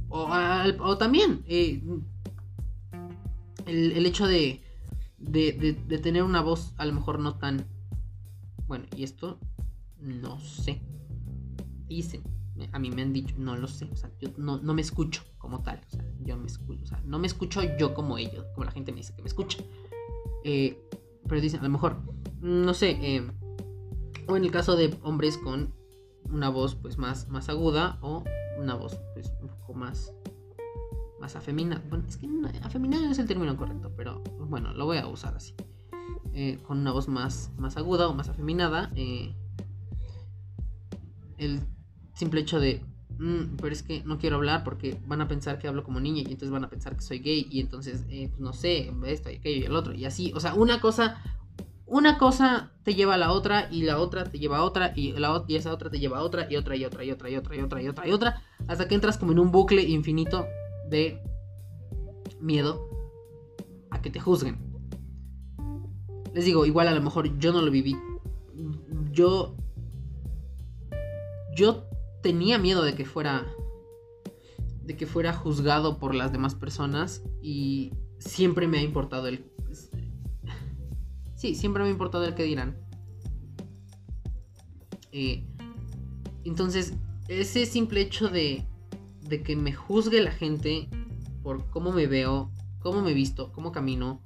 o, 0.10 0.98
también 0.98 1.44
eh, 1.48 1.82
el, 3.66 4.06
hecho 4.06 4.28
de, 4.28 4.62
de, 5.18 5.78
de, 5.88 5.98
tener 6.00 6.24
una 6.24 6.42
voz 6.42 6.74
a 6.78 6.86
lo 6.86 6.94
mejor 6.94 7.20
no 7.20 7.38
tan... 7.38 7.66
Bueno, 8.68 8.86
y 8.96 9.04
esto 9.04 9.40
no 10.02 10.40
sé. 10.40 10.82
Dicen, 11.88 12.22
a 12.72 12.80
mí 12.80 12.92
me 12.92 13.02
han 13.02 13.14
dicho, 13.14 13.36
no 13.38 13.56
lo 13.56 13.68
sé, 13.68 13.88
o 13.92 13.96
sea, 13.96 14.10
yo 14.20 14.30
no, 14.38 14.60
me 14.62 14.82
escucho 14.82 15.24
como 15.38 15.62
tal, 15.62 15.82
o 15.88 15.90
sea, 15.90 16.06
yo 16.24 16.38
me 16.38 16.48
escucho, 16.48 16.82
o 16.84 16.86
sea, 16.86 17.02
no 17.06 17.20
me 17.20 17.28
escucho 17.28 17.62
yo 17.78 17.94
como 17.94 18.18
ellos, 18.18 18.46
como 18.54 18.66
la 18.66 18.72
gente 18.72 18.92
me 18.92 18.98
dice 18.98 19.14
que 19.16 19.22
me 19.22 19.28
escucha. 19.28 19.60
Eh, 20.44 20.78
pero 21.28 21.42
dicen, 21.42 21.60
a 21.60 21.64
lo 21.64 21.70
mejor, 21.70 22.02
no 22.42 22.74
sé, 22.74 22.92
eh, 23.02 23.32
o 24.32 24.38
en 24.38 24.46
el 24.46 24.52
caso 24.52 24.76
de 24.76 24.98
hombres 25.04 25.38
con 25.38 25.74
una 26.24 26.50
voz 26.50 26.76
pues 26.76 26.98
más, 26.98 27.28
más 27.28 27.50
aguda 27.50 27.98
o 28.02 28.24
una 28.58 28.76
voz 28.76 28.98
pues 29.14 29.32
un 29.42 29.50
poco 29.50 29.74
más 29.74 30.14
más 31.20 31.36
afeminada. 31.36 31.84
Bueno, 31.90 32.06
es 32.08 32.18
que 32.18 32.28
afeminada 32.64 33.06
no 33.06 33.12
es 33.12 33.20
el 33.20 33.28
término 33.28 33.56
correcto, 33.56 33.92
pero 33.96 34.24
bueno, 34.40 34.74
lo 34.74 34.86
voy 34.86 34.98
a 34.98 35.08
usar 35.08 35.36
así. 35.36 35.54
Eh, 36.34 36.58
con 36.64 36.80
una 36.80 36.92
voz 36.92 37.08
más, 37.08 37.52
más 37.58 37.78
aguda 37.78 38.08
o 38.08 38.14
más 38.16 38.28
afeminada. 38.30 38.92
Eh, 38.96 39.36
el 41.38 41.60
simple 42.14 42.42
hecho 42.42 42.60
de, 42.60 42.84
mm, 43.20 43.58
pero 43.58 43.72
es 43.72 43.84
que 43.84 44.04
no 44.04 44.18
quiero 44.18 44.38
hablar 44.38 44.64
porque 44.64 45.00
van 45.06 45.22
a 45.22 45.28
pensar 45.28 45.60
que 45.60 45.68
hablo 45.68 45.84
como 45.84 46.00
niña 46.00 46.22
y 46.22 46.32
entonces 46.32 46.50
van 46.50 46.64
a 46.64 46.70
pensar 46.70 46.96
que 46.96 47.02
soy 47.02 47.20
gay 47.20 47.48
y 47.52 47.60
entonces, 47.60 48.06
eh, 48.10 48.30
pues 48.30 48.40
no 48.42 48.54
sé, 48.54 48.92
esto 49.06 49.30
y 49.30 49.36
aquello 49.36 49.62
y 49.62 49.66
el 49.66 49.76
otro. 49.76 49.94
Y 49.94 50.06
así, 50.06 50.32
o 50.36 50.40
sea, 50.40 50.56
una 50.56 50.82
cosa, 50.82 51.22
una 51.92 52.18
cosa 52.18 52.72
te 52.84 52.96
lleva 52.96 53.16
a 53.16 53.18
la 53.18 53.34
otra 53.34 53.68
y 53.70 53.84
la 53.84 54.00
otra 54.00 54.24
te 54.24 54.40
lleva 54.40 54.60
a 54.60 54.64
otra 54.64 54.94
y, 54.96 55.12
la, 55.12 55.44
y 55.46 55.58
esa 55.58 55.74
otra 55.74 55.90
te 55.90 56.00
lleva 56.00 56.20
a 56.20 56.24
otra 56.24 56.50
y 56.50 56.56
otra 56.56 56.78
y 56.78 56.86
otra 56.86 57.04
y 57.04 57.12
otra 57.12 57.30
y 57.30 57.36
otra 57.36 57.58
y 57.58 57.60
otra 57.60 57.82
y 57.82 57.88
otra 57.90 58.08
y 58.08 58.12
otra 58.14 58.42
hasta 58.70 58.88
que 58.88 58.96
entras 58.96 59.18
como 59.18 59.34
en 59.34 59.40
un 59.40 59.52
bucle 59.52 59.84
infinito 59.84 60.48
de 60.90 61.22
miedo 62.40 62.88
a 63.90 64.02
que 64.02 64.10
te 64.10 64.22
juzguen. 64.22 64.58
Les 66.34 66.46
digo, 66.46 66.66
igual 66.66 66.88
a 66.88 66.94
lo 66.94 67.02
mejor 67.02 67.38
yo 67.40 67.52
no 67.52 67.62
lo 67.62 67.70
viví. 67.70 67.98
Yo 69.12 69.58
yo 71.54 71.90
tenía 72.24 72.58
miedo 72.58 72.84
de 72.84 72.96
que 72.96 73.04
fuera 73.04 73.46
de 74.84 74.96
que 74.96 75.08
fuera 75.08 75.34
juzgado 75.34 76.00
por 76.00 76.16
las 76.16 76.32
demás 76.32 76.56
personas 76.56 77.22
y 77.42 77.92
siempre 78.18 78.70
me 78.70 78.78
ha 78.78 78.82
importado 78.82 79.28
el 79.28 79.52
Sí, 81.42 81.56
siempre 81.56 81.82
me 81.82 81.90
ha 81.90 81.92
importado 81.92 82.24
el 82.24 82.36
que 82.36 82.44
dirán. 82.44 82.78
Eh, 85.12 85.44
entonces, 86.44 86.94
ese 87.28 87.66
simple 87.66 88.02
hecho 88.02 88.28
de, 88.28 88.64
de 89.22 89.42
que 89.42 89.56
me 89.56 89.74
juzgue 89.74 90.22
la 90.22 90.30
gente 90.30 90.88
por 91.42 91.68
cómo 91.72 91.92
me 91.94 92.06
veo, 92.06 92.52
cómo 92.78 93.02
me 93.02 93.14
visto, 93.14 93.52
cómo 93.54 93.72
camino, 93.72 94.22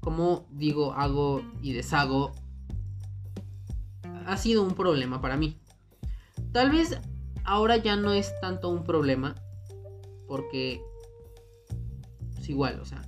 cómo 0.00 0.46
digo, 0.50 0.92
hago 0.92 1.40
y 1.62 1.72
deshago, 1.72 2.32
ha 4.26 4.36
sido 4.36 4.62
un 4.62 4.74
problema 4.74 5.22
para 5.22 5.38
mí. 5.38 5.56
Tal 6.52 6.70
vez 6.70 6.98
ahora 7.44 7.78
ya 7.78 7.96
no 7.96 8.12
es 8.12 8.30
tanto 8.42 8.68
un 8.68 8.84
problema, 8.84 9.34
porque 10.28 10.82
es 12.38 12.46
igual, 12.50 12.78
o 12.78 12.84
sea, 12.84 13.00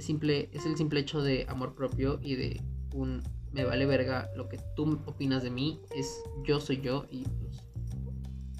es, 0.00 0.06
simple, 0.06 0.48
es 0.52 0.64
el 0.64 0.76
simple 0.76 1.00
hecho 1.00 1.22
de 1.22 1.44
amor 1.48 1.74
propio 1.74 2.18
y 2.22 2.34
de 2.34 2.62
un 2.94 3.22
me 3.52 3.64
vale 3.64 3.84
verga 3.84 4.30
lo 4.36 4.48
que 4.48 4.58
tú 4.74 4.98
opinas 5.06 5.42
de 5.42 5.50
mí, 5.50 5.80
es 5.94 6.22
yo 6.44 6.60
soy 6.60 6.80
yo 6.80 7.06
y 7.10 7.24
pues 7.24 7.62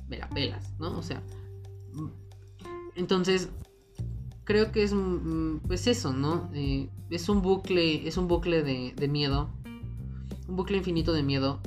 me 0.08 0.18
la 0.18 0.28
pelas, 0.28 0.74
¿no? 0.78 0.98
O 0.98 1.02
sea, 1.02 1.22
entonces 2.96 3.48
creo 4.44 4.72
que 4.72 4.82
es 4.82 4.94
pues 5.66 5.86
eso, 5.86 6.12
¿no? 6.12 6.50
Eh, 6.52 6.88
es 7.08 7.28
un 7.28 7.40
bucle, 7.40 8.06
es 8.06 8.16
un 8.16 8.28
bucle 8.28 8.62
de, 8.62 8.92
de, 8.94 9.08
miedo, 9.08 9.48
un 10.48 10.56
bucle 10.56 10.76
infinito 10.76 11.12
de 11.12 11.22
miedo 11.22 11.60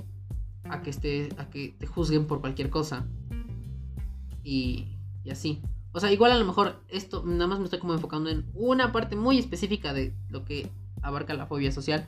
a 0.65 0.81
que 0.81 0.89
esté, 0.89 1.29
a 1.37 1.49
que 1.49 1.75
te 1.79 1.87
juzguen 1.87 2.27
por 2.27 2.41
cualquier 2.41 2.69
cosa 2.69 3.07
y, 4.43 4.97
y 5.23 5.31
así. 5.31 5.61
O 5.93 5.99
sea, 5.99 6.11
igual 6.11 6.31
a 6.31 6.39
lo 6.39 6.45
mejor 6.45 6.75
esto 6.89 7.23
nada 7.23 7.47
más 7.47 7.59
me 7.59 7.65
estoy 7.65 7.79
como 7.79 7.93
enfocando 7.93 8.29
en 8.29 8.45
una 8.55 8.91
parte 8.91 9.15
muy 9.15 9.37
específica 9.37 9.93
de 9.93 10.13
lo 10.29 10.43
que 10.43 10.69
abarca 11.03 11.35
la 11.35 11.45
fobia 11.45 11.71
social. 11.71 12.07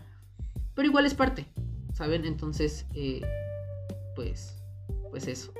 Pero 0.73 0.87
igual 0.87 1.05
es 1.05 1.13
parte, 1.13 1.45
¿saben? 1.93 2.25
Entonces, 2.25 2.87
eh, 2.95 3.21
pues, 4.15 4.59
pues 5.11 5.27
eso. 5.27 5.53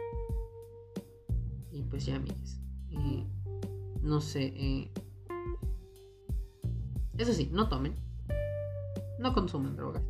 Y 1.71 1.83
pues 1.83 2.05
ya, 2.07 2.15
amigos. 2.15 2.57
Eh, 2.89 3.25
no 4.01 4.21
sé. 4.21 4.53
Eh, 4.55 4.91
eso 7.17 7.31
sí, 7.31 7.49
no 7.51 7.69
tomen. 7.69 7.95
No 9.19 9.33
consumen 9.33 9.75
drogas. 9.75 10.03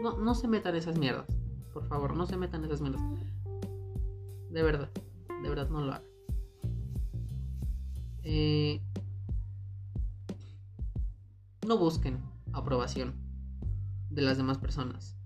No, 0.00 0.16
no 0.16 0.34
se 0.36 0.46
metan 0.46 0.76
esas 0.76 0.96
mierdas. 0.96 1.26
Por 1.72 1.86
favor, 1.88 2.16
no 2.16 2.24
se 2.26 2.36
metan 2.36 2.64
esas 2.64 2.80
mierdas. 2.80 3.02
De 4.50 4.62
verdad. 4.62 4.90
De 5.42 5.48
verdad, 5.48 5.68
no 5.70 5.80
lo 5.80 5.92
hagan. 5.92 6.07
Eh, 8.30 8.82
no 11.66 11.78
busquen 11.78 12.20
aprobación 12.52 13.14
de 14.10 14.20
las 14.20 14.36
demás 14.36 14.58
personas. 14.58 15.16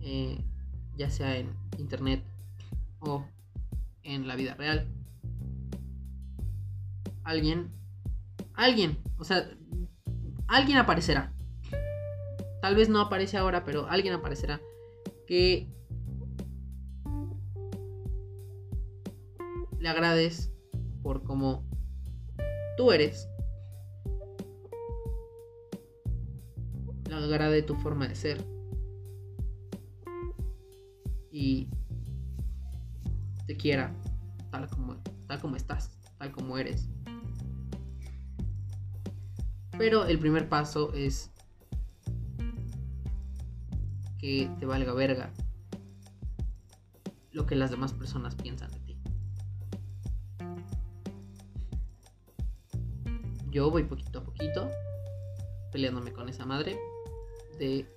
Eh, 0.00 0.40
ya 0.96 1.10
sea 1.10 1.36
en 1.38 1.56
internet 1.76 2.22
o 3.00 3.26
en 4.04 4.28
la 4.28 4.36
vida 4.36 4.54
real. 4.54 4.86
Alguien, 7.24 7.72
alguien, 8.54 8.96
o 9.18 9.24
sea, 9.24 9.50
alguien 10.46 10.78
aparecerá. 10.78 11.32
Tal 12.62 12.76
vez 12.76 12.88
no 12.88 13.00
aparece 13.00 13.38
ahora, 13.38 13.64
pero 13.64 13.88
alguien 13.88 14.14
aparecerá 14.14 14.60
que 15.26 15.66
le 19.80 19.88
agrades 19.88 20.52
por 21.02 21.22
cómo 21.22 21.64
tú 22.76 22.92
eres, 22.92 23.28
le 27.08 27.14
agrade 27.14 27.62
tu 27.62 27.74
forma 27.76 28.08
de 28.08 28.14
ser 28.14 28.44
y 31.30 31.68
te 33.46 33.56
quiera 33.56 33.94
tal 34.50 34.68
como, 34.68 34.96
tal 35.26 35.40
como 35.40 35.56
estás, 35.56 35.98
tal 36.18 36.32
como 36.32 36.58
eres. 36.58 36.88
Pero 39.78 40.06
el 40.06 40.18
primer 40.18 40.48
paso 40.48 40.92
es 40.92 41.30
que 44.18 44.50
te 44.58 44.66
valga 44.66 44.92
verga 44.92 45.32
lo 47.30 47.46
que 47.46 47.54
las 47.54 47.70
demás 47.70 47.92
personas 47.92 48.34
piensan 48.34 48.77
Yo 53.58 53.72
voy 53.72 53.82
poquito 53.82 54.20
a 54.20 54.22
poquito 54.22 54.70
peleándome 55.72 56.12
con 56.12 56.28
esa 56.28 56.46
madre 56.46 56.78
de 57.58 57.92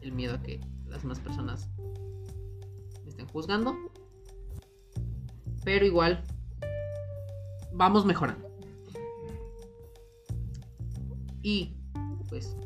el 0.00 0.10
miedo 0.10 0.34
a 0.34 0.42
que 0.42 0.58
las 0.88 1.02
demás 1.02 1.20
personas 1.20 1.68
me 3.04 3.10
estén 3.10 3.28
juzgando. 3.28 3.76
Pero 5.62 5.86
igual 5.86 6.24
vamos 7.72 8.04
mejorando. 8.04 8.44
Y 11.42 11.76
pues 12.28 12.56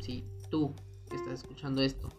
si 0.00 0.22
tú 0.50 0.74
estás 1.10 1.40
escuchando 1.40 1.80
esto 1.80 2.10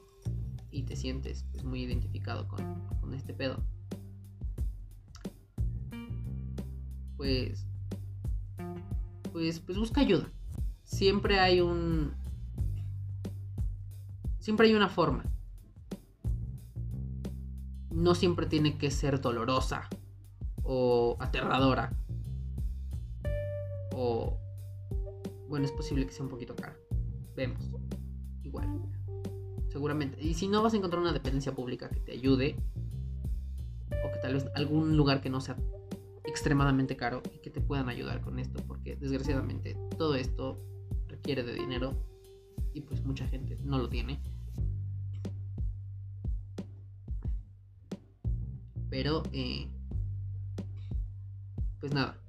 y 0.72 0.82
te 0.82 0.96
sientes 0.96 1.46
pues, 1.52 1.63
muy 1.63 1.84
identificado 1.84 2.48
con, 2.48 2.88
con 3.00 3.13
este 3.13 3.32
pedo, 3.32 3.63
pues, 7.16 7.68
pues, 9.38 9.60
pues 9.60 9.78
busca 9.78 10.02
ayuda. 10.02 10.32
Siempre 10.84 11.39
hay 11.39 11.62
un, 11.62 12.12
siempre 14.39 14.65
hay 14.65 14.73
una 14.73 14.89
forma. 14.89 15.23
No 17.91 18.15
siempre 18.15 18.47
tiene 18.47 18.80
que 18.80 18.89
ser 18.89 19.21
dolorosa 19.21 19.88
o 20.63 21.17
aterradora 21.19 21.95
o 23.93 24.39
bueno, 25.47 25.65
es 25.65 25.71
posible 25.71 26.08
que 26.08 26.13
sea 26.13 26.23
un 26.23 26.32
poquito 26.32 26.56
cara. 26.56 26.76
Vemos. 27.36 27.63
Igual 28.41 28.82
seguramente. 29.69 30.19
Y 30.19 30.34
si 30.34 30.47
no 30.47 30.63
vas 30.63 30.73
a 30.73 30.78
encontrar 30.78 31.00
una 31.00 31.13
dependencia 31.13 31.54
pública 31.54 31.89
que 31.89 32.00
te 32.00 32.13
ayude, 32.13 32.56
o 34.04 34.12
que 34.12 34.19
tal 34.19 34.34
vez 34.34 34.47
algún 34.56 34.97
lugar 34.97 35.21
que 35.21 35.30
no 35.30 35.41
sea 35.41 35.58
extremadamente 36.38 36.95
caro 36.95 37.23
y 37.34 37.39
que 37.39 37.50
te 37.50 37.62
puedan 37.62 37.89
ayudar 37.89 38.21
con 38.21 38.38
esto, 38.38 38.63
porque 38.67 38.95
desgraciadamente 38.95 39.76
todo 39.97 40.13
esto 40.13 40.63
requiere 41.08 41.41
de 41.41 41.56
dinero 41.56 41.95
y 42.76 42.82
pues 42.82 43.04
mucha 43.04 43.28
gente 43.28 43.58
no 43.63 43.80
lo 43.80 43.89
tiene. 43.89 44.19
Pero, 48.91 49.23
eh, 49.32 49.67
pues 51.80 51.91
nada, 51.91 52.19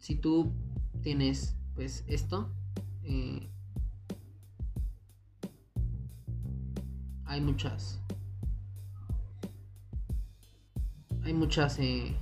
si 0.00 0.16
tú 0.16 0.52
tienes 1.00 1.54
pues 1.76 2.02
esto, 2.08 2.50
eh, 3.04 3.48
hay 7.24 7.40
muchas. 7.40 8.00
Hay 11.22 11.32
muchas. 11.32 11.78
Eh, 11.78 12.16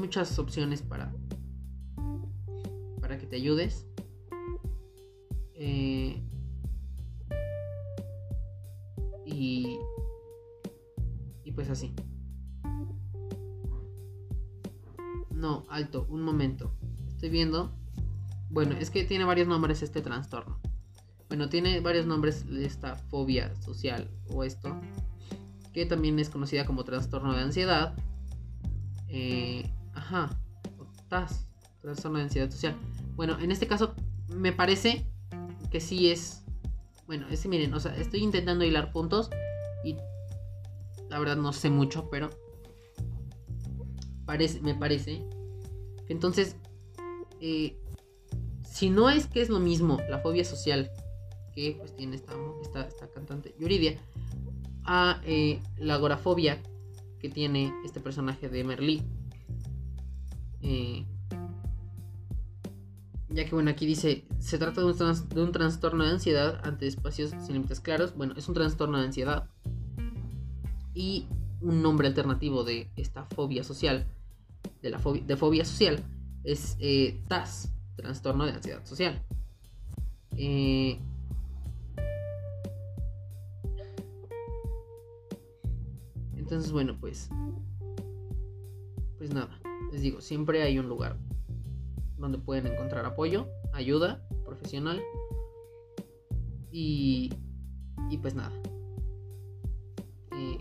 muchas 0.00 0.38
opciones 0.38 0.82
para. 0.82 1.12
Para 3.00 3.18
que 3.18 3.26
te 3.26 3.36
ayudes. 3.36 3.86
Eh, 5.54 6.22
y. 9.26 9.78
Y 11.44 11.52
pues 11.52 11.70
así. 11.70 11.94
No, 15.30 15.66
alto, 15.70 16.06
un 16.08 16.22
momento. 16.22 16.74
Estoy 17.08 17.30
viendo. 17.30 17.70
Bueno, 18.50 18.74
es 18.78 18.90
que 18.90 19.04
tiene 19.04 19.24
varios 19.24 19.46
nombres 19.46 19.82
este 19.82 20.02
trastorno. 20.02 20.58
Bueno, 21.28 21.48
tiene 21.48 21.80
varios 21.80 22.06
nombres 22.06 22.44
esta 22.46 22.96
fobia 22.96 23.54
social 23.62 24.10
o 24.28 24.42
esto, 24.42 24.76
que 25.72 25.86
también 25.86 26.18
es 26.18 26.28
conocida 26.28 26.66
como 26.66 26.82
trastorno 26.82 27.32
de 27.32 27.42
ansiedad. 27.42 27.94
Eh, 29.08 29.70
ajá, 30.10 30.36
TAS, 31.08 31.46
trastorno 31.80 32.18
de 32.18 32.24
ansiedad 32.24 32.50
social. 32.50 32.76
Bueno, 33.14 33.38
en 33.38 33.52
este 33.52 33.66
caso 33.66 33.94
me 34.28 34.52
parece 34.52 35.06
que 35.70 35.80
sí 35.80 36.10
es. 36.10 36.42
Bueno, 37.06 37.28
es 37.28 37.46
miren, 37.46 37.72
o 37.74 37.80
sea, 37.80 37.96
estoy 37.96 38.20
intentando 38.20 38.64
hilar 38.64 38.92
puntos 38.92 39.30
y 39.84 39.96
la 41.08 41.18
verdad 41.18 41.36
no 41.36 41.52
sé 41.52 41.70
mucho, 41.70 42.08
pero 42.10 42.30
parece, 44.24 44.60
me 44.60 44.74
parece 44.74 45.24
que 46.06 46.12
entonces, 46.12 46.56
eh, 47.40 47.76
si 48.68 48.90
no 48.90 49.10
es 49.10 49.26
que 49.26 49.42
es 49.42 49.48
lo 49.48 49.60
mismo 49.60 49.98
la 50.08 50.18
fobia 50.18 50.44
social 50.44 50.90
que 51.54 51.76
pues 51.78 51.94
tiene 51.96 52.16
esta, 52.16 52.34
esta, 52.62 53.08
cantante 53.10 53.54
Yuridia, 53.58 53.98
a 54.84 55.20
eh, 55.24 55.60
la 55.78 55.94
agorafobia 55.94 56.60
que 57.20 57.28
tiene 57.28 57.72
este 57.84 58.00
personaje 58.00 58.48
de 58.48 58.64
Merlí. 58.64 59.02
Eh, 60.62 61.06
ya 63.28 63.44
que 63.44 63.54
bueno, 63.54 63.70
aquí 63.70 63.86
dice, 63.86 64.24
se 64.38 64.58
trata 64.58 64.80
de 64.80 64.86
un, 64.86 65.52
trastorno 65.52 66.04
de 66.04 66.10
ansiedad 66.10 66.60
ante 66.64 66.86
espacios 66.86 67.30
sin 67.30 67.54
límites 67.54 67.80
claros. 67.80 68.16
Bueno, 68.16 68.34
es 68.36 68.48
un 68.48 68.54
trastorno 68.54 68.98
de 68.98 69.04
ansiedad. 69.04 69.48
Y 70.94 71.26
un 71.60 71.82
nombre 71.82 72.08
alternativo 72.08 72.64
de 72.64 72.90
esta 72.96 73.24
fobia 73.24 73.62
social, 73.62 74.06
de 74.82 74.90
la 74.90 74.98
fobia, 74.98 75.22
de 75.22 75.36
fobia 75.36 75.64
social, 75.64 76.02
es 76.42 76.76
eh, 76.80 77.22
TAS, 77.28 77.72
trastorno 77.96 78.46
de 78.46 78.52
ansiedad 78.52 78.84
social. 78.84 79.22
Eh, 80.36 80.98
Entonces, 86.50 86.72
bueno, 86.72 86.96
pues. 86.98 87.28
Pues 89.18 89.32
nada, 89.32 89.60
les 89.92 90.02
digo, 90.02 90.20
siempre 90.20 90.62
hay 90.62 90.78
un 90.78 90.88
lugar 90.88 91.16
donde 92.18 92.38
pueden 92.38 92.66
encontrar 92.66 93.04
apoyo, 93.06 93.48
ayuda 93.72 94.22
profesional. 94.44 95.02
Y. 96.70 97.32
Y 98.10 98.18
pues 98.18 98.34
nada. 98.34 98.52
Eh, 100.32 100.58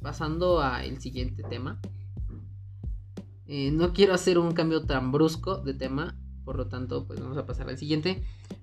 pasando 0.00 0.60
al 0.60 1.00
siguiente 1.00 1.42
tema. 1.42 1.80
Eh, 3.46 3.70
no 3.70 3.92
quiero 3.92 4.12
hacer 4.12 4.38
un 4.38 4.52
cambio 4.52 4.84
tan 4.84 5.12
brusco 5.12 5.58
de 5.58 5.72
tema, 5.72 6.18
por 6.44 6.56
lo 6.56 6.66
tanto, 6.68 7.06
pues 7.06 7.20
vamos 7.20 7.38
a 7.38 7.46
pasar 7.46 7.68
al 7.68 7.78
siguiente. 7.78 8.22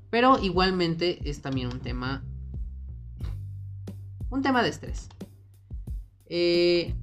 Pero 0.09 0.39
igualmente 0.39 1.27
es 1.29 1.41
también 1.41 1.67
un 1.67 1.79
tema. 1.79 2.23
Un 4.29 4.41
tema 4.41 4.61
de 4.63 4.69
estrés. 4.69 5.09
Eh, 6.27 6.95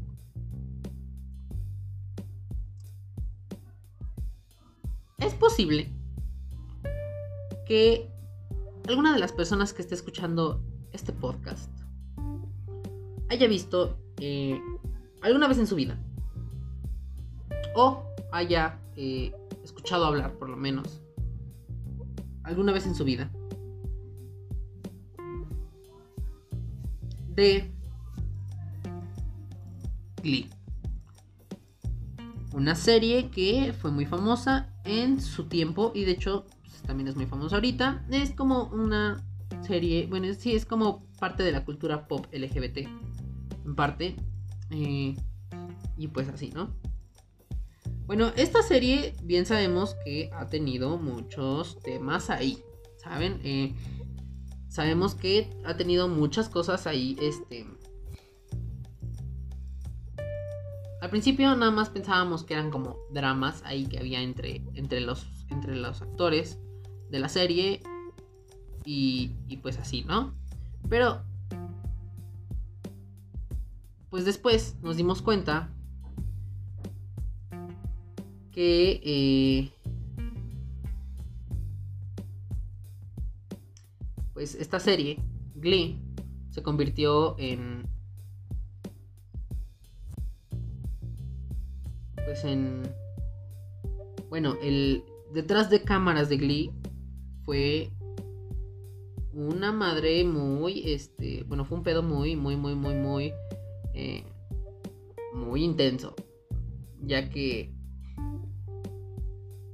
es 5.20 5.35
posible 5.35 5.92
que 7.66 8.11
alguna 8.88 9.12
de 9.12 9.20
las 9.20 9.33
personas 9.33 9.72
que 9.72 9.83
esté 9.83 9.94
escuchando 9.94 10.62
este 10.92 11.12
podcast 11.12 11.71
haya 13.29 13.46
visto 13.46 13.98
eh, 14.18 14.60
alguna 15.23 15.46
vez 15.46 15.58
en 15.58 15.66
su 15.66 15.77
vida 15.77 15.98
o 17.75 18.02
haya 18.33 18.81
eh, 18.96 19.33
escuchado 19.62 20.04
hablar 20.06 20.35
por 20.38 20.48
lo 20.48 20.56
menos 20.56 21.00
alguna 22.42 22.73
vez 22.73 22.87
en 22.87 22.94
su 22.94 23.04
vida 23.04 23.31
de 27.35 27.71
Glee. 30.23 30.50
Una 32.53 32.75
serie 32.75 33.31
que 33.31 33.73
fue 33.73 33.90
muy 33.90 34.07
famosa 34.07 34.69
en 34.85 35.21
su 35.21 35.44
tiempo 35.48 35.92
y 35.94 36.05
de 36.05 36.13
hecho 36.13 36.46
pues, 36.63 36.83
también 36.83 37.09
es 37.09 37.17
muy 37.17 37.27
famosa 37.27 37.57
ahorita. 37.57 38.05
Es 38.11 38.33
como 38.33 38.65
una 38.65 39.25
serie, 39.63 40.07
bueno, 40.09 40.33
sí, 40.35 40.55
es 40.55 40.67
como 40.67 41.07
parte 41.19 41.42
de 41.42 41.53
la 41.53 41.65
cultura 41.65 42.09
pop 42.09 42.27
LGBT, 42.33 42.79
en 43.65 43.75
parte. 43.77 44.17
Eh, 44.71 45.17
y 45.96 46.09
pues 46.09 46.29
así, 46.29 46.51
¿no? 46.51 46.75
Bueno, 48.07 48.33
esta 48.37 48.63
serie 48.63 49.15
bien 49.23 49.46
sabemos 49.46 49.94
que 50.05 50.31
ha 50.33 50.48
tenido 50.48 50.98
muchos 50.98 51.81
temas 51.81 52.31
ahí, 52.31 52.59
¿saben? 52.96 53.40
Eh, 53.44 53.75
sabemos 54.69 55.15
que 55.15 55.51
ha 55.65 55.77
tenido 55.77 56.09
muchas 56.09 56.48
cosas 56.48 56.88
ahí, 56.88 57.17
este, 57.21 57.67
al 61.01 61.11
principio 61.11 61.55
nada 61.57 61.71
más 61.71 61.90
pensábamos 61.90 62.44
que 62.44 62.55
eran 62.55 62.71
como 62.71 62.96
dramas 63.11 63.63
ahí 63.65 63.87
que 63.87 63.98
había 63.98 64.21
entre, 64.21 64.63
entre, 64.75 65.01
los, 65.01 65.27
entre 65.48 65.77
los 65.77 66.03
actores 66.03 66.59
de 67.11 67.19
la 67.19 67.29
serie 67.29 67.83
y, 68.85 69.33
y 69.48 69.57
pues 69.59 69.79
así, 69.79 70.05
¿no? 70.05 70.35
Pero 70.88 71.23
pues 74.11 74.25
después 74.25 74.77
nos 74.83 74.96
dimos 74.96 75.23
cuenta 75.23 75.73
que 78.51 79.01
eh, 79.05 79.73
pues 84.35 84.55
esta 84.55 84.81
serie, 84.81 85.23
Glee, 85.55 86.01
se 86.51 86.63
convirtió 86.63 87.38
en 87.38 87.89
pues 92.31 92.44
en 92.44 92.83
bueno, 94.28 94.56
el 94.62 95.02
detrás 95.35 95.68
de 95.68 95.83
cámaras 95.83 96.28
de 96.28 96.37
Glee 96.37 96.70
fue 97.44 97.90
una 99.33 99.72
madre 99.72 100.22
muy 100.22 100.92
este, 100.92 101.42
bueno, 101.48 101.64
fue 101.64 101.78
un 101.78 101.83
pedo 101.83 102.04
muy 102.04 102.37
muy 102.37 102.54
muy 102.54 102.76
muy 102.76 102.94
muy 102.94 103.33
eh, 103.94 104.22
muy 105.35 105.64
intenso, 105.64 106.14
ya 107.02 107.28
que 107.31 107.74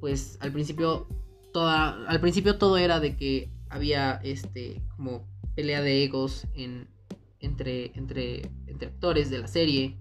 pues 0.01 0.39
al 0.41 0.51
principio 0.51 1.09
toda, 1.53 2.07
al 2.09 2.23
principio 2.23 2.57
todo 2.57 2.79
era 2.79 3.01
de 3.01 3.19
que 3.19 3.51
había 3.69 4.15
este 4.25 4.81
como 4.97 5.29
pelea 5.55 5.83
de 5.83 6.05
egos 6.05 6.47
en, 6.55 6.89
entre, 7.39 7.93
entre, 7.99 8.51
entre 8.67 8.89
actores 8.89 9.29
de 9.29 9.41
la 9.41 9.47
serie 9.47 9.99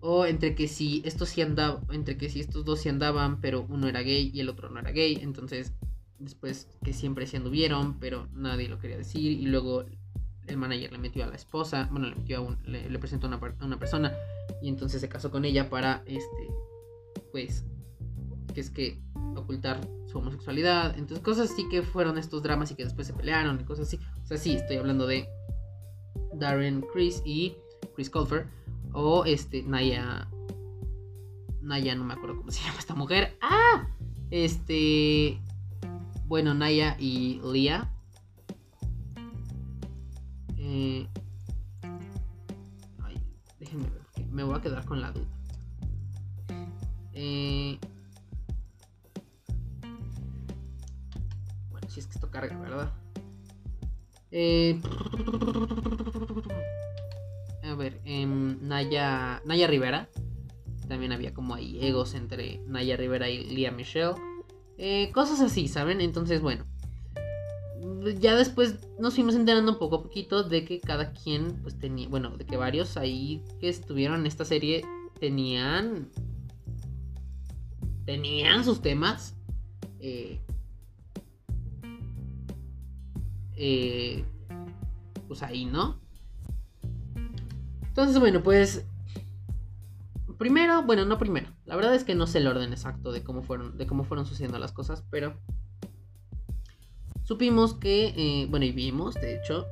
o 0.00 0.26
entre 0.26 0.54
que 0.54 0.68
si 0.68 1.02
estos 1.04 1.30
sí 1.30 1.42
andaban, 1.42 1.82
entre 1.90 2.16
que 2.16 2.28
si 2.28 2.40
estos 2.40 2.64
dos 2.64 2.80
sí 2.80 2.88
andaban, 2.88 3.40
pero 3.40 3.66
uno 3.68 3.88
era 3.88 4.00
gay 4.02 4.30
y 4.32 4.40
el 4.40 4.48
otro 4.48 4.70
no 4.70 4.80
era 4.80 4.92
gay, 4.92 5.18
entonces 5.20 5.72
después 6.18 6.68
que 6.84 6.92
siempre 6.92 7.26
se 7.26 7.36
anduvieron, 7.36 7.98
pero 7.98 8.28
nadie 8.32 8.68
lo 8.68 8.78
quería 8.78 8.96
decir. 8.96 9.32
Y 9.32 9.46
luego 9.46 9.84
el 10.46 10.56
manager 10.56 10.92
le 10.92 10.98
metió 10.98 11.24
a 11.24 11.28
la 11.28 11.36
esposa, 11.36 11.88
bueno, 11.90 12.08
le 12.08 12.16
metió 12.16 12.38
a 12.38 12.40
un, 12.40 12.58
le, 12.64 12.98
presentó 12.98 13.26
a 13.26 13.30
una, 13.30 13.56
una, 13.60 13.78
persona. 13.78 14.12
Y 14.62 14.68
entonces 14.68 15.00
se 15.00 15.08
casó 15.08 15.30
con 15.30 15.44
ella 15.44 15.68
para, 15.68 16.02
este, 16.06 16.48
pues, 17.32 17.64
que 18.54 18.60
es 18.60 18.70
que 18.70 18.98
ocultar 19.36 19.80
su 20.06 20.18
homosexualidad, 20.18 20.98
entonces 20.98 21.20
cosas 21.20 21.50
así 21.50 21.68
que 21.68 21.82
fueron 21.82 22.18
estos 22.18 22.42
dramas 22.42 22.70
y 22.70 22.74
que 22.74 22.84
después 22.84 23.06
se 23.06 23.12
pelearon 23.12 23.60
y 23.60 23.64
cosas 23.64 23.86
así, 23.86 24.00
o 24.24 24.26
sea, 24.26 24.36
sí, 24.36 24.54
estoy 24.54 24.76
hablando 24.78 25.06
de 25.06 25.28
Darren 26.34 26.84
Chris 26.92 27.22
y 27.24 27.54
Chris 27.94 28.10
Colfer, 28.10 28.46
o 28.92 29.24
este, 29.24 29.62
Naya, 29.62 30.28
Naya, 31.60 31.94
no 31.94 32.04
me 32.04 32.14
acuerdo 32.14 32.36
cómo 32.36 32.50
se 32.50 32.60
llama 32.64 32.78
esta 32.78 32.94
mujer, 32.94 33.36
ah, 33.40 33.86
este, 34.30 35.40
bueno, 36.26 36.54
Naya 36.54 36.96
y 36.98 37.40
Leah 37.44 37.90
eh, 40.58 41.08
déjenme 43.58 43.88
ver, 43.88 44.26
me 44.30 44.44
voy 44.44 44.56
a 44.56 44.60
quedar 44.60 44.84
con 44.84 45.00
la 45.00 45.12
duda. 45.12 45.26
Eh, 47.12 47.78
bueno, 51.70 51.88
si 51.88 52.00
es 52.00 52.06
que 52.06 52.14
esto 52.14 52.30
carga, 52.30 52.58
¿verdad? 52.58 52.92
Eh, 54.30 54.80
a 57.68 57.74
ver, 57.74 58.00
em, 58.04 58.58
Naya, 58.66 59.42
Naya 59.44 59.66
Rivera. 59.66 60.08
También 60.88 61.12
había 61.12 61.34
como 61.34 61.54
ahí 61.54 61.78
egos 61.80 62.14
entre 62.14 62.60
Naya 62.66 62.96
Rivera 62.96 63.28
y 63.28 63.44
Lia 63.44 63.70
Michelle. 63.70 64.14
cosas 65.12 65.40
así, 65.40 65.68
¿saben? 65.68 66.00
Entonces, 66.00 66.40
bueno 66.40 66.64
ya 68.20 68.36
después 68.36 68.76
nos 68.98 69.14
fuimos 69.14 69.34
enterando 69.34 69.72
un 69.72 69.78
poco 69.78 69.96
a 69.96 70.02
poquito 70.02 70.42
de 70.42 70.64
que 70.64 70.80
cada 70.80 71.12
quien, 71.12 71.60
pues 71.62 71.78
tenía, 71.78 72.08
bueno, 72.08 72.36
de 72.36 72.44
que 72.44 72.56
varios 72.56 72.96
ahí 72.96 73.42
que 73.60 73.68
estuvieron 73.68 74.20
en 74.20 74.26
esta 74.26 74.44
serie 74.44 74.84
tenían, 75.20 76.08
tenían 78.04 78.64
sus 78.64 78.80
temas. 78.80 79.36
Eh, 80.00 80.40
eh, 83.56 84.24
pues 85.26 85.42
ahí, 85.42 85.64
¿no? 85.64 86.00
Entonces, 87.98 88.20
bueno, 88.20 88.44
pues 88.44 88.84
primero, 90.38 90.84
bueno, 90.84 91.04
no 91.04 91.18
primero. 91.18 91.48
La 91.66 91.74
verdad 91.74 91.96
es 91.96 92.04
que 92.04 92.14
no 92.14 92.28
sé 92.28 92.38
el 92.38 92.46
orden 92.46 92.70
exacto 92.70 93.10
de 93.10 93.24
cómo 93.24 93.42
fueron, 93.42 93.76
de 93.76 93.88
cómo 93.88 94.04
fueron 94.04 94.24
sucediendo 94.24 94.60
las 94.60 94.70
cosas, 94.70 95.02
pero 95.10 95.34
supimos 97.24 97.74
que, 97.74 98.14
eh, 98.16 98.46
bueno, 98.48 98.66
y 98.66 98.70
vimos, 98.70 99.16
de 99.16 99.34
hecho, 99.34 99.66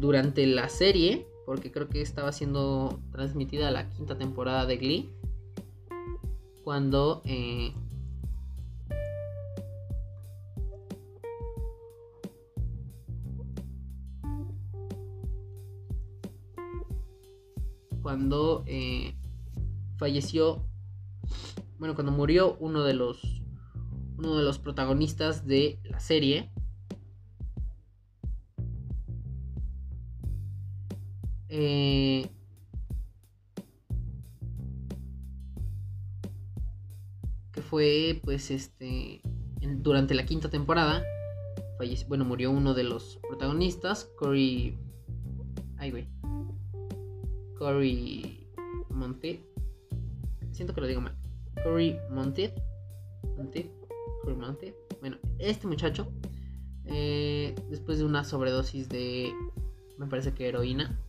durante 0.00 0.48
la 0.48 0.68
serie, 0.68 1.28
porque 1.46 1.70
creo 1.70 1.88
que 1.88 2.02
estaba 2.02 2.32
siendo 2.32 2.98
transmitida 3.12 3.70
la 3.70 3.88
quinta 3.90 4.18
temporada 4.18 4.66
de 4.66 4.76
Glee, 4.76 5.14
cuando... 6.64 7.22
Eh, 7.24 7.72
cuando 18.06 18.62
eh, 18.68 19.16
falleció, 19.96 20.64
bueno, 21.76 21.96
cuando 21.96 22.12
murió 22.12 22.56
uno 22.60 22.84
de 22.84 22.94
los 22.94 23.20
uno 24.16 24.36
de 24.36 24.44
los 24.44 24.60
protagonistas 24.60 25.44
de 25.44 25.80
la 25.82 25.98
serie. 25.98 26.52
Eh, 31.48 32.30
que 37.50 37.60
fue 37.60 38.20
pues 38.22 38.52
este 38.52 39.20
durante 39.78 40.14
la 40.14 40.24
quinta 40.26 40.48
temporada 40.48 41.02
falleció, 41.76 42.06
bueno 42.06 42.24
murió 42.24 42.52
uno 42.52 42.72
de 42.72 42.84
los 42.84 43.18
protagonistas 43.28 44.08
Cory 44.16 44.78
ay 45.78 45.90
güey 45.90 46.15
Cory 47.58 48.46
Monteith. 48.90 49.44
Siento 50.52 50.74
que 50.74 50.80
lo 50.80 50.86
digo 50.86 51.00
mal. 51.00 51.16
Cory 51.62 51.98
Monteith. 52.10 52.54
Monteith. 53.36 53.76
Bueno, 55.00 55.18
este 55.38 55.68
muchacho, 55.68 56.12
eh, 56.84 57.54
después 57.70 57.98
de 57.98 58.04
una 58.04 58.24
sobredosis 58.24 58.88
de, 58.88 59.32
me 59.98 60.06
parece 60.06 60.34
que 60.34 60.48
heroína, 60.48 61.00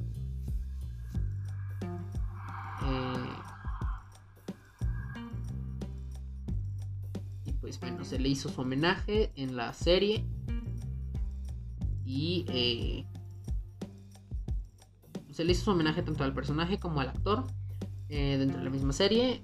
eh, 2.84 3.36
y 7.46 7.54
pues 7.54 7.80
bueno, 7.80 8.06
se 8.06 8.20
le 8.20 8.30
hizo 8.30 8.50
su 8.50 8.62
homenaje 8.62 9.32
en 9.36 9.56
la 9.56 9.74
serie 9.74 10.24
y 12.06 12.46
eh, 12.50 13.06
se 15.38 15.44
le 15.44 15.52
hizo 15.52 15.66
su 15.66 15.70
homenaje 15.70 16.02
tanto 16.02 16.24
al 16.24 16.34
personaje 16.34 16.80
como 16.80 17.00
al 17.00 17.10
actor 17.10 17.46
dentro 18.08 18.58
de 18.58 18.64
la 18.64 18.72
misma 18.72 18.92
serie 18.92 19.44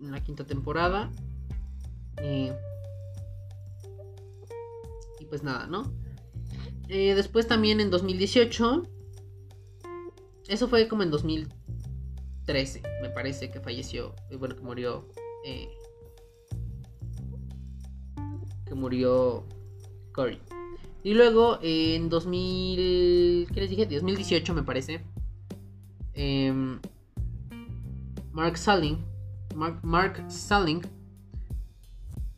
en 0.00 0.10
la 0.10 0.20
quinta 0.20 0.44
temporada. 0.44 1.12
Y 5.20 5.24
pues 5.26 5.44
nada, 5.44 5.68
¿no? 5.68 5.92
Eh, 6.88 7.14
después 7.14 7.46
también 7.46 7.78
en 7.78 7.90
2018. 7.90 8.82
Eso 10.48 10.66
fue 10.66 10.88
como 10.88 11.04
en 11.04 11.12
2013, 11.12 12.82
me 13.00 13.10
parece 13.10 13.48
que 13.48 13.60
falleció. 13.60 14.12
Eh, 14.30 14.36
bueno, 14.36 14.56
que 14.56 14.62
murió. 14.62 15.08
Eh, 15.44 15.70
que 18.66 18.74
murió 18.74 19.46
Cory. 20.12 20.40
Y 21.06 21.14
luego 21.14 21.60
en 21.62 22.08
2000. 22.08 23.46
¿Qué 23.54 23.60
les 23.60 23.70
dije? 23.70 23.86
2018 23.86 24.52
me 24.54 24.64
parece. 24.64 25.04
Em, 26.14 26.80
Mark 28.32 28.58
Salling. 28.58 28.98
Mark, 29.54 29.78
Mark 29.84 30.24
Salling 30.28 30.82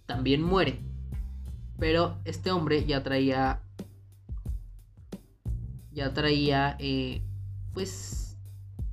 también 0.04 0.42
muere. 0.42 0.80
Pero 1.78 2.18
este 2.26 2.50
hombre 2.50 2.84
ya 2.84 3.02
traía. 3.02 3.62
Ya 5.90 6.12
traía. 6.12 6.76
Eh, 6.78 7.22
pues. 7.72 8.36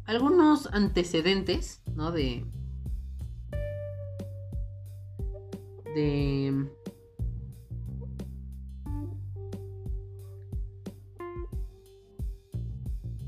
Algunos 0.05 0.67
antecedentes, 0.67 1.81
¿no? 1.93 2.13
De. 2.13 2.45
De. 5.93 6.65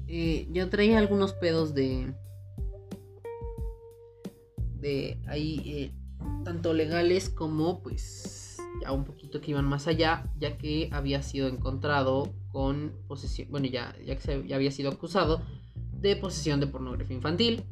Eh, 0.08 0.47
ya 0.51 0.70
traía 0.70 0.99
algunos 0.99 1.34
pedos 1.34 1.74
de. 1.74 2.14
de 4.80 5.20
ahí, 5.28 5.62
eh, 5.66 5.91
tanto 6.43 6.74
legales 6.74 7.30
como 7.30 7.82
pues 7.82 8.58
ya 8.82 8.91
un 8.91 9.03
poquito 9.03 9.41
que 9.41 9.51
iban 9.51 9.66
más 9.66 9.88
allá, 9.88 10.32
ya 10.38 10.58
que 10.58 10.89
había 10.91 11.22
sido 11.24 11.47
encontrado 11.47 12.34
con 12.51 12.93
posesión, 13.08 13.49
bueno, 13.51 13.68
ya, 13.68 13.95
ya 14.05 14.16
que 14.16 14.22
se, 14.22 14.47
ya 14.47 14.55
había 14.55 14.72
sido 14.72 14.91
acusado 14.91 15.41
de 15.99 16.16
posesión 16.16 16.60
de 16.60 16.68
pornografía 16.68 17.16
infantil. 17.16 17.64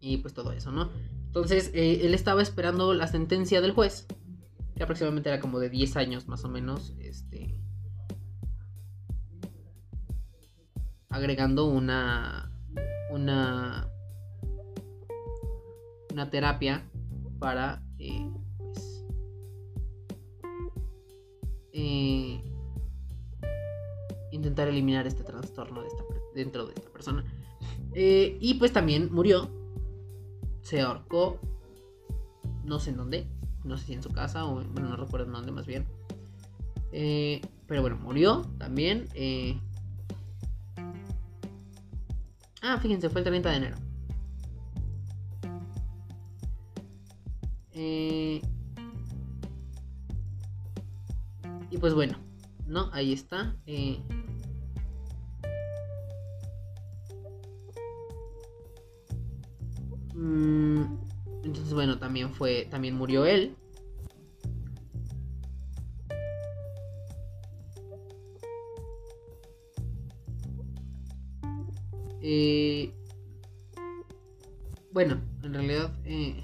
Y 0.00 0.18
pues 0.18 0.34
todo 0.34 0.52
eso, 0.52 0.72
¿no? 0.72 0.90
Entonces, 1.26 1.70
eh, 1.74 2.00
él 2.02 2.14
estaba 2.14 2.42
esperando 2.42 2.92
la 2.94 3.06
sentencia 3.06 3.60
del 3.60 3.72
juez, 3.72 4.06
que 4.76 4.82
aproximadamente 4.82 5.28
era 5.28 5.40
como 5.40 5.60
de 5.60 5.70
10 5.70 5.96
años 5.96 6.28
más 6.28 6.44
o 6.44 6.48
menos, 6.48 6.94
este, 6.98 7.56
agregando 11.12 11.66
una, 11.66 12.50
una, 13.10 13.88
una 16.10 16.30
terapia 16.30 16.84
para, 17.38 17.82
eh, 17.98 18.28
pues, 18.58 19.04
eh, 21.72 22.42
intentar 24.32 24.68
eliminar 24.68 25.06
este 25.06 25.22
trastorno 25.22 25.82
dentro 26.34 26.66
de 26.66 26.74
esta 26.74 26.90
persona. 26.90 27.24
y 27.94 28.54
pues 28.54 28.72
también 28.72 29.12
murió 29.12 29.48
se 30.62 30.80
ahorcó, 30.80 31.38
no 32.64 32.78
sé 32.78 32.90
en 32.90 32.96
dónde, 32.96 33.26
no 33.64 33.76
sé 33.76 33.86
si 33.86 33.92
en 33.92 34.02
su 34.02 34.10
casa 34.10 34.44
o, 34.46 34.54
bueno, 34.54 34.88
no 34.88 34.96
recuerdo 34.96 35.26
en 35.26 35.32
dónde 35.32 35.52
más 35.52 35.66
bien. 35.66 35.86
Eh, 36.92 37.40
pero 37.66 37.82
bueno, 37.82 37.96
murió 37.96 38.42
también. 38.58 39.08
Ah, 42.74 42.78
fíjense, 42.78 43.10
fue 43.10 43.20
el 43.20 43.26
30 43.26 43.50
de 43.50 43.56
enero. 43.56 43.76
Eh, 47.74 48.40
y 51.70 51.76
pues 51.76 51.92
bueno, 51.92 52.16
¿no? 52.66 52.88
Ahí 52.94 53.12
está. 53.12 53.54
Mm, 60.14 60.84
entonces, 61.44 61.74
bueno, 61.74 61.98
también 61.98 62.32
fue. 62.32 62.68
También 62.70 62.96
murió 62.96 63.26
él. 63.26 63.54
Eh, 72.34 72.90
bueno, 74.90 75.20
en 75.42 75.52
realidad. 75.52 75.92
Eh, 76.06 76.42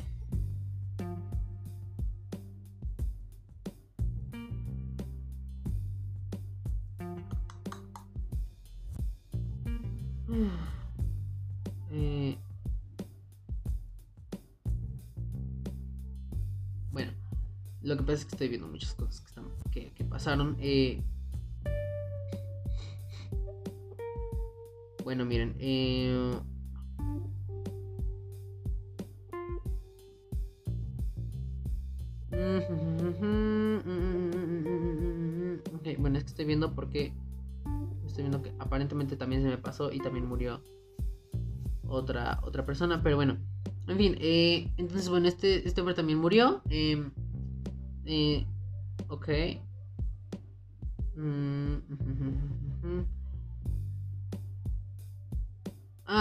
Lo 17.80 17.96
que 17.96 18.02
pasa 18.02 18.12
es 18.12 18.24
que 18.26 18.32
estoy 18.32 18.48
viendo 18.48 18.68
muchas 18.68 18.92
cosas 18.92 19.20
que, 19.22 19.28
están, 19.28 19.46
que, 19.70 20.04
pasaron. 20.04 20.58
Eh, 20.60 21.02
bueno, 25.08 25.24
miren. 25.24 25.56
Eh, 25.58 26.38
bueno, 35.98 36.18
es 36.18 36.24
que 36.24 36.28
estoy 36.28 36.44
viendo 36.44 36.74
porque 36.74 37.14
estoy 38.04 38.24
viendo 38.24 38.42
que 38.42 38.52
aparentemente 38.58 39.16
también 39.16 39.40
se 39.40 39.48
me 39.48 39.56
pasó 39.56 39.90
y 39.90 39.98
también 40.00 40.26
murió 40.26 40.62
otra 41.86 42.40
otra 42.42 42.66
persona, 42.66 43.02
pero 43.02 43.16
bueno, 43.16 43.38
en 43.86 43.96
fin, 43.96 44.18
eh, 44.20 44.70
entonces 44.76 45.08
bueno, 45.08 45.26
este 45.26 45.66
este 45.66 45.80
hombre 45.80 45.94
también 45.94 46.18
murió. 46.18 46.60
Eh, 46.68 47.02
eh, 48.04 48.46
ok. 49.08 49.28
Mm, 51.16 51.77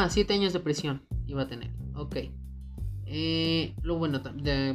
ah, 0.03 0.09
siete 0.09 0.33
años 0.33 0.53
de 0.53 0.59
prisión 0.59 1.01
iba 1.25 1.43
a 1.43 1.47
tener. 1.47 1.71
Ok. 1.95 2.17
Eh, 3.05 3.73
lo 3.81 3.97
bueno, 3.97 4.21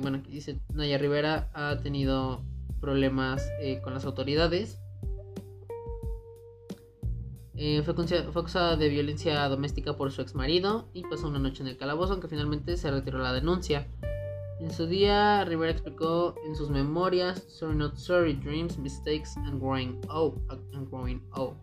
bueno, 0.00 0.22
dice 0.28 0.58
Naya 0.72 0.96
Rivera 0.98 1.50
ha 1.52 1.78
tenido 1.80 2.42
problemas 2.80 3.46
eh, 3.60 3.80
con 3.82 3.94
las 3.94 4.04
autoridades. 4.04 4.78
Eh, 7.54 7.82
fue, 7.84 7.94
fue, 7.94 8.42
acusada 8.42 8.76
de 8.76 8.88
violencia 8.88 9.46
doméstica 9.48 9.96
por 9.96 10.10
su 10.10 10.22
ex 10.22 10.34
marido 10.34 10.88
y 10.94 11.02
pasó 11.02 11.28
una 11.28 11.38
noche 11.38 11.62
en 11.62 11.68
el 11.68 11.76
calabozo, 11.76 12.12
aunque 12.12 12.28
finalmente 12.28 12.76
se 12.76 12.90
retiró 12.90 13.18
la 13.18 13.32
denuncia. 13.32 13.86
En 14.60 14.70
su 14.72 14.86
día, 14.86 15.44
Rivera 15.44 15.72
explicó 15.72 16.34
en 16.46 16.54
sus 16.56 16.70
memorias 16.70 17.44
Sorry 17.48 17.76
Not 17.76 17.96
Sorry, 17.96 18.34
Dreams, 18.34 18.78
Mistakes 18.78 19.36
and 19.36 19.60
Growing 19.60 20.00
Old. 20.08 20.40
And 20.72 20.88
growing 20.88 21.20
old. 21.32 21.56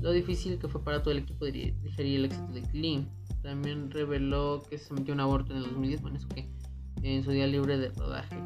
Lo 0.00 0.12
difícil 0.12 0.58
que 0.58 0.68
fue 0.68 0.82
para 0.82 1.02
todo 1.02 1.12
el 1.12 1.18
equipo 1.18 1.46
digerir 1.46 2.16
el 2.16 2.24
éxito 2.26 2.52
de 2.52 2.60
Glee. 2.60 3.08
También 3.42 3.90
reveló 3.90 4.62
que 4.68 4.78
se 4.78 4.92
metió 4.92 5.14
un 5.14 5.20
aborto 5.20 5.52
en 5.52 5.58
el 5.58 5.64
2010, 5.64 6.02
bueno, 6.02 6.16
eso 6.16 6.28
que 6.28 6.48
en 7.02 7.22
su 7.22 7.30
día 7.30 7.46
libre 7.46 7.78
de 7.78 7.90
rodaje. 7.90 8.36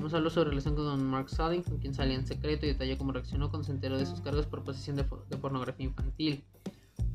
Nos 0.00 0.14
habló 0.14 0.30
sobre 0.30 0.50
relación 0.50 0.74
con 0.74 1.04
Mark 1.04 1.28
Salling, 1.28 1.62
con 1.62 1.78
quien 1.78 1.92
salía 1.92 2.14
en 2.14 2.26
secreto 2.26 2.66
y 2.66 2.70
detalló 2.70 2.96
cómo 2.96 3.12
reaccionó 3.12 3.50
cuando 3.50 3.66
se 3.66 3.72
enteró 3.72 3.98
de 3.98 4.06
sus 4.06 4.20
cargos 4.20 4.46
por 4.46 4.64
posesión 4.64 4.96
de 4.96 5.04
pornografía 5.04 5.86
infantil. 5.86 6.44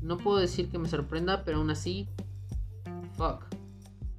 No 0.02 0.18
puedo 0.18 0.38
decir 0.38 0.68
que 0.70 0.78
me 0.78 0.88
sorprenda, 0.88 1.44
pero 1.44 1.58
aún 1.58 1.70
así, 1.70 2.08
fuck. 3.16 3.46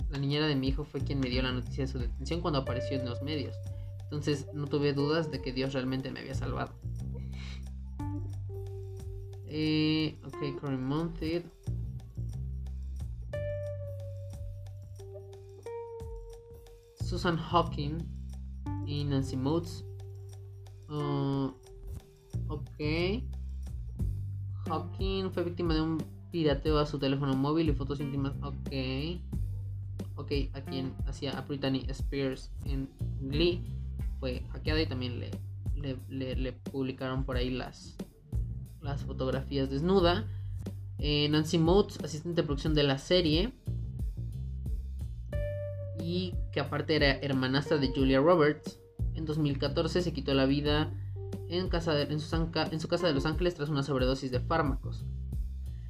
La 0.09 0.17
niñera 0.17 0.47
de 0.47 0.55
mi 0.55 0.69
hijo 0.69 0.83
fue 0.83 1.01
quien 1.01 1.19
me 1.19 1.29
dio 1.29 1.43
la 1.43 1.51
noticia 1.51 1.85
de 1.85 1.91
su 1.91 1.99
detención 1.99 2.41
cuando 2.41 2.59
apareció 2.59 2.99
en 2.99 3.05
los 3.05 3.21
medios. 3.21 3.55
Entonces 4.03 4.47
no 4.53 4.67
tuve 4.67 4.93
dudas 4.93 5.29
de 5.31 5.41
que 5.41 5.51
Dios 5.53 5.73
realmente 5.73 6.11
me 6.11 6.21
había 6.21 6.35
salvado. 6.35 6.73
Eh, 9.57 10.19
ok, 10.25 10.59
Cory 10.59 10.75
Mounted. 10.75 11.45
Susan 16.99 17.37
Hawking 17.37 17.99
y 18.85 19.05
Nancy 19.05 19.37
Motes. 19.37 19.85
Uh, 20.89 21.51
ok. 22.49 23.23
Hawking 24.67 25.31
fue 25.31 25.43
víctima 25.43 25.73
de 25.75 25.81
un 25.81 25.97
pirateo 26.31 26.79
a 26.79 26.85
su 26.85 26.99
teléfono 26.99 27.33
móvil 27.33 27.69
y 27.69 27.73
fotos 27.73 28.01
íntimas. 28.01 28.33
Ok 28.41 28.71
ok, 30.15 30.31
a 30.53 30.61
quien 30.61 30.93
hacía 31.07 31.37
a 31.37 31.41
Brittany 31.41 31.85
Spears 31.89 32.51
en 32.65 32.89
Glee, 33.21 33.61
fue 34.19 34.43
hackeada 34.51 34.81
y 34.81 34.87
también 34.87 35.19
le, 35.19 35.97
le, 36.09 36.53
publicaron 36.53 37.25
por 37.25 37.37
ahí 37.37 37.49
las, 37.49 37.95
las 38.85 39.03
fotografías 39.03 39.69
desnuda. 39.69 40.25
Eh, 40.99 41.27
Nancy 41.29 41.57
Motes, 41.57 41.99
asistente 42.03 42.41
de 42.41 42.45
producción 42.45 42.73
de 42.73 42.83
la 42.83 42.97
serie. 42.97 43.53
Y 45.99 46.33
que 46.53 46.61
aparte 46.61 46.95
era 46.95 47.11
hermanastra 47.11 47.77
de 47.77 47.89
Julia 47.89 48.19
Roberts. 48.19 48.79
En 49.15 49.25
2014 49.25 50.01
se 50.01 50.13
quitó 50.13 50.33
la 50.33 50.45
vida 50.45 50.93
en, 51.49 51.67
casa 51.67 51.93
su, 52.19 52.35
en 52.71 52.79
su 52.79 52.87
casa 52.87 53.07
de 53.07 53.13
Los 53.13 53.25
Ángeles 53.25 53.55
tras 53.55 53.69
una 53.69 53.83
sobredosis 53.83 54.31
de 54.31 54.39
fármacos. 54.39 55.03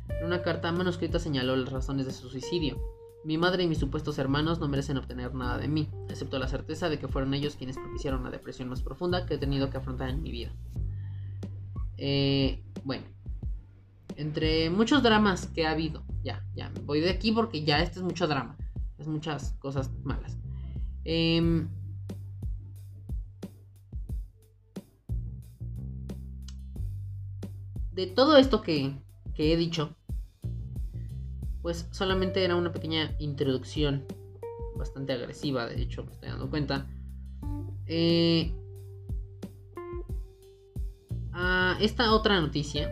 En 0.09 0.25
una 0.25 0.41
carta 0.41 0.71
manuscrita 0.71 1.19
señaló 1.19 1.55
las 1.55 1.71
razones 1.71 2.05
de 2.05 2.13
su 2.13 2.29
suicidio. 2.29 2.79
Mi 3.25 3.37
madre 3.37 3.63
y 3.63 3.67
mis 3.67 3.79
supuestos 3.79 4.19
hermanos 4.19 4.59
no 4.59 4.67
merecen 4.67 4.97
obtener 4.97 5.33
nada 5.33 5.57
de 5.57 5.67
mí, 5.67 5.89
excepto 6.09 6.37
la 6.37 6.47
certeza 6.47 6.89
de 6.89 6.99
que 6.99 7.07
fueron 7.07 7.33
ellos 7.33 7.55
quienes 7.55 7.75
propiciaron 7.75 8.23
la 8.23 8.29
depresión 8.29 8.69
más 8.69 8.83
profunda 8.83 9.25
que 9.25 9.33
he 9.33 9.37
tenido 9.39 9.71
que 9.71 9.77
afrontar 9.77 10.09
en 10.09 10.21
mi 10.21 10.31
vida. 10.31 10.51
Eh, 11.97 12.63
bueno, 12.83 13.05
entre 14.17 14.69
muchos 14.69 15.01
dramas 15.03 15.47
que 15.47 15.65
ha 15.65 15.71
habido, 15.71 16.03
ya, 16.23 16.45
ya, 16.55 16.71
voy 16.85 16.99
de 16.99 17.09
aquí 17.09 17.31
porque 17.31 17.63
ya 17.63 17.81
este 17.81 17.99
es 17.99 18.03
mucho 18.03 18.27
drama, 18.27 18.57
es 18.97 19.07
muchas 19.07 19.53
cosas 19.59 19.91
malas. 20.03 20.37
Em, 21.03 21.67
de 27.91 28.07
todo 28.07 28.37
esto 28.37 28.61
que, 28.61 28.93
que 29.33 29.53
he 29.53 29.57
dicho, 29.57 29.95
pues 31.61 31.87
solamente 31.91 32.43
era 32.43 32.55
una 32.55 32.71
pequeña 32.71 33.15
introducción, 33.19 34.05
bastante 34.77 35.13
agresiva, 35.13 35.65
de 35.65 35.81
hecho, 35.81 36.03
me 36.03 36.11
estoy 36.11 36.29
dando 36.29 36.49
cuenta. 36.49 36.87
Eh, 37.87 38.53
a 41.35 41.77
esta 41.81 42.13
otra 42.13 42.39
noticia. 42.39 42.91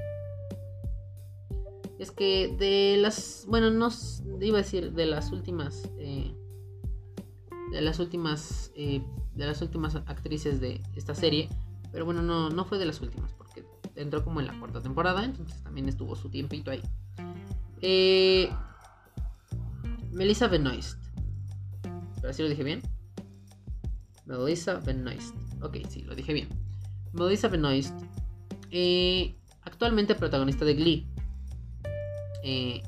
es 1.98 2.12
que 2.12 2.54
de 2.58 2.98
las, 2.98 3.46
bueno, 3.48 3.72
no 3.72 3.90
iba 4.42 4.58
a 4.58 4.62
decir 4.62 4.92
de 4.92 5.06
las 5.06 5.32
últimas, 5.32 5.90
eh, 5.98 6.36
de 7.72 7.82
las 7.82 8.00
últimas, 8.00 8.72
eh, 8.76 9.02
de 9.34 9.46
las 9.46 9.62
últimas 9.62 9.96
actrices 9.96 10.60
de 10.60 10.84
esta 10.96 11.16
serie, 11.16 11.48
pero 11.94 12.04
bueno, 12.04 12.22
no, 12.22 12.50
no 12.50 12.66
fue 12.66 12.78
de 12.78 12.86
las 12.86 13.00
últimas, 13.00 13.32
porque 13.34 13.64
entró 13.96 14.24
como 14.26 14.42
en 14.42 14.48
la 14.48 14.60
cuarta 14.60 14.82
temporada, 14.82 15.24
entonces 15.24 15.64
también 15.64 15.88
estuvo 15.88 16.16
su 16.18 16.30
tiempito 16.30 16.72
ahí. 16.72 16.82
Eh, 17.82 18.50
Melissa 20.12 20.48
Benoist. 20.50 21.02
¿Pero 22.22 22.34
si 22.34 22.42
lo 22.42 22.50
dije 22.50 22.64
bien? 22.64 22.82
Melissa 24.26 24.76
Benoist. 24.80 25.36
Ok, 25.62 25.78
sí, 25.88 26.02
lo 26.02 26.16
dije 26.16 26.34
bien. 26.34 26.50
Melissa 27.14 27.48
Benoist. 27.48 27.94
Eh, 28.76 29.36
actualmente 29.62 30.16
protagonista 30.16 30.66
de 30.66 30.74
Glee. 30.74 31.08
Eh, 32.44 32.82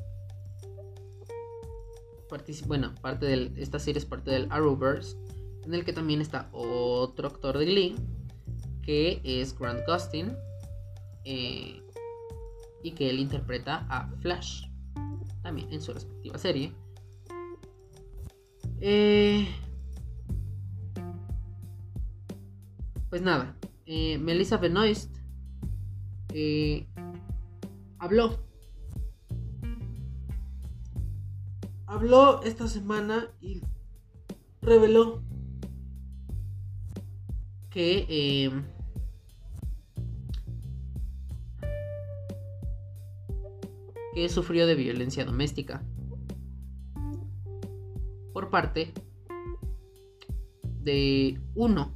bueno, 2.65 2.95
parte 3.01 3.27
de 3.27 3.61
esta 3.61 3.77
serie 3.77 3.99
es 3.99 4.05
parte 4.05 4.31
del 4.31 4.47
Arrowverse. 4.49 5.15
En 5.63 5.75
el 5.75 5.85
que 5.85 5.93
también 5.93 6.21
está 6.21 6.49
otro 6.51 7.27
actor 7.27 7.59
de 7.59 7.65
Glee. 7.65 7.95
Que 8.81 9.21
es 9.23 9.57
Grant 9.57 9.81
Gustin. 9.87 10.35
Eh, 11.23 11.83
y 12.81 12.91
que 12.91 13.11
él 13.11 13.19
interpreta 13.19 13.85
a 13.87 14.09
Flash. 14.21 14.65
También 15.43 15.71
en 15.71 15.81
su 15.81 15.93
respectiva 15.93 16.39
serie. 16.39 16.73
Pues 23.09 23.21
nada, 23.21 23.55
Melissa 23.85 24.57
Benoist 24.57 25.15
eh, 26.37 26.85
habló. 27.97 28.37
Habló 31.85 32.43
esta 32.43 32.67
semana 32.67 33.31
y 33.39 33.61
reveló 34.61 35.23
que 37.69 38.51
que 44.13 44.29
sufrió 44.29 44.67
de 44.67 44.75
violencia 44.75 45.23
doméstica 45.23 45.83
por 48.33 48.49
parte 48.49 48.93
de 50.81 51.39
uno, 51.55 51.93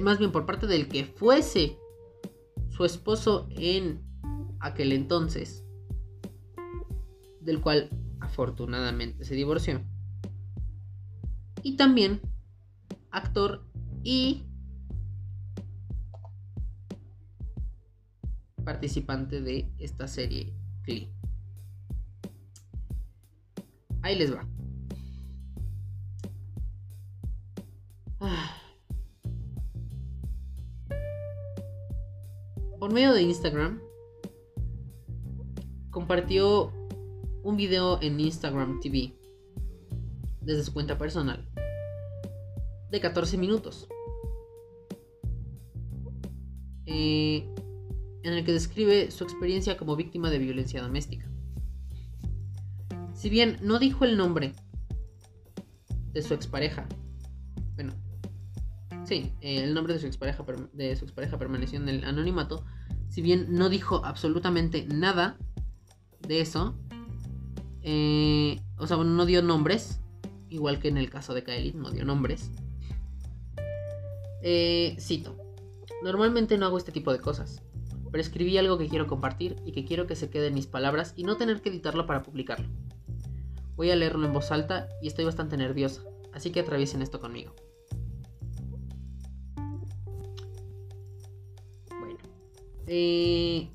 más 0.00 0.18
bien 0.18 0.32
por 0.32 0.46
parte 0.46 0.66
del 0.66 0.88
que 0.88 1.04
fuese 1.04 1.78
su 2.76 2.84
esposo 2.84 3.48
en 3.50 4.02
aquel 4.60 4.92
entonces, 4.92 5.64
del 7.40 7.62
cual 7.62 7.88
afortunadamente 8.20 9.24
se 9.24 9.34
divorció. 9.34 9.82
Y 11.62 11.76
también 11.76 12.20
actor 13.10 13.64
y 14.02 14.44
participante 18.62 19.40
de 19.40 19.72
esta 19.78 20.06
serie 20.06 20.52
Glee. 20.82 21.10
Ahí 24.02 24.16
les 24.16 24.34
va. 24.34 24.46
Por 32.86 32.94
medio 32.94 33.14
de 33.14 33.22
Instagram, 33.22 33.80
compartió 35.90 36.72
un 37.42 37.56
video 37.56 38.00
en 38.00 38.20
Instagram 38.20 38.78
TV 38.78 39.12
desde 40.40 40.62
su 40.62 40.72
cuenta 40.72 40.96
personal 40.96 41.44
de 42.92 43.00
14 43.00 43.38
minutos. 43.38 43.88
Eh, 46.84 47.52
en 48.22 48.32
el 48.32 48.44
que 48.44 48.52
describe 48.52 49.10
su 49.10 49.24
experiencia 49.24 49.76
como 49.76 49.96
víctima 49.96 50.30
de 50.30 50.38
violencia 50.38 50.80
doméstica. 50.80 51.28
Si 53.14 53.28
bien 53.28 53.58
no 53.62 53.80
dijo 53.80 54.04
el 54.04 54.16
nombre 54.16 54.52
de 56.12 56.22
su 56.22 56.34
expareja, 56.34 56.86
bueno, 57.74 57.94
Sí, 59.06 59.32
eh, 59.40 59.62
el 59.62 59.72
nombre 59.72 59.94
de 59.94 60.00
su 60.00 60.06
expareja, 60.06 60.44
de 60.72 60.96
su 60.96 61.04
expareja 61.04 61.38
permaneció 61.38 61.78
en 61.78 61.88
el 61.88 62.04
anonimato. 62.04 62.64
Si 63.16 63.22
bien 63.22 63.46
no 63.48 63.70
dijo 63.70 64.04
absolutamente 64.04 64.84
nada 64.84 65.38
de 66.20 66.42
eso, 66.42 66.76
eh, 67.80 68.60
o 68.76 68.86
sea, 68.86 68.98
no 68.98 69.24
dio 69.24 69.40
nombres, 69.40 70.02
igual 70.50 70.80
que 70.80 70.88
en 70.88 70.98
el 70.98 71.08
caso 71.08 71.32
de 71.32 71.42
Kylie, 71.42 71.72
no 71.72 71.90
dio 71.90 72.04
nombres. 72.04 72.50
Eh, 74.42 74.98
cito, 75.00 75.34
normalmente 76.02 76.58
no 76.58 76.66
hago 76.66 76.76
este 76.76 76.92
tipo 76.92 77.10
de 77.10 77.18
cosas, 77.18 77.62
pero 78.10 78.20
escribí 78.20 78.58
algo 78.58 78.76
que 78.76 78.86
quiero 78.86 79.06
compartir 79.06 79.56
y 79.64 79.72
que 79.72 79.86
quiero 79.86 80.06
que 80.06 80.14
se 80.14 80.28
quede 80.28 80.48
en 80.48 80.54
mis 80.54 80.66
palabras 80.66 81.14
y 81.16 81.24
no 81.24 81.38
tener 81.38 81.62
que 81.62 81.70
editarlo 81.70 82.04
para 82.04 82.22
publicarlo. 82.22 82.68
Voy 83.76 83.90
a 83.90 83.96
leerlo 83.96 84.26
en 84.26 84.34
voz 84.34 84.52
alta 84.52 84.90
y 85.00 85.06
estoy 85.06 85.24
bastante 85.24 85.56
nerviosa, 85.56 86.02
así 86.34 86.52
que 86.52 86.60
atraviesen 86.60 87.00
esto 87.00 87.18
conmigo. 87.18 87.54
Eh, 92.86 93.68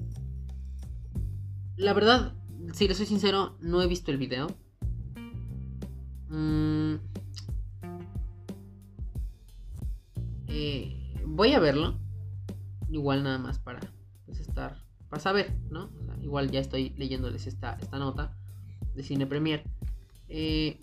la 1.77 1.93
verdad, 1.93 2.33
si 2.73 2.87
le 2.87 2.95
soy 2.95 3.05
sincero, 3.05 3.57
no 3.61 3.81
he 3.81 3.87
visto 3.87 4.11
el 4.11 4.17
video. 4.17 4.47
Mm, 6.29 6.95
eh, 10.47 11.23
voy 11.25 11.53
a 11.53 11.59
verlo. 11.59 11.99
Igual 12.89 13.23
nada 13.23 13.37
más 13.37 13.59
para 13.59 13.79
pues, 14.25 14.39
estar. 14.39 14.77
Para 15.09 15.21
saber, 15.21 15.53
¿no? 15.69 15.89
igual 16.21 16.51
ya 16.51 16.59
estoy 16.59 16.93
leyéndoles 16.97 17.47
esta, 17.47 17.73
esta 17.81 17.97
nota 17.97 18.37
de 18.95 19.03
Cine 19.03 19.25
Premier. 19.25 19.63
Eh, 20.29 20.79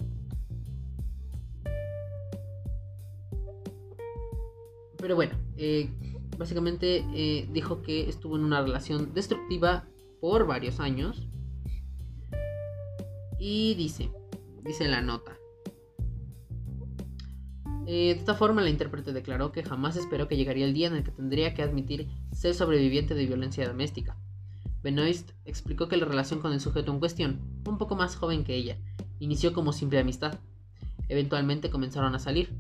pero 4.99 5.15
bueno, 5.15 5.35
eh, 5.57 5.91
básicamente 6.39 7.05
eh, 7.13 7.49
dijo 7.53 7.83
que 7.83 8.09
estuvo 8.09 8.37
en 8.37 8.45
una 8.45 8.63
relación 8.63 9.13
destructiva 9.13 9.87
por 10.21 10.47
varios 10.47 10.81
años. 10.81 11.29
Y 13.39 13.75
dice, 13.75 14.11
dice 14.63 14.89
la 14.89 15.03
nota. 15.03 15.37
Eh, 17.87 18.13
de 18.15 18.21
esta 18.21 18.35
forma 18.35 18.63
la 18.63 18.71
intérprete 18.71 19.13
declaró 19.13 19.51
que 19.51 19.63
jamás 19.63 19.97
esperó 19.97 20.29
que 20.29 20.37
llegaría 20.37 20.67
el 20.67 20.75
día 20.75 20.89
en 20.89 20.97
el 20.97 21.05
que 21.05 21.11
tendría 21.11 21.55
que 21.55 21.63
admitir 21.63 22.09
ser 22.33 22.55
sobreviviente 22.55 23.15
de 23.15 23.27
violencia 23.27 23.67
doméstica. 23.67 24.17
Benoist 24.83 25.31
explicó 25.45 25.89
que 25.89 25.97
la 25.97 26.05
relación 26.05 26.41
con 26.41 26.53
el 26.53 26.61
sujeto 26.61 26.93
en 26.93 26.99
cuestión, 26.99 27.41
un 27.67 27.79
poco 27.79 27.97
más 27.97 28.15
joven 28.15 28.45
que 28.45 28.55
ella, 28.55 28.79
inició 29.19 29.53
como 29.53 29.73
simple 29.73 29.99
amistad. 29.99 30.39
Eventualmente 31.09 31.71
comenzaron 31.71 32.15
a 32.15 32.19
salir, 32.19 32.55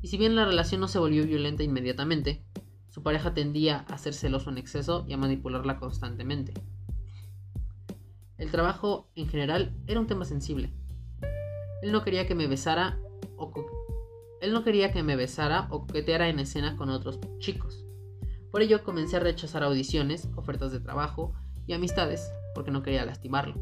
y 0.00 0.08
si 0.08 0.16
bien 0.16 0.36
la 0.36 0.44
relación 0.44 0.80
no 0.80 0.88
se 0.88 0.98
volvió 0.98 1.26
violenta 1.26 1.64
inmediatamente, 1.64 2.44
su 2.88 3.02
pareja 3.02 3.34
tendía 3.34 3.80
a 3.88 3.98
ser 3.98 4.14
celoso 4.14 4.50
en 4.50 4.58
exceso 4.58 5.04
y 5.08 5.12
a 5.12 5.16
manipularla 5.16 5.78
constantemente. 5.78 6.54
El 8.38 8.50
trabajo, 8.50 9.10
en 9.14 9.28
general, 9.28 9.74
era 9.86 10.00
un 10.00 10.06
tema 10.06 10.24
sensible. 10.24 10.72
Él 11.82 11.92
no 11.92 12.02
quería 12.02 12.26
que 12.26 12.34
me 12.34 12.46
besara 12.46 12.98
o 13.36 13.52
que 13.52 15.02
me 15.02 15.16
coqueteara 15.68 16.28
en 16.28 16.38
escena 16.38 16.76
con 16.76 16.90
otros 16.90 17.18
chicos. 17.38 17.84
Por 18.50 18.62
ello 18.62 18.82
comencé 18.82 19.16
a 19.16 19.20
rechazar 19.20 19.62
audiciones, 19.62 20.28
ofertas 20.36 20.72
de 20.72 20.80
trabajo 20.80 21.34
y 21.66 21.74
amistades 21.74 22.32
porque 22.54 22.70
no 22.70 22.82
quería 22.82 23.04
lastimarlo. 23.04 23.54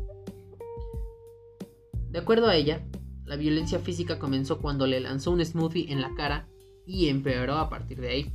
De 2.11 2.19
acuerdo 2.19 2.49
a 2.49 2.55
ella, 2.55 2.87
la 3.25 3.37
violencia 3.37 3.79
física 3.79 4.19
comenzó 4.19 4.59
cuando 4.59 4.87
le 4.87 5.01
lanzó 5.01 5.33
un 5.33 5.45
smoothie 5.45 5.93
en 5.93 6.01
la 6.01 6.15
cara 6.15 6.49
y 6.87 7.09
empeoró 7.09 7.57
a 7.57 7.69
partir 7.69 8.01
de 8.01 8.09
ahí. 8.09 8.33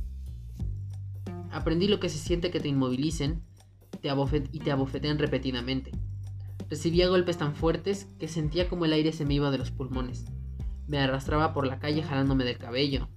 Aprendí 1.52 1.86
lo 1.86 2.00
que 2.00 2.08
se 2.08 2.18
siente 2.18 2.50
que 2.50 2.60
te 2.60 2.68
inmovilicen 2.68 3.42
te 4.00 4.10
y 4.52 4.58
te 4.60 4.72
abofetean 4.72 5.18
repetidamente. 5.18 5.92
Recibía 6.68 7.08
golpes 7.08 7.36
tan 7.36 7.54
fuertes 7.54 8.08
que 8.18 8.26
sentía 8.26 8.68
como 8.68 8.86
el 8.86 8.92
aire 8.94 9.12
se 9.12 9.24
me 9.26 9.34
iba 9.34 9.50
de 9.50 9.58
los 9.58 9.70
pulmones. 9.70 10.24
Me 10.88 10.98
arrastraba 10.98 11.52
por 11.52 11.66
la 11.66 11.78
calle 11.78 12.02
jalándome 12.02 12.44
del 12.44 12.58
cabello. 12.58 13.08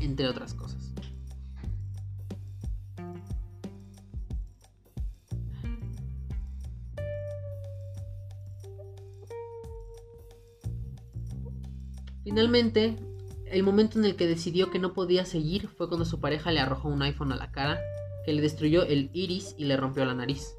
Entre 0.00 0.26
otras 0.26 0.54
cosas. 0.54 0.92
Finalmente, 12.24 12.96
el 13.50 13.62
momento 13.62 13.98
en 13.98 14.04
el 14.04 14.16
que 14.16 14.26
decidió 14.26 14.70
que 14.70 14.78
no 14.78 14.92
podía 14.92 15.24
seguir 15.24 15.68
fue 15.68 15.88
cuando 15.88 16.04
su 16.04 16.20
pareja 16.20 16.50
le 16.50 16.60
arrojó 16.60 16.88
un 16.88 17.02
iPhone 17.02 17.32
a 17.32 17.36
la 17.36 17.52
cara, 17.52 17.80
que 18.24 18.32
le 18.32 18.42
destruyó 18.42 18.84
el 18.84 19.10
iris 19.12 19.54
y 19.56 19.66
le 19.66 19.76
rompió 19.76 20.04
la 20.04 20.14
nariz. 20.14 20.54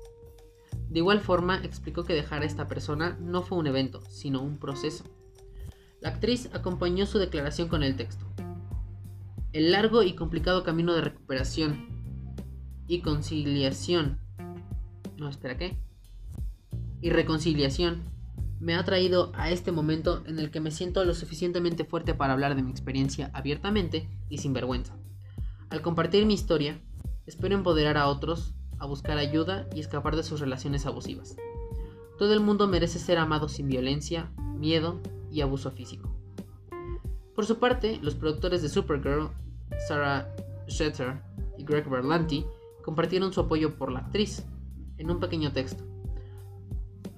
De 0.90 1.00
igual 1.00 1.20
forma, 1.20 1.62
explicó 1.64 2.06
que 2.06 2.14
dejar 2.14 2.44
a 2.44 2.46
esta 2.46 2.68
persona 2.68 3.18
no 3.20 3.42
fue 3.42 3.58
un 3.58 3.68
evento, 3.68 4.02
sino 4.10 4.42
un 4.42 4.58
proceso. 4.58 5.04
La 6.00 6.10
actriz 6.10 6.50
acompañó 6.54 7.06
su 7.06 7.20
declaración 7.20 7.68
con 7.68 7.84
el 7.84 7.98
texto. 7.98 8.26
El 9.52 9.72
largo 9.72 10.04
y 10.04 10.14
complicado 10.14 10.64
camino 10.64 10.94
de 10.94 11.02
recuperación 11.02 11.90
y 12.88 13.02
conciliación. 13.02 14.20
No, 15.18 15.28
espera, 15.28 15.58
¿qué? 15.58 15.78
Y 17.02 17.10
reconciliación 17.10 18.16
me 18.60 18.76
ha 18.76 18.84
traído 18.84 19.32
a 19.36 19.51
este 19.51 19.72
momento 19.72 20.24
en 20.26 20.39
el 20.39 20.51
que 20.51 20.60
me 20.60 20.72
siento 20.72 21.03
lo 21.05 21.14
suficientemente 21.14 21.86
fuerte 21.86 22.14
para 22.14 22.34
hablar 22.34 22.55
de 22.55 22.64
mi 22.64 22.72
experiencia 22.72 23.30
abiertamente 23.34 24.10
y 24.30 24.39
sin 24.39 24.53
vergüenza. 24.53 24.95
Al 25.70 25.82
compartir 25.82 26.26
mi 26.26 26.34
historia, 26.34 26.82
espero 27.26 27.55
empoderar 27.55 27.97
a 27.97 28.08
otros 28.08 28.55
a 28.80 28.86
buscar 28.86 29.18
ayuda 29.18 29.68
y 29.76 29.80
escapar 29.80 30.16
de 30.16 30.24
sus 30.24 30.39
relaciones 30.39 30.86
abusivas. 30.86 31.36
Todo 32.18 32.34
el 32.34 32.39
mundo 32.39 32.68
merece 32.68 32.99
ser 32.99 33.18
amado 33.18 33.47
sin 33.49 33.68
violencia, 33.68 34.32
miedo 34.55 34.99
y 35.32 35.41
abuso 35.41 35.72
físico. 35.72 36.10
Por 37.36 37.45
su 37.45 37.60
parte, 37.60 37.99
los 38.01 38.16
productores 38.16 38.64
de 38.64 38.70
Supergirl, 38.70 39.30
Sarah 39.88 40.34
Schetter 40.68 41.22
y 41.58 41.64
Greg 41.64 41.88
Berlanti, 41.88 42.45
compartieron 42.84 43.34
su 43.34 43.41
apoyo 43.41 43.78
por 43.78 43.91
la 43.91 43.99
actriz 43.99 44.43
en 44.97 45.12
un 45.12 45.20
pequeño 45.20 45.51
texto. 45.51 45.87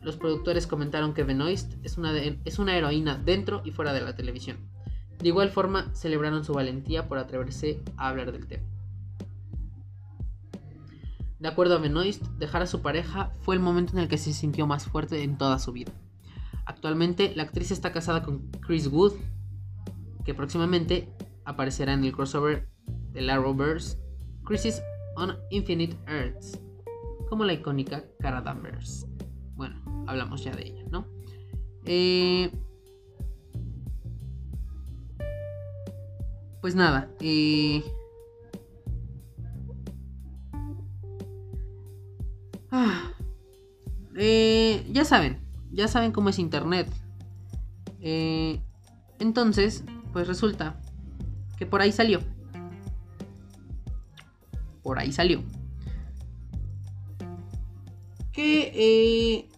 Los 0.10 0.18
productores 0.18 0.66
comentaron 0.66 1.14
que 1.14 1.22
Benoist 1.22 1.76
es 1.84 2.00
una, 2.00 2.18
es 2.18 2.58
una 2.58 2.76
heroína 2.76 3.16
dentro 3.16 3.62
y 3.64 3.70
fuera 3.70 3.94
de 3.94 4.02
la 4.02 4.16
televisión. 4.16 4.58
De 5.20 5.28
igual 5.28 5.52
forma, 5.52 5.94
celebraron 5.94 6.44
su 6.44 6.52
valentía 6.52 7.08
por 7.08 7.20
atreverse 7.20 7.84
a 7.96 8.10
hablar 8.10 8.32
del 8.32 8.48
tema. 8.48 8.64
De 11.38 11.48
acuerdo 11.48 11.76
a 11.76 11.78
Benoist, 11.78 12.24
dejar 12.40 12.64
a 12.64 12.66
su 12.66 12.82
pareja 12.82 13.34
fue 13.42 13.54
el 13.54 13.62
momento 13.62 13.94
en 13.94 14.00
el 14.00 14.08
que 14.08 14.18
se 14.18 14.34
sintió 14.34 14.66
más 14.66 14.88
fuerte 14.88 15.22
en 15.22 15.38
toda 15.38 15.60
su 15.60 15.74
vida. 15.74 15.92
Actualmente, 16.66 17.32
la 17.36 17.44
actriz 17.44 17.70
está 17.70 17.92
casada 17.92 18.24
con 18.24 18.50
Chris 18.66 18.88
Wood, 18.88 19.14
que 20.26 20.34
próximamente 20.34 21.08
aparecerá 21.46 21.94
en 21.94 22.04
el 22.04 22.14
crossover 22.14 22.68
de 23.12 23.22
la 23.22 23.36
Arrowverse 23.36 24.00
Crisis 24.44 24.82
on 25.16 25.38
Infinite 25.52 25.96
Earths, 26.08 26.60
como 27.30 27.46
la 27.46 27.54
icónica 27.54 28.04
Cara 28.20 28.42
Danvers. 28.42 29.06
Hablamos 30.10 30.44
ya 30.44 30.52
de 30.56 30.64
ella, 30.66 30.84
¿no? 30.90 31.06
Eh, 31.86 32.52
pues 36.62 36.74
nada, 36.74 37.12
eh, 37.20 37.84
ah, 42.72 43.12
eh, 44.16 44.84
ya 44.92 45.06
saben, 45.06 45.38
ya 45.72 45.88
saben 45.88 46.12
cómo 46.12 46.30
es 46.30 46.40
Internet. 46.40 46.90
entonces, 49.20 49.84
pues 50.12 50.28
resulta 50.28 50.82
que 51.56 51.68
por 51.68 51.82
ahí 51.82 51.92
salió. 51.92 52.20
Por 54.82 54.98
ahí 54.98 55.12
salió. 55.12 55.44
Que 58.32 58.72
eh, 58.74 59.50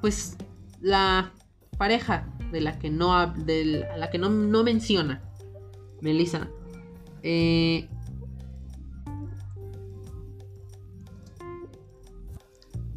pues 0.00 0.36
la 0.80 1.32
pareja 1.76 2.26
de 2.50 2.60
la 2.60 2.78
que 2.78 2.90
no 2.90 3.32
de 3.32 3.86
la 3.96 4.10
que 4.10 4.18
no, 4.18 4.30
menciona 4.62 5.22
Melissa 6.00 6.48
eh, 7.22 7.88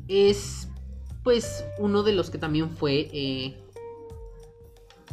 es 0.08 0.70
pues 1.24 1.66
uno 1.80 2.04
de 2.04 2.14
los 2.14 2.30
que 2.30 2.38
también 2.38 2.70
fue 2.70 3.10
eh, 3.12 3.58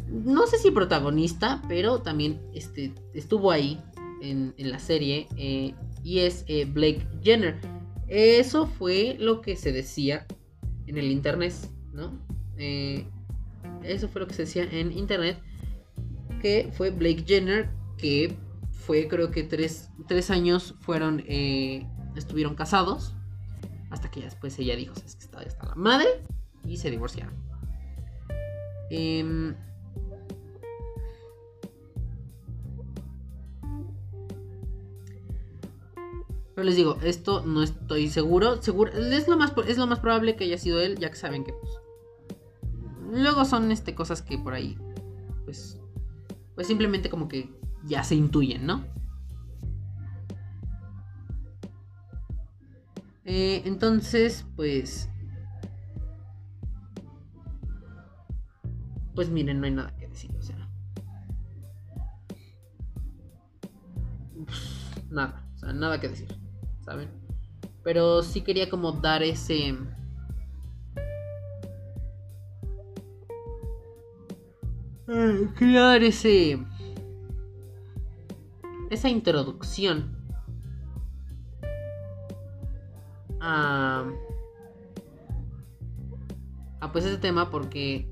no 0.08 0.46
sé 0.46 0.58
si 0.58 0.70
protagonista 0.70 1.62
pero 1.68 2.00
también 2.00 2.40
este, 2.54 2.94
estuvo 3.14 3.50
ahí 3.50 3.80
en 4.20 4.54
la 4.58 4.78
serie 4.78 5.26
y 6.04 6.18
es 6.20 6.44
Blake 6.72 7.04
Jenner 7.24 7.58
eso 8.08 8.66
fue 8.66 9.16
lo 9.18 9.40
que 9.40 9.56
se 9.56 9.72
decía 9.72 10.26
en 10.86 10.98
el 10.98 11.10
internet, 11.10 11.54
¿no? 11.92 12.18
Eh, 12.58 13.06
eso 13.82 14.08
fue 14.08 14.20
lo 14.20 14.26
que 14.26 14.34
se 14.34 14.42
decía 14.42 14.64
en 14.70 14.92
internet. 14.92 15.40
Que 16.40 16.70
fue 16.72 16.90
Blake 16.90 17.24
Jenner, 17.26 17.70
que 17.96 18.36
fue 18.70 19.06
creo 19.08 19.30
que 19.30 19.44
tres, 19.44 19.90
años 20.30 20.74
fueron, 20.80 21.22
eh, 21.26 21.86
estuvieron 22.16 22.54
casados. 22.54 23.14
Hasta 23.90 24.10
que 24.10 24.20
después 24.20 24.58
ella 24.58 24.74
dijo, 24.74 24.94
es 25.04 25.16
que 25.16 25.24
está, 25.24 25.42
está 25.42 25.66
la 25.66 25.74
madre. 25.74 26.08
Y 26.66 26.76
se 26.76 26.90
divorciaron. 26.90 27.34
Eh, 28.90 29.54
Pero 36.54 36.64
les 36.64 36.76
digo, 36.76 36.98
esto 37.02 37.44
no 37.46 37.62
estoy 37.62 38.08
seguro. 38.08 38.60
seguro 38.60 38.92
es, 38.92 39.26
lo 39.28 39.36
más, 39.36 39.52
es 39.66 39.78
lo 39.78 39.86
más 39.86 40.00
probable 40.00 40.36
que 40.36 40.44
haya 40.44 40.58
sido 40.58 40.80
él, 40.80 40.98
ya 40.98 41.10
que 41.10 41.16
saben 41.16 41.44
que 41.44 41.52
pues, 41.52 41.72
Luego 43.12 43.44
son 43.44 43.70
este, 43.70 43.94
cosas 43.94 44.22
que 44.22 44.38
por 44.38 44.54
ahí. 44.54 44.76
Pues. 45.44 45.78
Pues 46.54 46.66
simplemente 46.66 47.10
como 47.10 47.28
que 47.28 47.50
ya 47.84 48.04
se 48.04 48.14
intuyen, 48.14 48.66
¿no? 48.66 48.84
Eh, 53.24 53.62
entonces, 53.64 54.46
pues. 54.56 55.08
Pues 59.14 59.28
miren, 59.28 59.60
no 59.60 59.66
hay 59.66 59.72
nada 59.72 59.94
que 59.96 60.08
decir, 60.08 60.30
o 60.36 60.42
sea. 60.42 60.68
nada, 65.10 65.46
o 65.54 65.58
sea, 65.58 65.72
nada 65.72 66.00
que 66.00 66.08
decir. 66.08 66.41
¿Saben? 66.84 67.10
Pero 67.82 68.22
sí 68.22 68.42
quería 68.42 68.70
como 68.70 68.92
dar 68.92 69.22
ese... 69.22 69.76
Quería 75.58 75.82
dar 75.82 76.02
ese... 76.02 76.64
Esa 78.90 79.08
introducción 79.08 80.16
a... 83.40 84.04
A 86.80 86.92
pues 86.92 87.04
ese 87.04 87.18
tema 87.18 87.50
porque... 87.50 88.08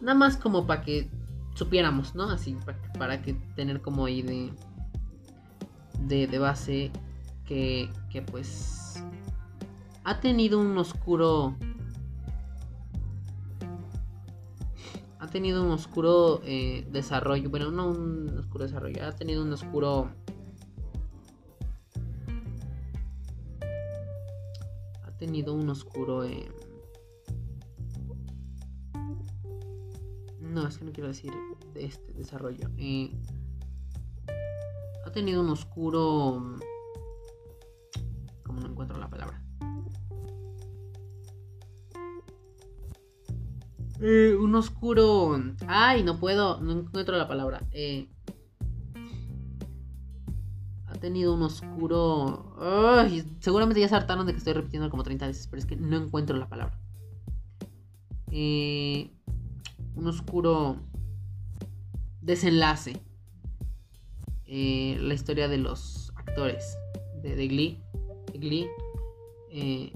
Nada 0.00 0.14
más 0.14 0.36
como 0.36 0.66
para 0.66 0.82
que 0.82 1.10
supiéramos, 1.54 2.14
¿no? 2.14 2.30
Así, 2.30 2.56
para, 2.64 2.78
para 2.98 3.22
que 3.22 3.34
tener 3.54 3.82
como 3.82 4.06
ahí 4.06 4.22
de 4.22 4.50
de, 6.06 6.38
base 6.38 6.90
que, 7.44 7.90
que 8.10 8.22
pues 8.22 9.02
ha 10.04 10.20
tenido 10.20 10.58
un 10.58 10.76
oscuro 10.78 11.56
ha 15.18 15.26
tenido 15.28 15.62
un 15.64 15.70
oscuro 15.70 16.40
eh, 16.44 16.86
desarrollo 16.90 17.50
bueno 17.50 17.70
no 17.70 17.88
un 17.88 18.38
oscuro 18.38 18.64
desarrollo 18.64 19.06
ha 19.06 19.12
tenido 19.12 19.42
un 19.42 19.52
oscuro 19.52 20.10
ha 25.04 25.10
tenido 25.18 25.54
un 25.54 25.68
oscuro 25.68 26.24
eh, 26.24 26.48
no 30.40 30.66
es 30.66 30.78
que 30.78 30.84
no 30.84 30.92
quiero 30.92 31.08
decir 31.08 31.32
de 31.74 31.84
este 31.84 32.12
desarrollo 32.14 32.68
eh, 32.78 33.12
ha 35.10 35.12
tenido 35.12 35.42
un 35.42 35.50
oscuro... 35.50 36.56
¿Cómo 38.44 38.60
no 38.60 38.68
encuentro 38.68 38.96
la 38.96 39.10
palabra? 39.10 39.42
Eh, 44.00 44.36
un 44.40 44.54
oscuro... 44.54 45.36
Ay, 45.66 46.04
no 46.04 46.20
puedo, 46.20 46.60
no 46.60 46.72
encuentro 46.72 47.16
la 47.18 47.26
palabra. 47.26 47.66
Eh, 47.72 48.08
ha 50.86 50.94
tenido 50.94 51.34
un 51.34 51.42
oscuro... 51.42 52.56
Seguramente 53.40 53.80
ya 53.80 53.88
se 53.88 53.96
hartaron 53.96 54.26
de 54.26 54.32
que 54.32 54.38
estoy 54.38 54.52
repitiendo 54.52 54.90
como 54.90 55.02
30 55.02 55.26
veces, 55.26 55.48
pero 55.48 55.58
es 55.58 55.66
que 55.66 55.74
no 55.74 55.96
encuentro 55.96 56.36
la 56.36 56.48
palabra. 56.48 56.78
Eh, 58.30 59.10
un 59.96 60.06
oscuro 60.06 60.76
desenlace. 62.20 63.09
Eh, 64.52 64.98
la 65.00 65.14
historia 65.14 65.46
de 65.46 65.58
los 65.58 66.12
actores 66.16 66.76
de, 67.22 67.46
Glee. 67.46 67.80
Glee 68.34 68.66
eh, 69.48 69.92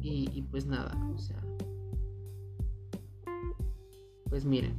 y, 0.00 0.42
pues 0.52 0.66
nada, 0.66 0.96
o 1.12 1.18
sea. 1.18 1.42
Pues 4.28 4.44
miren, 4.44 4.78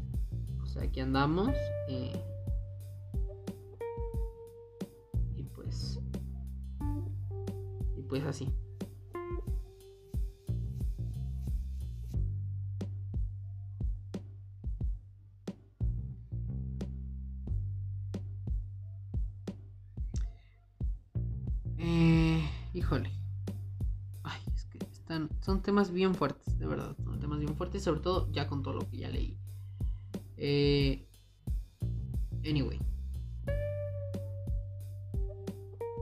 o 0.61 0.65
sea, 0.65 0.83
aquí 0.83 1.01
andamos. 1.01 1.53
Eh, 1.89 2.13
y 5.35 5.43
pues 5.43 5.99
pues 8.07 8.23
así. 8.23 8.47
Son 25.43 25.61
temas 25.61 25.91
bien 25.91 26.15
fuertes, 26.15 26.57
de 26.57 26.65
verdad. 26.65 26.95
Son 27.03 27.19
temas 27.19 27.39
bien 27.39 27.55
fuertes, 27.55 27.83
sobre 27.83 27.99
todo 27.99 28.31
ya 28.31 28.47
con 28.47 28.63
todo 28.63 28.75
lo 28.75 28.89
que 28.89 28.97
ya 28.97 29.09
leí. 29.09 29.37
Eh, 30.37 31.05
anyway. 32.45 32.79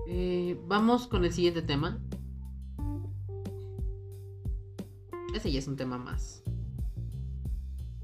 Eh, 0.08 0.60
vamos 0.68 1.08
con 1.08 1.26
el 1.26 1.34
siguiente 1.34 1.64
tema. 1.64 2.00
Ese 5.34 5.52
ya 5.52 5.60
es 5.60 5.68
un 5.68 5.76
tema 5.76 5.98
más. 5.98 6.44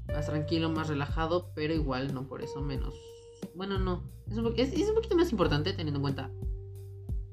Más 0.08 0.26
tranquilo, 0.26 0.70
más 0.70 0.88
relajado, 0.88 1.52
pero 1.54 1.72
igual 1.72 2.14
no 2.14 2.26
por 2.26 2.42
eso 2.42 2.62
menos. 2.62 2.94
Bueno, 3.54 3.78
no. 3.78 4.02
Es 4.28 4.36
un, 4.38 4.54
es 4.56 4.88
un 4.88 4.94
poquito 4.96 5.14
más 5.14 5.30
importante 5.30 5.72
teniendo 5.72 5.98
en 5.98 6.02
cuenta 6.02 6.32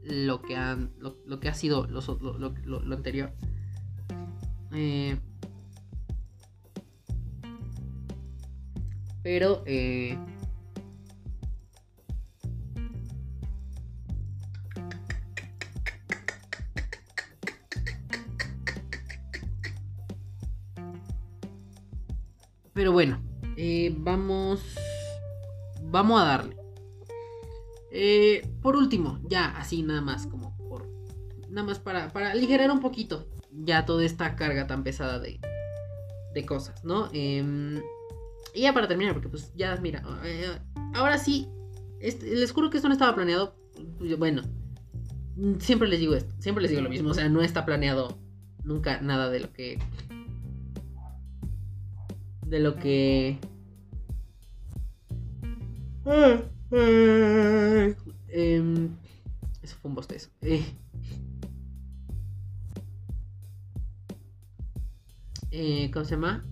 lo 0.03 0.43
que, 0.43 0.55
han, 0.55 0.93
lo, 0.99 1.39
que 1.39 1.49
ha 1.49 1.55
sido 1.55 1.87
lo, 1.87 2.01
lo 2.03 2.95
anterior. 2.95 3.33
Eh, 4.77 5.17
pero 9.23 9.63
eh, 9.65 10.17
pero 22.73 22.91
bueno 22.91 23.21
eh, 23.55 23.95
vamos 23.97 24.61
vamos 25.89 26.21
a 26.21 26.25
darle 26.25 26.65
eh, 27.97 28.45
por 28.61 28.75
último, 28.75 29.19
ya 29.23 29.57
así 29.57 29.81
nada 29.81 30.01
más, 30.01 30.27
como 30.27 30.53
por. 30.57 30.85
Nada 31.49 31.65
más 31.65 31.79
para, 31.79 32.09
para 32.09 32.31
aligerar 32.31 32.69
un 32.69 32.81
poquito 32.81 33.25
ya 33.63 33.85
toda 33.85 34.03
esta 34.03 34.35
carga 34.35 34.67
tan 34.67 34.83
pesada 34.83 35.19
de, 35.19 35.39
de 36.33 36.45
cosas, 36.45 36.83
¿no? 36.83 37.09
Em, 37.13 37.81
y 38.53 38.61
ya 38.61 38.73
para 38.73 38.87
terminar, 38.87 39.13
porque 39.13 39.29
pues 39.29 39.51
ya, 39.55 39.75
mira, 39.77 40.03
eh, 40.23 40.59
ahora 40.93 41.17
sí, 41.17 41.47
este, 41.99 42.35
les 42.35 42.51
juro 42.51 42.69
que 42.69 42.77
esto 42.77 42.87
no 42.87 42.93
estaba 42.93 43.15
planeado. 43.15 43.55
Bueno, 44.17 44.43
siempre 45.59 45.87
les 45.87 45.99
digo 45.99 46.15
esto, 46.15 46.33
siempre 46.39 46.61
les 46.61 46.71
digo 46.71 46.81
lo 46.81 46.89
mismo, 46.89 47.09
o 47.09 47.13
sea, 47.13 47.29
no 47.29 47.41
está 47.41 47.65
planeado 47.65 48.17
nunca 48.63 49.01
nada 49.01 49.29
de 49.29 49.39
lo 49.39 49.53
que. 49.53 49.79
De 52.45 52.59
lo 52.59 52.75
que. 52.75 53.39
Ah. 56.05 56.41
Eh, 56.71 57.95
eso 59.61 59.77
fue 59.81 59.89
un 59.89 59.95
bostezo. 59.95 60.29
Eh, 60.41 60.63
eh, 65.55 65.91
¿Cómo 65.91 66.05
se 66.05 66.15
llama? 66.15 66.45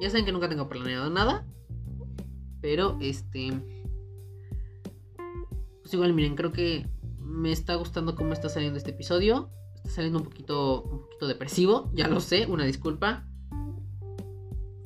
Ya 0.00 0.10
saben 0.10 0.26
que 0.26 0.32
nunca 0.32 0.48
tengo 0.48 0.68
planeado 0.68 1.08
nada. 1.10 1.46
Pero 2.60 2.98
este. 3.00 3.52
Pues 5.80 5.94
igual, 5.94 6.12
miren, 6.12 6.36
creo 6.36 6.52
que 6.52 6.86
me 7.18 7.52
está 7.52 7.74
gustando 7.76 8.14
cómo 8.14 8.32
está 8.32 8.48
saliendo 8.48 8.78
este 8.78 8.90
episodio. 8.90 9.50
Está 9.76 9.90
saliendo 9.90 10.18
un 10.18 10.24
poquito, 10.24 10.82
un 10.82 11.00
poquito 11.00 11.26
depresivo, 11.26 11.90
ya 11.94 12.08
lo 12.08 12.20
sé, 12.20 12.46
una 12.46 12.64
disculpa. 12.64 13.26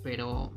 Pero 0.02 0.52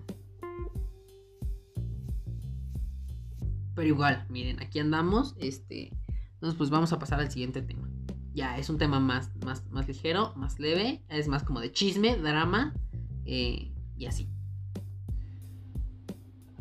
Pero 3.76 3.88
igual, 3.88 4.26
miren, 4.30 4.62
aquí 4.62 4.80
andamos. 4.80 5.36
Este. 5.40 5.92
Entonces, 6.34 6.58
pues 6.58 6.70
vamos 6.70 6.94
a 6.94 7.00
pasar 7.00 7.20
al 7.20 7.32
siguiente 7.32 7.62
tema. 7.62 7.91
Ya, 8.34 8.58
es 8.58 8.70
un 8.70 8.78
tema 8.78 9.00
más, 9.00 9.30
más, 9.44 9.70
más 9.72 9.88
ligero, 9.88 10.34
más 10.36 10.60
leve. 10.60 11.04
Es 11.10 11.28
más 11.28 11.44
como 11.44 11.60
de 11.60 11.72
chisme, 11.72 12.16
drama. 12.16 12.74
Eh, 13.26 13.72
y 13.98 14.06
así. 14.06 14.30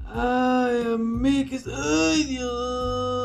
Ay, 0.04 0.82
amigues. 0.94 1.66
Ay, 1.68 2.24
Dios. 2.24 3.20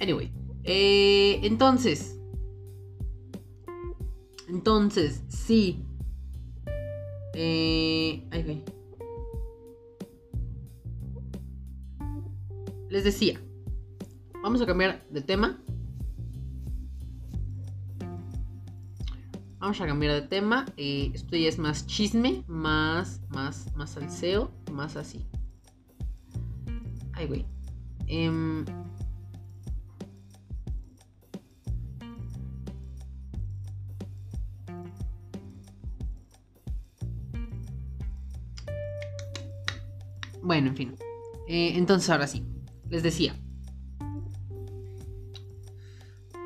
anyway. 0.00 0.30
Eh, 0.64 1.40
entonces. 1.42 2.18
Entonces, 4.48 5.22
sí. 5.28 5.82
Eh, 7.34 8.26
Les 12.96 13.04
decía, 13.04 13.38
vamos 14.42 14.62
a 14.62 14.64
cambiar 14.64 15.06
de 15.10 15.20
tema. 15.20 15.62
Vamos 19.58 19.78
a 19.82 19.86
cambiar 19.86 20.14
de 20.14 20.22
tema. 20.22 20.64
Eh, 20.78 21.10
esto 21.12 21.36
ya 21.36 21.46
es 21.46 21.58
más 21.58 21.86
chisme, 21.86 22.42
más, 22.46 23.20
más, 23.28 23.70
más 23.76 23.90
salseo, 23.90 24.50
más 24.72 24.96
así. 24.96 25.26
Ay, 27.12 27.26
güey. 27.26 27.44
Eh, 28.06 28.64
Bueno, 40.42 40.68
en 40.68 40.76
fin. 40.76 40.94
Eh, 41.46 41.72
entonces, 41.74 42.08
ahora 42.08 42.26
sí. 42.26 42.55
Les 42.90 43.02
decía. 43.02 43.34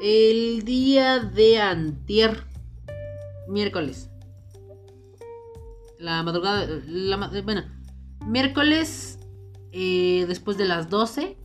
El 0.02 0.64
día 0.64 1.18
de 1.20 1.60
antier. 1.60 2.44
Miércoles. 3.48 4.10
La 5.98 6.22
madrugada. 6.22 6.66
bueno. 7.44 7.62
Miércoles. 8.26 9.18
Eh, 9.72 10.24
después 10.26 10.56
de 10.56 10.64
las 10.64 10.88
12. 10.88 11.36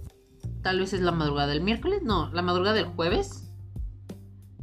Tal 0.61 0.79
vez 0.79 0.93
es 0.93 1.01
la 1.01 1.11
madrugada 1.11 1.47
del 1.47 1.61
miércoles. 1.61 2.01
No, 2.01 2.31
la 2.33 2.41
madrugada 2.41 2.75
del 2.75 2.85
jueves. 2.85 3.51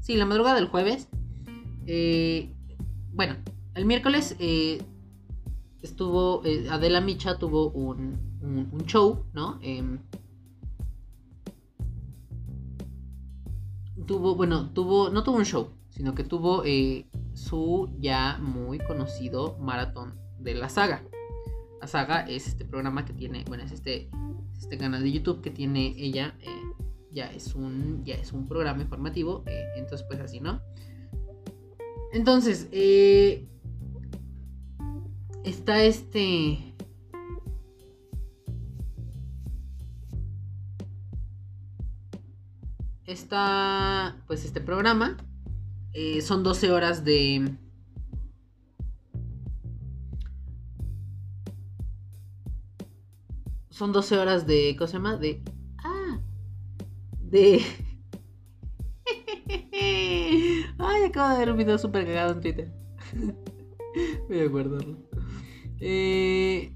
Sí, 0.01 0.17
la 0.17 0.27
madrugada 0.27 0.57
del 0.57 0.67
jueves. 0.67 1.09
Eh, 1.87 2.55
bueno, 3.13 3.37
el 3.75 3.85
miércoles 3.85 4.37
estuvo, 5.83 6.45
eh, 6.45 6.67
Adela 6.71 7.01
Micha 7.01 7.39
tuvo 7.39 7.71
un, 7.71 8.32
un, 8.43 8.85
show, 8.87 9.25
¿no? 9.33 9.59
Em, 9.63 9.99
tuvo, 14.07 14.35
bueno, 14.35 14.71
tuvo, 14.71 15.11
no 15.11 15.23
tuvo 15.23 15.37
un 15.37 15.45
show, 15.45 15.71
sino 15.91 16.15
que 16.15 16.25
tuvo 16.25 16.65
eh, 16.65 17.07
su 17.35 17.91
ya 17.99 18.39
muy 18.39 18.79
conocido 18.79 19.57
maratón 19.59 20.15
de 20.39 20.55
la 20.55 20.69
saga. 20.69 21.05
La 21.81 21.87
saga 21.87 22.21
es 22.23 22.49
este 22.49 22.65
programa 22.65 23.05
que 23.05 23.13
tiene, 23.13 23.45
bueno, 23.49 23.65
es 23.65 23.73
este, 23.73 24.11
este 24.59 24.79
canal 24.79 25.03
de 25.03 25.13
YouTube 25.13 25.41
que 25.41 25.51
tiene 25.51 25.95
ella, 25.97 26.37
eh, 26.41 26.49
ya 27.11 27.31
es 27.31 27.55
un, 27.55 28.05
ya 28.05 28.15
es 28.15 28.33
un 28.33 28.47
programa 28.47 28.83
informativo, 28.83 29.45
entonces 29.77 30.07
pues 30.09 30.21
así, 30.21 30.41
¿no? 30.41 30.61
Entonces, 32.13 32.69
eh, 32.73 33.49
está 35.45 35.83
este... 35.83 36.72
Está 43.13 44.17
pues 44.27 44.45
este 44.47 44.63
programa. 44.63 45.19
Eh, 45.93 46.23
son 46.23 46.43
12 46.43 46.73
horas 46.73 47.05
de... 47.05 47.59
Son 53.69 53.93
12 53.93 54.17
horas 54.17 54.47
de... 54.47 54.77
¿Cómo 54.79 54.89
se 54.89 54.95
llama? 54.95 55.19
De... 55.19 55.43
Ah. 55.85 56.23
De... 57.21 57.61
Ay, 60.79 61.03
acabo 61.05 61.35
de 61.35 61.39
ver 61.39 61.51
un 61.51 61.59
video 61.59 61.77
súper 61.77 62.07
cagado 62.07 62.33
en 62.33 62.41
Twitter. 62.41 62.73
Voy 64.29 64.41
a 64.41 64.49
guardarlo. 64.49 64.97
12 64.97 65.83
eh, 65.83 66.75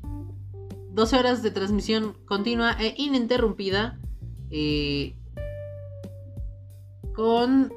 horas 1.18 1.43
de 1.43 1.51
transmisión 1.51 2.14
continua 2.26 2.72
e 2.78 2.95
ininterrumpida. 2.99 3.99
Eh, 4.51 5.16
con 7.16 7.72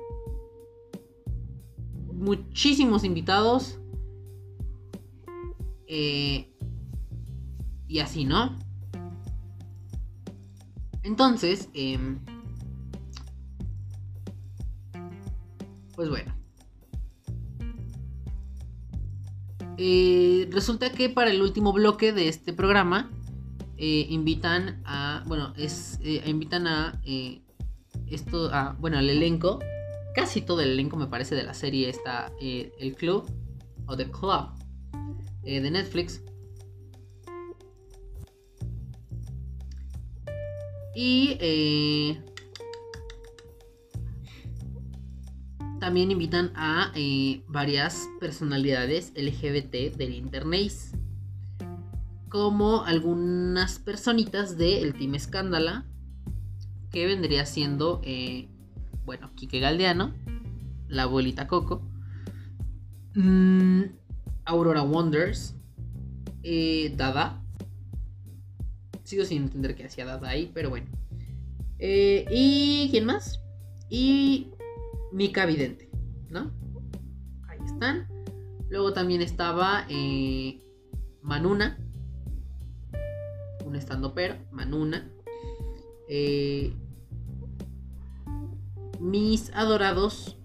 muchísimos 2.13 3.03
invitados. 3.05 3.77
eh, 5.91 6.53
y 7.87 7.97
así, 7.97 8.23
¿no? 8.23 8.55
Entonces, 11.01 11.67
em, 11.73 12.19
pues 15.95 16.09
bueno. 16.09 16.35
Eh, 19.77 20.47
resulta 20.51 20.91
que 20.91 21.09
para 21.09 21.31
el 21.31 21.41
último 21.41 21.73
bloque 21.73 22.13
de 22.13 22.27
este 22.27 22.53
programa 22.53 23.09
eh, 23.77 24.05
invitan 24.09 24.83
a, 24.85 25.23
bueno, 25.25 25.53
es, 25.57 25.99
invitan 26.03 26.67
a 26.67 27.01
esto, 28.11 28.53
a, 28.53 28.75
bueno, 28.79 28.97
al 28.97 29.09
elenco, 29.09 29.59
casi 30.15 30.41
todo 30.41 30.61
el 30.61 30.71
elenco 30.71 30.97
me 30.97 31.07
parece 31.07 31.35
de 31.35 31.43
la 31.43 31.53
serie 31.53 31.89
está 31.89 32.31
el 32.39 32.95
club 32.95 33.29
o 33.85 33.95
The 33.95 34.09
Club 34.09 34.49
de 35.43 35.71
Netflix 35.71 36.21
Y 41.01 41.37
eh, 41.39 42.21
también 45.79 46.11
invitan 46.11 46.51
a 46.55 46.91
eh, 46.93 47.41
varias 47.47 48.09
personalidades 48.19 49.13
LGBT 49.15 49.95
del 49.95 50.13
internet. 50.13 50.73
Como 52.27 52.83
algunas 52.83 53.79
personitas 53.79 54.57
del 54.57 54.93
Team 54.93 55.15
Escándala. 55.15 55.85
Que 56.91 57.05
vendría 57.05 57.45
siendo, 57.45 58.01
eh, 58.03 58.47
bueno, 59.05 59.31
Kike 59.35 59.59
Galdeano, 59.59 60.13
la 60.87 61.03
abuelita 61.03 61.47
Coco, 61.47 61.81
mm, 63.15 63.83
Aurora 64.45 64.81
Wonders, 64.81 65.55
Dada, 66.95 67.43
Sigo 69.09 69.25
sin 69.25 69.41
entender 69.41 69.75
qué 69.75 69.85
hacía 69.85 70.05
Dada 70.05 70.29
ahí, 70.29 70.51
pero 70.53 70.69
bueno. 70.69 70.85
Eh, 71.79 72.25
¿Y 72.29 72.89
quién 72.91 73.05
más? 73.05 73.41
Y 73.89 74.51
Mika 75.11 75.47
Vidente, 75.47 75.89
¿no? 76.29 76.51
Ahí 77.47 77.57
están. 77.65 78.07
Luego 78.69 78.93
también 78.93 79.23
estaba 79.23 79.87
eh, 79.89 80.61
Manuna. 81.23 81.79
Un 83.65 83.75
estando 83.75 84.13
pero, 84.13 84.35
Manuna. 84.51 85.09
Eh, 86.09 86.73
mis 88.99 89.51
adorados. 89.53 90.37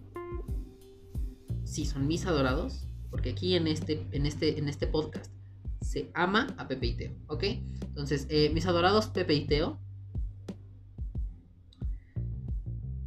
Sí, 1.64 1.86
son 1.86 2.06
mis 2.06 2.26
adorados. 2.26 2.86
Porque 3.10 3.30
aquí 3.30 3.54
en 3.54 3.66
este, 3.66 4.06
en 4.12 4.26
este, 4.26 4.58
en 4.58 4.68
este 4.68 4.86
podcast 4.86 5.32
se 5.80 6.10
ama 6.14 6.54
a 6.58 6.66
Pepe 6.66 6.86
y 6.86 6.96
Teo, 6.96 7.12
¿ok? 7.28 7.44
Entonces, 7.82 8.26
eh, 8.28 8.50
mis 8.52 8.66
adorados 8.66 9.06
Pepe 9.06 9.34
y 9.34 9.46
Teo. 9.46 9.78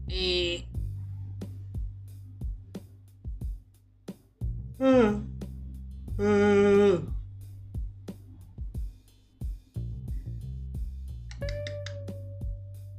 Eh, 0.08 0.66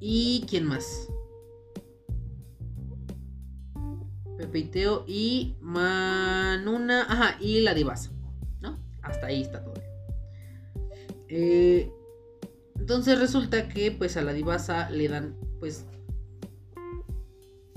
¿Y 0.01 0.45
quién 0.49 0.65
más? 0.65 1.09
Pepe 4.37 4.71
y 5.07 5.57
Manuna. 5.61 7.07
Ajá, 7.09 7.37
y 7.41 7.61
la 7.61 7.75
Divasa. 7.75 8.11
Hasta 9.03 9.29
ahí 9.29 9.43
está 9.43 9.65
todo. 9.65 9.75
Eh, 11.29 11.91
entonces 12.79 13.19
resulta 13.19 13.69
que 13.69 13.91
pues 13.91 14.17
a 14.17 14.23
la 14.23 14.33
divasa 14.33 14.89
le 14.91 15.09
dan 15.09 15.37
pues 15.61 15.87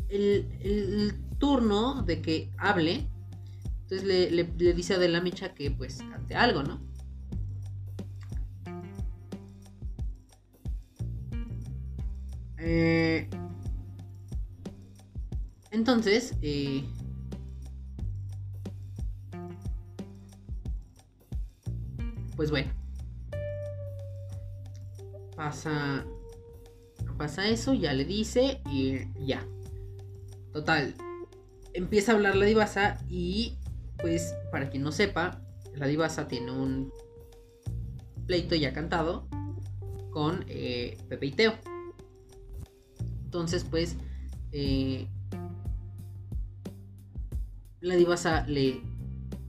el, 0.09 1.15
turno 1.37 2.03
de 2.03 2.21
que 2.21 2.51
hable. 2.57 3.07
Entonces 3.81 4.03
le, 4.03 4.43
dice 4.73 4.93
a 4.93 4.99
De 4.99 5.09
la 5.09 5.21
Mecha 5.21 5.53
que 5.53 5.71
pues 5.71 5.97
cante 5.97 6.35
algo, 6.35 6.63
¿no? 6.63 6.81
Eh, 12.73 13.27
entonces, 15.71 16.37
eh, 16.41 16.85
pues 22.37 22.49
bueno. 22.49 22.71
Pasa. 25.35 26.05
Pasa 27.17 27.47
eso, 27.49 27.73
ya 27.73 27.93
le 27.93 28.05
dice 28.05 28.61
y 28.71 28.99
ya. 29.27 29.45
Total. 30.53 30.95
Empieza 31.73 32.13
a 32.13 32.15
hablar 32.15 32.35
la 32.37 32.45
divasa 32.45 32.99
y 33.09 33.57
pues 33.99 34.33
para 34.49 34.69
quien 34.69 34.81
no 34.81 34.91
sepa, 34.91 35.41
la 35.75 35.87
divasa 35.87 36.27
tiene 36.27 36.51
un 36.51 36.91
pleito 38.25 38.55
ya 38.55 38.73
cantado 38.73 39.27
con 40.09 40.45
eh, 40.47 40.97
Pepe 41.09 41.27
y 41.27 41.31
Teo. 41.31 41.70
Entonces 43.31 43.63
pues 43.63 43.95
eh, 44.51 45.07
la 47.79 47.95
divasa 47.95 48.45
le 48.45 48.81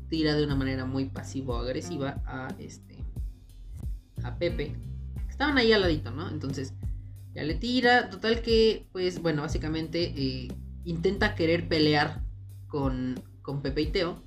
tira 0.09 0.37
de 0.37 0.45
una 0.45 0.55
manera 0.55 0.85
muy 0.85 1.07
pasivo-agresiva 1.07 2.23
a 2.25 2.55
este 2.61 3.05
a 4.23 4.37
Pepe. 4.37 4.77
Estaban 5.29 5.59
ahí 5.59 5.73
al 5.73 5.81
ladito, 5.81 6.13
¿no? 6.13 6.29
Entonces 6.29 6.75
ya 7.35 7.43
le 7.43 7.57
tira. 7.57 8.09
Total 8.09 8.41
que, 8.41 8.87
pues 8.93 9.21
bueno, 9.21 9.43
básicamente 9.43 10.15
eh, 10.17 10.49
intenta 10.85 11.35
querer 11.35 11.67
pelear 11.67 12.23
con, 12.69 13.21
con 13.43 13.63
Pepe 13.63 13.83
y 13.83 13.87
Teo. 13.87 14.23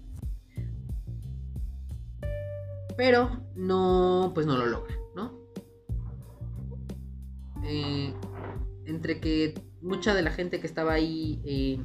Pero 2.98 3.42
no, 3.56 4.34
pues 4.36 4.46
no 4.46 4.58
lo 4.58 4.66
logra, 4.66 4.96
¿no? 5.16 5.32
Eh, 7.64 8.14
entre 8.86 9.20
que 9.20 9.54
mucha 9.82 10.14
de 10.14 10.22
la 10.22 10.32
gente 10.32 10.60
que 10.60 10.68
estaba 10.68 10.94
ahí 10.94 11.42
eh, 11.46 11.80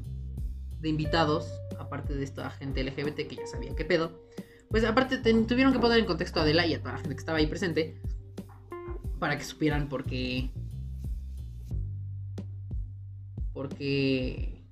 de 0.81 0.89
invitados 0.89 1.47
aparte 1.79 2.15
de 2.15 2.25
esta 2.25 2.51
gente 2.51 2.83
LGBT 2.83 3.27
que 3.27 3.37
ya 3.37 3.47
sabía 3.47 3.75
qué 3.75 3.85
pedo, 3.85 4.21
pues 4.71 4.85
aparte 4.85 5.19
tuvieron 5.19 5.73
que 5.73 5.79
poner 5.79 5.99
en 5.99 6.07
contexto 6.07 6.39
a 6.39 6.43
Adela 6.43 6.67
y 6.67 6.75
a 6.75 6.81
toda 6.81 6.93
la 6.93 6.99
gente 6.99 7.15
que 7.15 7.21
estaba 7.21 7.39
ahí 7.39 7.47
presente 7.47 8.01
para 9.19 9.37
que 9.37 9.45
supieran 9.45 9.89
por 9.89 10.05
qué. 10.05 10.51
Por 13.53 13.69
qué. 13.69 14.65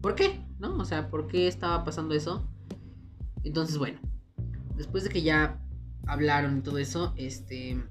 ¿Por 0.00 0.14
qué? 0.14 0.40
¿No? 0.58 0.76
O 0.76 0.84
sea, 0.84 1.10
¿por 1.10 1.26
qué 1.26 1.48
estaba 1.48 1.84
pasando 1.84 2.14
eso? 2.14 2.48
Entonces, 3.42 3.78
bueno, 3.78 3.98
después 4.76 5.04
de 5.04 5.10
que 5.10 5.22
ya 5.22 5.60
hablaron 6.06 6.58
y 6.58 6.60
todo 6.60 6.78
eso, 6.78 7.12
este. 7.16 7.82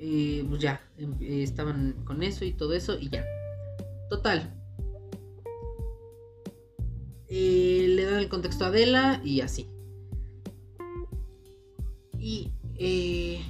Eh, 0.00 0.44
pues 0.48 0.60
ya, 0.60 0.80
em, 0.96 1.14
eh, 1.20 1.42
estaban 1.42 2.04
con 2.04 2.22
eso 2.22 2.44
y 2.44 2.52
todo 2.52 2.72
eso 2.72 2.98
y 2.98 3.08
ya. 3.08 3.24
Total. 4.08 4.54
Eh, 7.28 7.86
le 7.88 8.04
dan 8.04 8.20
el 8.20 8.28
contexto 8.28 8.64
a 8.64 8.68
Adela 8.68 9.20
y 9.24 9.40
así. 9.40 9.68
Y, 12.16 12.52
y 12.78 13.40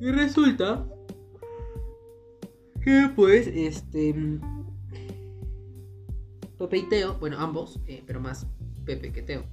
resulta 0.00 0.86
que 2.82 3.10
pues, 3.14 3.46
este... 3.48 4.14
Pepe 6.58 6.78
y 6.78 6.88
Teo, 6.88 7.18
bueno, 7.18 7.38
ambos, 7.38 7.78
pero 8.06 8.20
más 8.20 8.46
Pepe 8.84 9.12
que 9.12 9.22
Teo. 9.22 9.44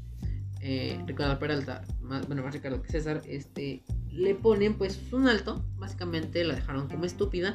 Ricardo 1.06 1.38
Peralta, 1.38 1.84
bueno, 2.02 2.44
más 2.44 2.54
Ricardo 2.54 2.82
que 2.82 2.90
César, 2.90 3.22
este, 3.28 3.84
le 4.16 4.36
ponen 4.36 4.76
pues 4.76 5.00
un 5.12 5.28
alto, 5.28 5.64
básicamente 5.78 6.44
la 6.44 6.56
dejaron 6.56 6.88
como 6.88 7.06
estúpida. 7.06 7.54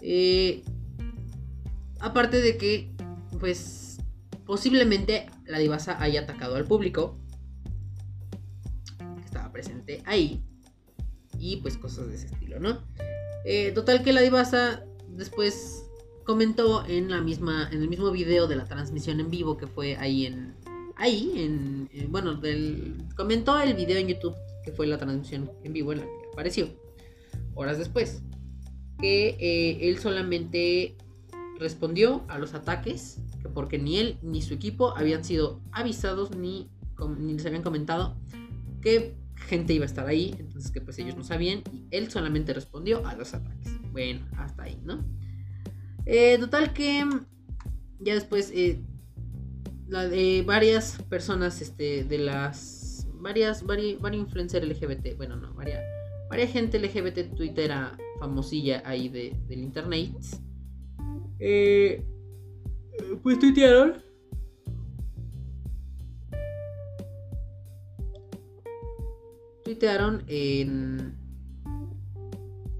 Eh, 0.00 0.62
aparte 2.00 2.40
de 2.40 2.56
que 2.56 2.92
pues 3.40 3.98
posiblemente 4.46 5.26
la 5.46 5.58
divasa 5.58 6.00
haya 6.02 6.22
atacado 6.22 6.56
al 6.56 6.64
público 6.64 7.18
que 8.98 9.24
estaba 9.24 9.52
presente 9.52 10.02
ahí 10.06 10.42
y 11.38 11.56
pues 11.56 11.76
cosas 11.76 12.08
de 12.08 12.14
ese 12.14 12.26
estilo, 12.26 12.60
¿no? 12.60 12.82
Eh, 13.44 13.72
total 13.72 14.02
que 14.02 14.12
la 14.12 14.20
divasa 14.20 14.84
después 15.08 15.84
comentó 16.24 16.84
en 16.86 17.10
la 17.10 17.20
misma 17.20 17.68
en 17.72 17.82
el 17.82 17.88
mismo 17.88 18.10
video 18.10 18.46
de 18.46 18.56
la 18.56 18.64
transmisión 18.66 19.18
en 19.20 19.30
vivo 19.30 19.56
que 19.56 19.66
fue 19.66 19.96
ahí 19.96 20.26
en 20.26 20.54
ahí 20.96 21.32
en, 21.36 21.88
bueno 22.10 22.34
del, 22.34 23.04
comentó 23.16 23.58
el 23.60 23.74
video 23.74 23.98
en 23.98 24.08
YouTube 24.08 24.34
fue 24.70 24.86
la 24.86 24.98
transmisión 24.98 25.50
en 25.64 25.72
vivo 25.72 25.92
en 25.92 26.00
la 26.00 26.04
que 26.04 26.28
apareció, 26.32 26.68
horas 27.54 27.78
después, 27.78 28.22
que 28.98 29.36
eh, 29.38 29.88
él 29.88 29.98
solamente 29.98 30.96
respondió 31.58 32.24
a 32.28 32.38
los 32.38 32.54
ataques, 32.54 33.20
porque 33.54 33.78
ni 33.78 33.98
él 33.98 34.18
ni 34.22 34.42
su 34.42 34.54
equipo 34.54 34.96
habían 34.96 35.24
sido 35.24 35.60
avisados 35.72 36.36
ni, 36.36 36.70
ni 37.18 37.34
les 37.34 37.46
habían 37.46 37.62
comentado 37.62 38.16
que 38.80 39.16
gente 39.34 39.72
iba 39.72 39.84
a 39.84 39.86
estar 39.86 40.06
ahí, 40.06 40.34
entonces 40.38 40.70
que 40.70 40.80
pues 40.80 40.98
ellos 40.98 41.16
no 41.16 41.24
sabían 41.24 41.62
y 41.72 41.86
él 41.90 42.10
solamente 42.10 42.52
respondió 42.52 43.06
a 43.06 43.14
los 43.14 43.34
ataques. 43.34 43.72
Bueno, 43.92 44.26
hasta 44.36 44.64
ahí, 44.64 44.80
¿no? 44.84 45.04
Eh, 46.06 46.38
total 46.38 46.72
que 46.72 47.04
ya 48.00 48.14
después 48.14 48.50
eh, 48.54 48.80
la 49.88 50.08
de 50.08 50.42
varias 50.46 51.02
personas 51.08 51.60
este, 51.60 52.04
de 52.04 52.18
las 52.18 52.77
varias 53.20 53.64
varios 53.64 54.00
influencers 54.14 54.66
LGBT, 54.66 55.16
bueno, 55.16 55.36
no, 55.36 55.52
varias, 55.54 55.82
varias 56.28 56.50
gente 56.52 56.78
LGBT 56.78 57.34
twittera 57.34 57.96
famosilla 58.18 58.82
ahí 58.84 59.08
de, 59.08 59.34
del 59.48 59.60
internet. 59.60 60.12
Eh, 61.38 62.04
pues 63.22 63.38
tuitearon 63.38 64.02
tuitearon 69.64 70.24
en 70.26 71.14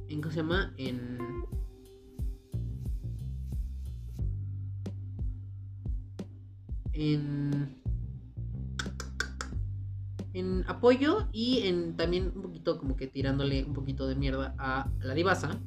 en 0.08 0.20
¿cómo 0.20 0.32
se 0.32 0.38
llama? 0.38 0.74
en 0.76 1.18
en, 6.98 7.77
en 10.38 10.64
apoyo 10.68 11.28
y 11.32 11.66
en 11.66 11.96
también 11.96 12.32
un 12.34 12.42
poquito 12.42 12.78
como 12.78 12.96
que 12.96 13.06
tirándole 13.06 13.64
un 13.64 13.74
poquito 13.74 14.06
de 14.06 14.14
mierda 14.14 14.54
a 14.58 14.90
la 15.00 15.14
divasa. 15.14 15.60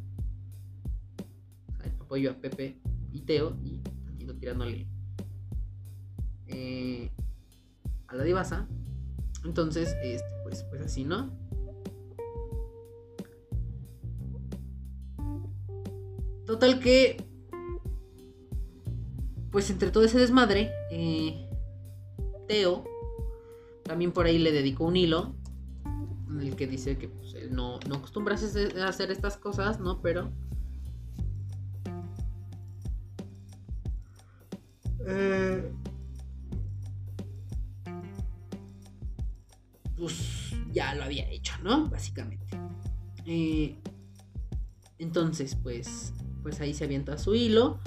apoyo 2.00 2.32
a 2.32 2.34
Pepe 2.34 2.78
y 3.12 3.22
Teo 3.22 3.58
y 3.64 3.80
tantito 3.80 4.36
tirándole 4.36 4.88
eh, 6.48 7.12
a 8.08 8.16
la 8.16 8.24
divasa. 8.24 8.68
Entonces, 9.46 9.96
este, 10.04 10.28
pues, 10.44 10.64
pues 10.66 10.82
así, 10.82 11.06
¿no? 11.06 11.32
Total 16.46 16.80
que 16.80 17.32
pues 19.52 19.70
entre 19.70 19.92
todo 19.92 20.06
ese 20.06 20.18
desmadre, 20.18 20.72
eh, 20.92 21.46
Teo 22.48 22.86
también 23.84 24.12
por 24.12 24.26
ahí 24.26 24.40
le 24.40 24.52
dedicó 24.52 24.86
un 24.86 24.96
hilo 24.96 25.36
en 26.30 26.42
el 26.42 26.56
que 26.56 26.68
dice 26.68 26.98
que 26.98 27.10
pues, 27.10 27.34
él 27.34 27.54
no, 27.54 27.80
no 27.88 27.96
acostumbra 27.96 28.36
a 28.36 28.88
hacer 28.88 29.12
estas 29.12 29.38
cosas, 29.38 29.80
¿no? 29.80 30.02
Pero... 30.02 30.32
Eh, 35.08 35.72
pues 39.98 40.54
ya 40.72 40.96
lo 40.96 41.04
había 41.04 41.30
hecho, 41.30 41.54
¿no? 41.64 41.90
Básicamente. 41.90 42.58
Eh, 43.26 43.76
entonces, 45.00 45.56
pues, 45.56 46.14
pues 46.44 46.62
ahí 46.62 46.74
se 46.74 46.86
avienta 46.86 47.18
su 47.18 47.36
hilo 47.36 47.80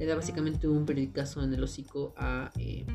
le 0.00 0.06
da 0.06 0.14
básicamente 0.14 0.66
un 0.66 0.86
periodicazo 0.86 1.42
en 1.42 1.52
el 1.52 1.62
hocico 1.62 2.14
a, 2.16 2.50
eh, 2.56 2.86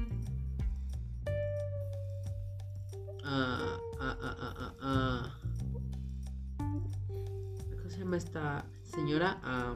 esta 8.15 8.65
señora? 8.83 9.39
A, 9.43 9.75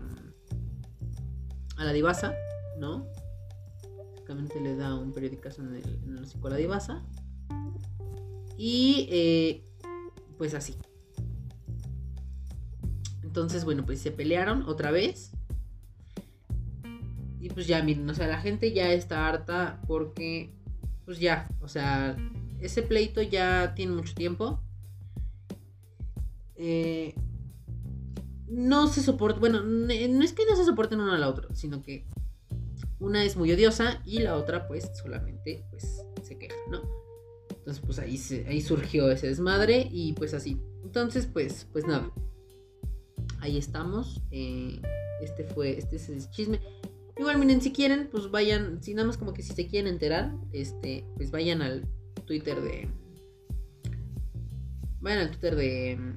a 1.78 1.84
la 1.86 1.94
divasa, 1.94 2.34
¿no? 2.78 3.08
Básicamente 4.12 4.60
le 4.62 4.76
da 4.76 4.96
un 4.96 5.12
periodicazo 5.12 5.62
en 5.62 5.76
el, 5.76 6.00
en 6.04 6.20
a 6.20 6.50
la 6.50 6.56
divasa. 6.58 7.04
Y 8.58 9.08
eh, 9.10 9.64
pues 10.38 10.54
así. 10.54 10.76
Entonces, 13.24 13.64
bueno, 13.64 13.86
pues 13.86 14.02
se 14.02 14.12
pelearon 14.12 14.64
otra 14.64 14.92
vez. 14.92 15.32
Y 17.40 17.50
pues 17.50 17.68
ya, 17.68 17.82
miren, 17.82 18.10
o 18.10 18.14
sea, 18.14 18.28
la 18.28 18.42
gente 18.42 18.74
ya 18.74 18.92
está 18.92 19.28
harta 19.28 19.82
porque, 19.88 20.54
pues 21.06 21.20
ya, 21.20 21.48
o 21.62 21.68
sea, 21.68 22.18
ese 22.60 22.82
pleito 22.82 23.22
ya 23.22 23.74
tiene 23.76 23.94
mucho 23.94 24.14
tiempo. 24.14 24.60
Eh, 26.56 27.16
no 28.50 28.88
se 28.88 29.02
soporta, 29.02 29.40
bueno, 29.40 29.62
no 29.64 29.92
es 29.92 30.34
que 30.34 30.46
no 30.46 30.56
se 30.56 30.66
soporten 30.66 31.00
uno 31.00 31.14
a 31.14 31.18
la 31.18 31.30
otra, 31.30 31.54
sino 31.54 31.82
que 31.82 32.06
una 33.00 33.24
es 33.24 33.38
muy 33.38 33.52
odiosa 33.52 34.02
y 34.06 34.20
la 34.20 34.36
otra 34.36 34.68
pues 34.68 34.92
solamente 35.02 35.66
pues 35.70 36.04
se 36.24 36.38
queja, 36.38 36.56
¿no? 36.70 36.82
Entonces 37.50 37.84
pues 37.86 38.00
ahí, 38.00 38.20
ahí 38.48 38.62
surgió 38.62 39.10
ese 39.12 39.28
desmadre 39.28 39.88
y 39.92 40.14
pues 40.14 40.34
así. 40.34 40.60
Entonces 40.84 41.28
pues, 41.32 41.68
pues 41.72 41.86
nada. 41.86 42.12
Ahí 43.40 43.58
estamos. 43.58 44.22
Eh, 44.32 44.82
este 45.22 45.44
fue, 45.44 45.78
este 45.78 45.98
es 45.98 46.10
el 46.10 46.30
chisme. 46.30 46.60
Igual, 47.18 47.38
miren, 47.38 47.62
si 47.62 47.74
quieren, 47.74 48.08
pues 48.10 48.32
vayan, 48.32 48.82
si 48.82 48.94
nada 48.94 49.08
más 49.08 49.18
como 49.18 49.34
que 49.34 49.44
si 49.44 49.54
se 49.54 49.68
quieren 49.68 49.92
enterar, 49.92 50.34
este, 50.54 51.06
pues 51.18 51.32
vayan 51.32 51.62
al 51.62 51.86
Twitter 52.26 52.62
de... 52.62 52.90
Vayan 55.02 55.20
al 55.20 55.32
Twitter 55.32 55.56
de... 55.56 56.14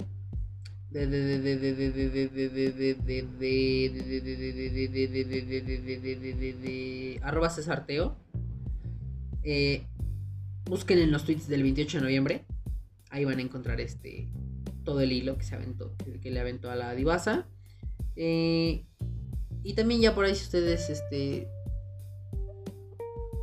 arroba 7.22 7.48
cesarteo. 7.48 8.16
busquen 10.64 10.98
en 10.98 11.10
los 11.10 11.24
tweets 11.24 11.48
del 11.48 11.62
28 11.62 11.98
de 11.98 12.02
noviembre. 12.02 12.44
Ahí 13.10 13.24
van 13.24 13.38
a 13.38 13.42
encontrar 13.42 13.80
este 13.80 14.28
todo 14.84 15.00
el 15.00 15.12
hilo 15.12 15.36
que 15.38 16.30
le 16.30 16.40
aventó 16.40 16.70
a 16.70 16.76
la 16.76 16.94
divasa. 16.94 17.46
Eh, 18.16 18.84
y 19.62 19.74
también 19.74 20.00
ya 20.00 20.14
por 20.14 20.24
ahí 20.24 20.34
si 20.34 20.44
ustedes, 20.44 20.90
este, 20.90 21.48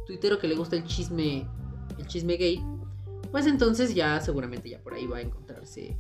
tuitero 0.05 0.37
que 0.39 0.47
le 0.47 0.55
gusta 0.55 0.75
el 0.75 0.83
chisme, 0.83 1.47
el 1.97 2.07
chisme 2.07 2.35
gay, 2.35 2.63
pues 3.31 3.47
entonces 3.47 3.95
ya 3.95 4.19
seguramente 4.19 4.69
ya 4.69 4.81
por 4.81 4.93
ahí 4.93 5.05
va 5.05 5.17
a 5.17 5.21
encontrarse 5.21 5.97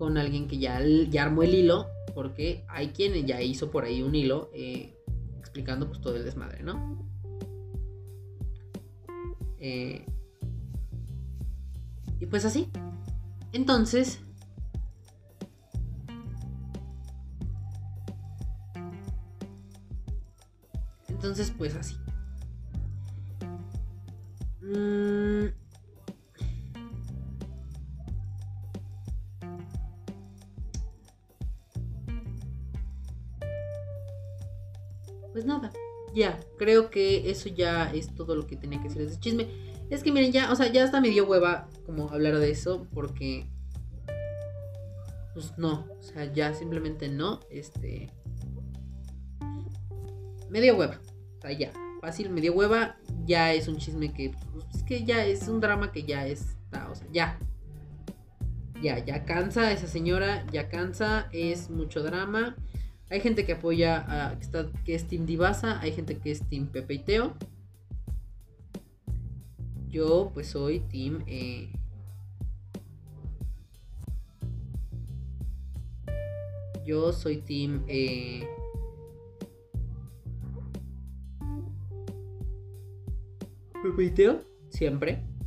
con 0.00 0.16
alguien 0.16 0.48
que 0.48 0.56
ya, 0.56 0.80
ya 1.10 1.24
armó 1.24 1.42
el 1.42 1.54
hilo, 1.54 1.86
porque 2.14 2.64
hay 2.68 2.88
quien 2.88 3.26
ya 3.26 3.42
hizo 3.42 3.70
por 3.70 3.84
ahí 3.84 4.00
un 4.02 4.14
hilo 4.14 4.50
eh, 4.54 4.96
explicando 5.38 5.86
pues 5.88 6.00
todo 6.00 6.16
el 6.16 6.24
desmadre, 6.24 6.62
¿no? 6.62 7.06
Eh, 9.58 10.06
y 12.18 12.24
pues 12.24 12.46
así. 12.46 12.70
Entonces, 13.52 14.20
Entonces, 21.08 21.52
pues 21.58 21.76
así. 21.76 21.98
Mm. 24.62 25.59
Pues 35.32 35.44
nada, 35.44 35.72
ya, 36.14 36.40
creo 36.58 36.90
que 36.90 37.30
eso 37.30 37.48
ya 37.48 37.90
es 37.92 38.14
todo 38.14 38.34
lo 38.34 38.46
que 38.46 38.56
tenía 38.56 38.80
que 38.80 38.88
decir 38.88 39.02
de 39.02 39.08
ese 39.08 39.20
chisme. 39.20 39.48
Es 39.90 40.02
que 40.02 40.12
miren, 40.12 40.32
ya, 40.32 40.52
o 40.52 40.56
sea, 40.56 40.70
ya 40.72 40.84
hasta 40.84 41.00
me 41.00 41.08
dio 41.08 41.26
hueva 41.26 41.68
como 41.84 42.10
hablar 42.10 42.38
de 42.38 42.50
eso 42.50 42.86
porque 42.92 43.46
pues 45.34 45.56
no, 45.56 45.86
o 45.98 46.02
sea, 46.02 46.32
ya 46.32 46.54
simplemente 46.54 47.08
no, 47.08 47.40
este 47.50 48.10
me 50.50 50.60
dio 50.60 50.76
hueva. 50.76 51.00
O 51.38 51.40
sea, 51.40 51.52
ya, 51.52 51.72
fácil, 52.00 52.30
me 52.30 52.40
dio 52.40 52.52
hueva, 52.52 52.96
ya 53.24 53.52
es 53.52 53.68
un 53.68 53.78
chisme 53.78 54.12
que, 54.12 54.34
pues, 54.52 54.66
es 54.74 54.82
que 54.82 55.04
ya 55.04 55.24
es 55.24 55.48
un 55.48 55.60
drama 55.60 55.92
que 55.92 56.02
ya 56.02 56.26
está, 56.26 56.90
o 56.90 56.94
sea, 56.94 57.06
ya. 57.12 57.38
Ya, 58.82 58.98
ya 59.04 59.24
cansa 59.24 59.72
esa 59.72 59.86
señora, 59.86 60.44
ya 60.50 60.68
cansa, 60.68 61.28
es 61.32 61.70
mucho 61.70 62.02
drama. 62.02 62.56
Hay 63.10 63.20
gente 63.20 63.44
que 63.44 63.52
apoya 63.52 64.04
a, 64.08 64.38
que, 64.38 64.44
está, 64.44 64.70
que 64.84 64.94
es 64.94 65.06
Team 65.08 65.26
Divasa, 65.26 65.80
hay 65.80 65.92
gente 65.92 66.16
que 66.18 66.30
es 66.30 66.48
Team 66.48 66.68
Pepe 66.68 66.94
y 66.94 66.98
Teo. 67.00 67.34
Yo 69.88 70.30
pues 70.32 70.46
soy 70.46 70.78
Team... 70.78 71.24
Eh, 71.26 71.72
yo 76.84 77.12
soy 77.12 77.38
Team... 77.38 77.82
Eh, 77.88 78.46
Pepiteo, 83.82 84.44
siempre. 84.68 85.24
Y. 85.24 85.39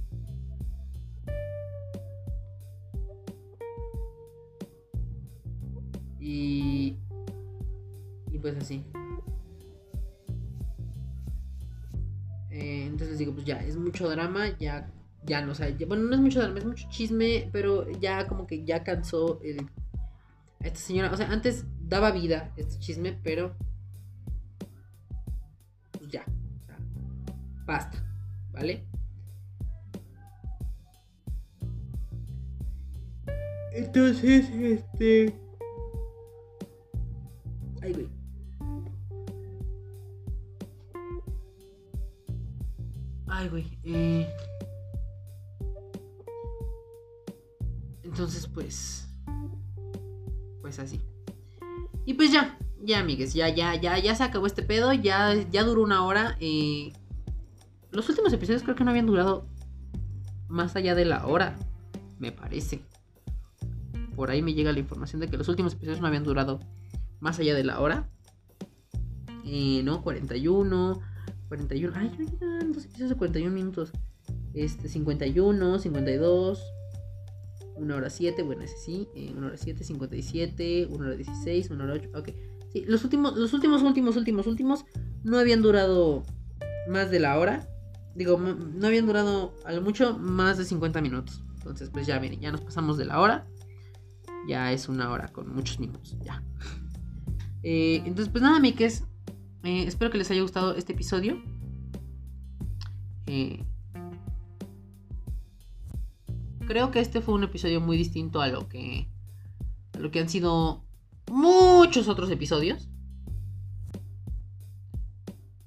así. 8.63 8.83
les 13.13 13.19
digo, 13.19 13.33
pues 13.33 13.45
ya, 13.45 13.57
es 13.57 13.77
mucho 13.77 14.09
drama, 14.09 14.57
ya, 14.57 14.91
ya 15.25 15.41
no, 15.41 15.51
o 15.51 15.55
bueno, 15.87 16.03
no 16.03 16.15
es 16.15 16.21
mucho 16.21 16.41
drama, 16.41 16.59
es 16.59 16.65
mucho 16.65 16.87
chisme, 16.89 17.49
pero 17.51 17.89
ya 17.99 18.27
como 18.27 18.47
que 18.47 18.65
ya 18.65 18.83
cansó 18.83 19.39
el, 19.41 19.69
esta 20.59 20.79
señora. 20.79 21.11
O 21.11 21.17
sea, 21.17 21.31
antes 21.31 21.65
daba 21.81 22.11
vida 22.11 22.51
este 22.57 22.79
chisme, 22.79 23.19
pero 23.23 23.55
pues 25.91 26.11
ya, 26.11 26.25
basta, 27.65 28.03
¿vale? 28.51 28.85
Entonces, 33.73 34.49
este... 34.51 35.33
Ay, 37.81 37.93
güey. 37.93 38.22
Ay, 43.35 43.49
güey. 43.49 43.65
Eh... 43.83 44.29
Entonces, 48.03 48.47
pues... 48.47 49.07
Pues 50.61 50.77
así. 50.77 51.01
Y 52.05 52.13
pues 52.13 52.31
ya, 52.31 52.57
ya, 52.81 52.99
amigues, 52.99 53.33
ya, 53.33 53.49
ya, 53.49 53.75
ya, 53.75 53.97
ya 53.97 54.13
se 54.13 54.23
acabó 54.23 54.45
este 54.45 54.61
pedo. 54.61 54.93
Ya, 54.93 55.33
ya 55.51 55.63
duró 55.63 55.81
una 55.81 56.05
hora. 56.05 56.37
Eh... 56.39 56.93
Los 57.91 58.07
últimos 58.09 58.31
episodios 58.33 58.61
creo 58.61 58.75
que 58.75 58.83
no 58.83 58.91
habían 58.91 59.07
durado 59.07 59.47
más 60.47 60.75
allá 60.75 60.93
de 60.93 61.05
la 61.05 61.25
hora, 61.25 61.55
me 62.19 62.31
parece 62.31 62.83
por 64.15 64.29
ahí 64.29 64.41
me 64.41 64.53
llega 64.53 64.71
la 64.71 64.79
información 64.79 65.19
de 65.19 65.27
que 65.27 65.37
los 65.37 65.47
últimos 65.49 65.73
episodios 65.73 66.01
no 66.01 66.07
habían 66.07 66.23
durado 66.23 66.59
más 67.19 67.39
allá 67.39 67.55
de 67.55 67.63
la 67.63 67.79
hora. 67.79 68.09
Eh, 69.45 69.81
no, 69.83 70.01
41, 70.01 71.01
41. 71.53 71.93
Ay, 71.95 72.11
no 72.17 72.25
llegan 72.25 72.71
dos 72.71 72.85
episodios 72.85 73.09
de 73.09 73.15
41 73.15 73.53
minutos. 73.53 73.91
Este, 74.53 74.87
51, 74.87 75.79
52, 75.79 76.63
1 77.75 77.95
hora 77.95 78.09
7, 78.09 78.43
bueno, 78.43 78.61
ese 78.63 78.77
sí, 78.77 79.07
1 79.15 79.21
eh, 79.21 79.45
hora 79.47 79.57
7, 79.57 79.83
57, 79.83 80.87
1 80.89 81.05
hora 81.05 81.15
16, 81.15 81.69
1 81.69 81.83
hora 81.83 81.93
8, 81.93 82.09
ok. 82.15 82.29
Sí, 82.71 82.85
los 82.87 83.03
últimos, 83.03 83.35
los 83.35 83.53
últimos, 83.53 83.81
últimos, 83.83 84.15
últimos, 84.15 84.47
últimos 84.47 84.85
no 85.23 85.37
habían 85.37 85.61
durado 85.61 86.23
más 86.87 87.11
de 87.11 87.19
la 87.19 87.37
hora. 87.37 87.67
Digo, 88.15 88.37
no 88.37 88.87
habían 88.87 89.07
durado 89.07 89.55
a 89.65 89.71
lo 89.71 89.81
mucho 89.81 90.17
más 90.17 90.57
de 90.57 90.65
50 90.65 91.01
minutos. 91.01 91.43
Entonces, 91.57 91.89
pues 91.89 92.05
ya 92.05 92.19
miren, 92.19 92.39
ya 92.39 92.51
nos 92.51 92.61
pasamos 92.61 92.97
de 92.97 93.05
la 93.05 93.19
hora 93.19 93.47
ya 94.47 94.71
es 94.71 94.89
una 94.89 95.11
hora 95.11 95.27
con 95.29 95.53
muchos 95.53 95.79
minutos, 95.79 96.15
ya. 96.21 96.43
Eh, 97.63 98.01
entonces, 98.05 98.29
pues 98.29 98.41
nada, 98.41 98.59
Mikes. 98.59 99.03
Eh, 99.63 99.83
espero 99.87 100.11
que 100.11 100.17
les 100.17 100.29
haya 100.29 100.41
gustado 100.41 100.75
este 100.75 100.93
episodio. 100.93 101.41
Eh, 103.27 103.63
creo 106.67 106.91
que 106.91 106.99
este 106.99 107.21
fue 107.21 107.33
un 107.33 107.43
episodio 107.43 107.79
muy 107.79 107.97
distinto 107.97 108.41
a 108.41 108.47
lo 108.49 108.67
que. 108.67 109.07
a 109.93 109.99
lo 109.99 110.11
que 110.11 110.19
han 110.19 110.29
sido 110.29 110.83
muchos 111.31 112.07
otros 112.09 112.29
episodios. 112.29 112.89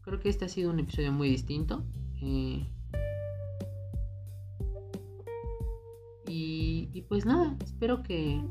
Creo 0.02 0.20
que 0.20 0.28
este 0.28 0.44
ha 0.44 0.48
sido 0.48 0.70
un 0.70 0.78
episodio 0.78 1.12
muy 1.12 1.28
distinto. 1.28 1.82
y, 2.20 2.66
y 6.92 7.02
pues 7.08 7.24
nada, 7.24 7.56
espero 7.62 8.02
que, 8.02 8.42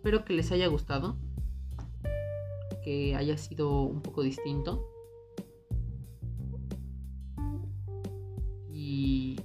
Espero 0.00 0.24
que 0.24 0.32
les 0.32 0.50
haya 0.50 0.66
gustado. 0.66 1.18
Que 2.82 3.14
haya 3.14 3.36
sido 3.36 3.82
un 3.82 4.02
poco 4.02 4.22
distinto. 4.22 4.86
Y, 8.72 9.36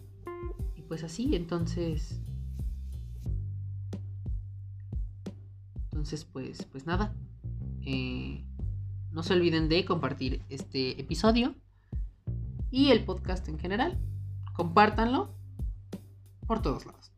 pues 0.88 1.04
así, 1.04 1.36
entonces... 1.36 2.22
Entonces, 5.86 6.26
pues, 6.26 6.66
pues 6.72 6.86
nada. 6.86 7.16
Eh, 7.82 8.46
no 9.12 9.24
se 9.24 9.34
olviden 9.34 9.70
de 9.70 9.86
compartir 9.86 10.42
este 10.50 11.00
episodio 11.00 11.56
y 12.70 12.92
el 12.92 13.06
podcast 13.06 13.48
en 13.48 13.58
general. 13.58 13.98
Compártanlo 14.54 15.34
por 16.48 16.62
todos 16.62 16.86
lados. 16.86 17.15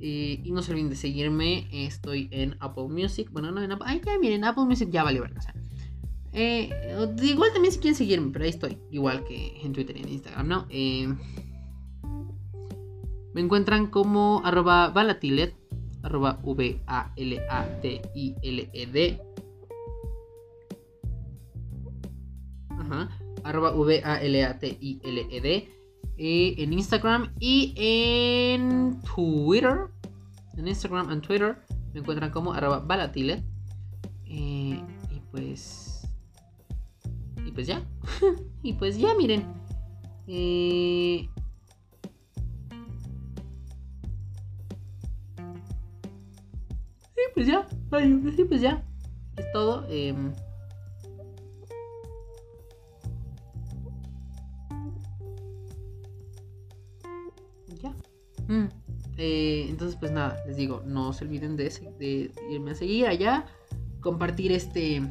Eh, 0.00 0.40
y 0.44 0.52
no 0.52 0.62
se 0.62 0.72
olviden 0.72 0.90
de 0.90 0.96
seguirme. 0.96 1.68
Estoy 1.72 2.28
en 2.30 2.56
Apple 2.60 2.88
Music. 2.88 3.30
Bueno, 3.32 3.50
no 3.50 3.62
en 3.62 3.72
Apple. 3.72 3.86
Ay, 3.88 4.02
ya 4.04 4.18
miren, 4.18 4.44
Apple 4.44 4.64
Music 4.64 4.90
ya 4.90 5.02
vale 5.04 5.20
verga. 5.20 5.40
Eh, 6.32 6.68
igual 7.22 7.52
también 7.52 7.72
si 7.72 7.80
quieren 7.80 7.96
seguirme, 7.96 8.30
pero 8.30 8.44
ahí 8.44 8.50
estoy. 8.50 8.76
Igual 8.90 9.24
que 9.24 9.58
en 9.62 9.72
Twitter 9.72 9.96
y 9.96 10.02
en 10.02 10.10
Instagram, 10.10 10.48
¿no? 10.48 10.66
Eh, 10.68 11.08
me 13.32 13.40
encuentran 13.40 13.86
como 13.86 14.42
arroba. 14.44 14.92
Arroba 16.02 16.38
V-A-L-A-T-I-L-E-D. 16.42 17.10
Ajá. 22.68 23.08
Arroba 23.42 23.72
V-A-L-A-T-I-L-E-D. 23.72 25.75
En 26.16 26.72
Instagram 26.72 27.32
y 27.38 27.74
en 27.76 29.00
Twitter. 29.02 29.88
En 30.56 30.68
Instagram 30.68 31.12
y 31.12 31.20
Twitter 31.20 31.58
me 31.92 32.00
encuentran 32.00 32.30
como 32.30 32.52
arroba 32.52 32.80
balatilet. 32.80 33.42
Eh, 34.26 34.82
y 35.10 35.20
pues. 35.30 36.08
Y 37.44 37.52
pues 37.52 37.66
ya. 37.66 37.82
y 38.62 38.72
pues 38.74 38.98
ya, 38.98 39.14
miren. 39.14 39.46
Eh, 40.26 41.28
sí, 47.14 47.22
pues 47.34 47.46
ya. 47.46 47.66
Sí, 48.36 48.44
pues 48.44 48.60
ya. 48.60 48.84
Es 49.36 49.52
todo. 49.52 49.86
Eh, 49.88 50.14
Mm. 58.48 58.66
Eh, 59.18 59.66
entonces, 59.68 59.96
pues 59.98 60.12
nada, 60.12 60.36
les 60.46 60.56
digo, 60.56 60.82
no 60.84 61.12
se 61.12 61.24
olviden 61.24 61.56
de, 61.56 61.70
de, 61.98 62.32
irme 62.50 62.72
a 62.72 62.74
seguir 62.74 63.06
allá, 63.06 63.46
compartir 64.00 64.52
este, 64.52 65.02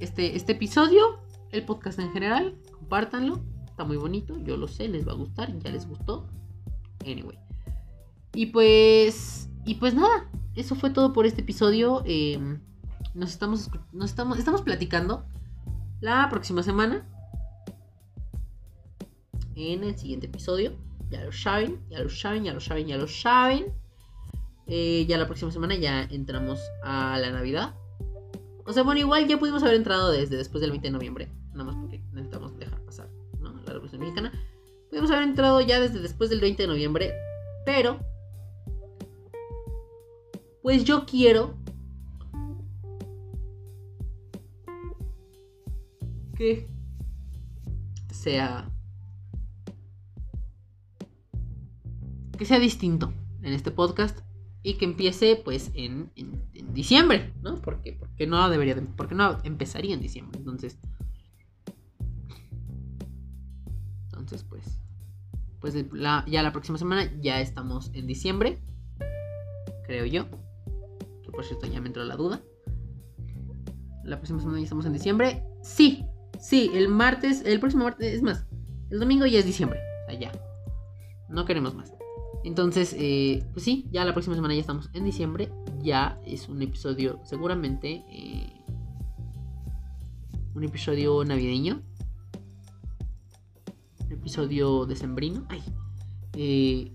este, 0.00 0.36
este 0.36 0.52
episodio, 0.52 1.20
el 1.52 1.64
podcast 1.64 1.98
en 1.98 2.10
general, 2.12 2.56
compártanlo, 2.72 3.40
está 3.66 3.84
muy 3.84 3.96
bonito, 3.96 4.36
yo 4.42 4.56
lo 4.56 4.68
sé, 4.68 4.88
les 4.88 5.06
va 5.06 5.12
a 5.12 5.16
gustar, 5.16 5.56
ya 5.58 5.70
les 5.70 5.86
gustó. 5.86 6.26
Anyway. 7.04 7.38
Y 8.34 8.46
pues, 8.46 9.48
y 9.64 9.76
pues 9.76 9.94
nada, 9.94 10.28
eso 10.56 10.74
fue 10.74 10.90
todo 10.90 11.12
por 11.12 11.24
este 11.24 11.42
episodio. 11.42 12.02
Em, 12.04 12.60
nos 13.14 13.30
estamos, 13.30 13.70
nos 13.92 14.10
estamos, 14.10 14.38
estamos 14.38 14.62
platicando 14.62 15.24
la 16.00 16.28
próxima 16.28 16.62
semana 16.62 17.06
en 19.54 19.84
el 19.84 19.96
siguiente 19.96 20.26
episodio. 20.26 20.76
Ya 21.10 21.24
lo 21.24 21.32
saben, 21.32 21.80
ya 21.88 22.00
lo 22.00 22.08
saben, 22.08 22.44
ya 22.44 22.52
lo 22.52 22.60
saben, 22.60 22.86
ya 22.86 22.96
lo 22.96 23.06
saben. 23.06 23.72
Eh, 24.66 25.06
ya 25.06 25.18
la 25.18 25.26
próxima 25.26 25.52
semana 25.52 25.76
ya 25.76 26.02
entramos 26.04 26.60
a 26.82 27.18
la 27.18 27.30
Navidad. 27.30 27.74
O 28.64 28.72
sea, 28.72 28.82
bueno, 28.82 29.00
igual 29.00 29.28
ya 29.28 29.38
pudimos 29.38 29.62
haber 29.62 29.76
entrado 29.76 30.10
desde 30.10 30.36
después 30.36 30.60
del 30.60 30.70
20 30.70 30.88
de 30.88 30.92
noviembre. 30.92 31.28
Nada 31.52 31.64
más 31.64 31.76
porque 31.76 32.02
necesitamos 32.12 32.58
dejar 32.58 32.80
pasar, 32.80 33.08
¿no? 33.38 33.52
La 33.52 33.72
Revolución 33.72 34.00
Mexicana. 34.00 34.32
Pudimos 34.90 35.10
haber 35.10 35.22
entrado 35.22 35.60
ya 35.60 35.80
desde 35.80 36.00
después 36.00 36.30
del 36.30 36.40
20 36.40 36.62
de 36.62 36.68
noviembre. 36.68 37.14
Pero. 37.64 38.00
Pues 40.62 40.84
yo 40.84 41.06
quiero. 41.06 41.54
Que 46.36 46.68
sea 48.10 48.68
que 52.36 52.44
sea 52.44 52.58
distinto 52.58 53.12
en 53.42 53.52
este 53.52 53.70
podcast 53.70 54.20
y 54.62 54.74
que 54.74 54.84
empiece 54.84 55.36
pues 55.36 55.70
en, 55.74 56.10
diciembre, 56.72 57.32
¿no? 57.42 57.60
Porque, 57.62 57.92
porque 57.92 58.26
no 58.26 58.48
debería, 58.50 58.76
porque 58.96 59.14
no 59.14 59.38
empezaría 59.44 59.94
en 59.94 60.00
diciembre, 60.00 60.38
entonces, 60.38 60.78
entonces 64.04 64.42
pues, 64.42 64.80
pues 65.60 65.74
ya 65.74 66.42
la 66.42 66.52
próxima 66.52 66.78
semana 66.78 67.10
ya 67.20 67.40
estamos 67.40 67.90
en 67.94 68.06
diciembre, 68.06 68.58
creo 69.86 70.04
yo, 70.04 70.26
que 71.22 71.30
por 71.30 71.44
cierto 71.44 71.66
ya 71.66 71.80
me 71.80 71.86
entró 71.88 72.04
la 72.04 72.16
duda. 72.16 72.42
La 74.04 74.16
próxima 74.16 74.38
semana 74.40 74.58
ya 74.58 74.64
estamos 74.64 74.86
en 74.86 74.92
diciembre. 74.92 75.42
Sí, 75.62 76.04
sí, 76.40 76.70
el 76.74 76.88
martes, 76.88 77.42
el 77.44 77.58
próximo 77.58 77.84
martes, 77.84 78.14
es 78.14 78.22
más, 78.22 78.46
el 78.90 79.00
domingo 79.00 79.26
ya 79.26 79.38
es 79.38 79.46
diciembre. 79.46 79.80
Ya. 80.20 80.32
No 81.28 81.44
queremos 81.44 81.74
más. 81.74 81.95
Entonces, 82.46 82.94
eh, 82.96 83.44
pues 83.52 83.64
sí, 83.64 83.88
ya 83.90 84.04
la 84.04 84.12
próxima 84.12 84.36
semana 84.36 84.54
ya 84.54 84.60
estamos 84.60 84.88
en 84.92 85.04
diciembre. 85.04 85.50
Ya 85.82 86.20
es 86.24 86.48
un 86.48 86.62
episodio, 86.62 87.18
seguramente, 87.24 88.04
eh, 88.08 88.62
un 90.54 90.62
episodio 90.62 91.24
navideño. 91.24 91.82
episodio 94.08 94.86
decembrino. 94.86 95.44
Ay. 95.48 95.60
Eh, 96.34 96.92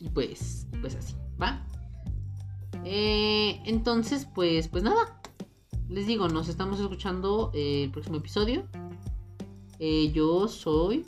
y 0.00 0.08
pues, 0.08 0.66
pues 0.80 0.94
así, 0.96 1.14
¿va? 1.40 1.66
Entonces, 2.84 4.26
pues, 4.34 4.68
pues 4.68 4.82
nada. 4.82 5.20
Les 5.90 6.06
digo, 6.06 6.26
nos 6.28 6.48
estamos 6.48 6.80
escuchando 6.80 7.50
el 7.52 7.90
próximo 7.90 8.16
episodio. 8.16 8.66
yo 9.78 10.48
soy, 10.48 11.04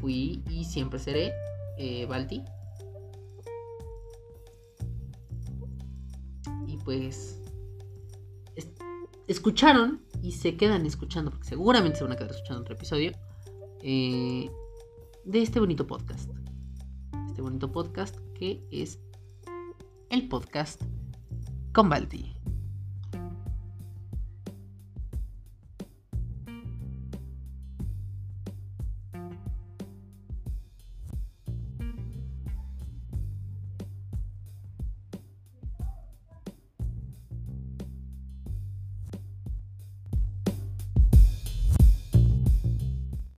fui 0.00 0.42
y 0.48 0.64
siempre 0.64 0.98
seré 0.98 1.32
Balti. 2.08 2.44
Y 6.66 6.76
pues 6.78 7.40
escucharon 9.26 10.00
y 10.22 10.32
se 10.32 10.56
quedan 10.56 10.86
escuchando, 10.86 11.30
porque 11.30 11.48
seguramente 11.48 11.98
se 11.98 12.04
van 12.04 12.12
a 12.12 12.16
quedar 12.16 12.30
escuchando 12.30 12.62
otro 12.62 12.74
episodio 12.74 13.12
eh, 13.82 14.50
de 15.24 15.42
este 15.42 15.60
bonito 15.60 15.86
podcast. 15.86 16.30
Este 17.28 17.42
bonito 17.42 17.72
podcast 17.72 18.16
que 18.34 18.62
es 18.70 19.00
el 20.10 20.28
podcast 20.28 20.82
con 21.72 21.88
Balti. 21.88 22.34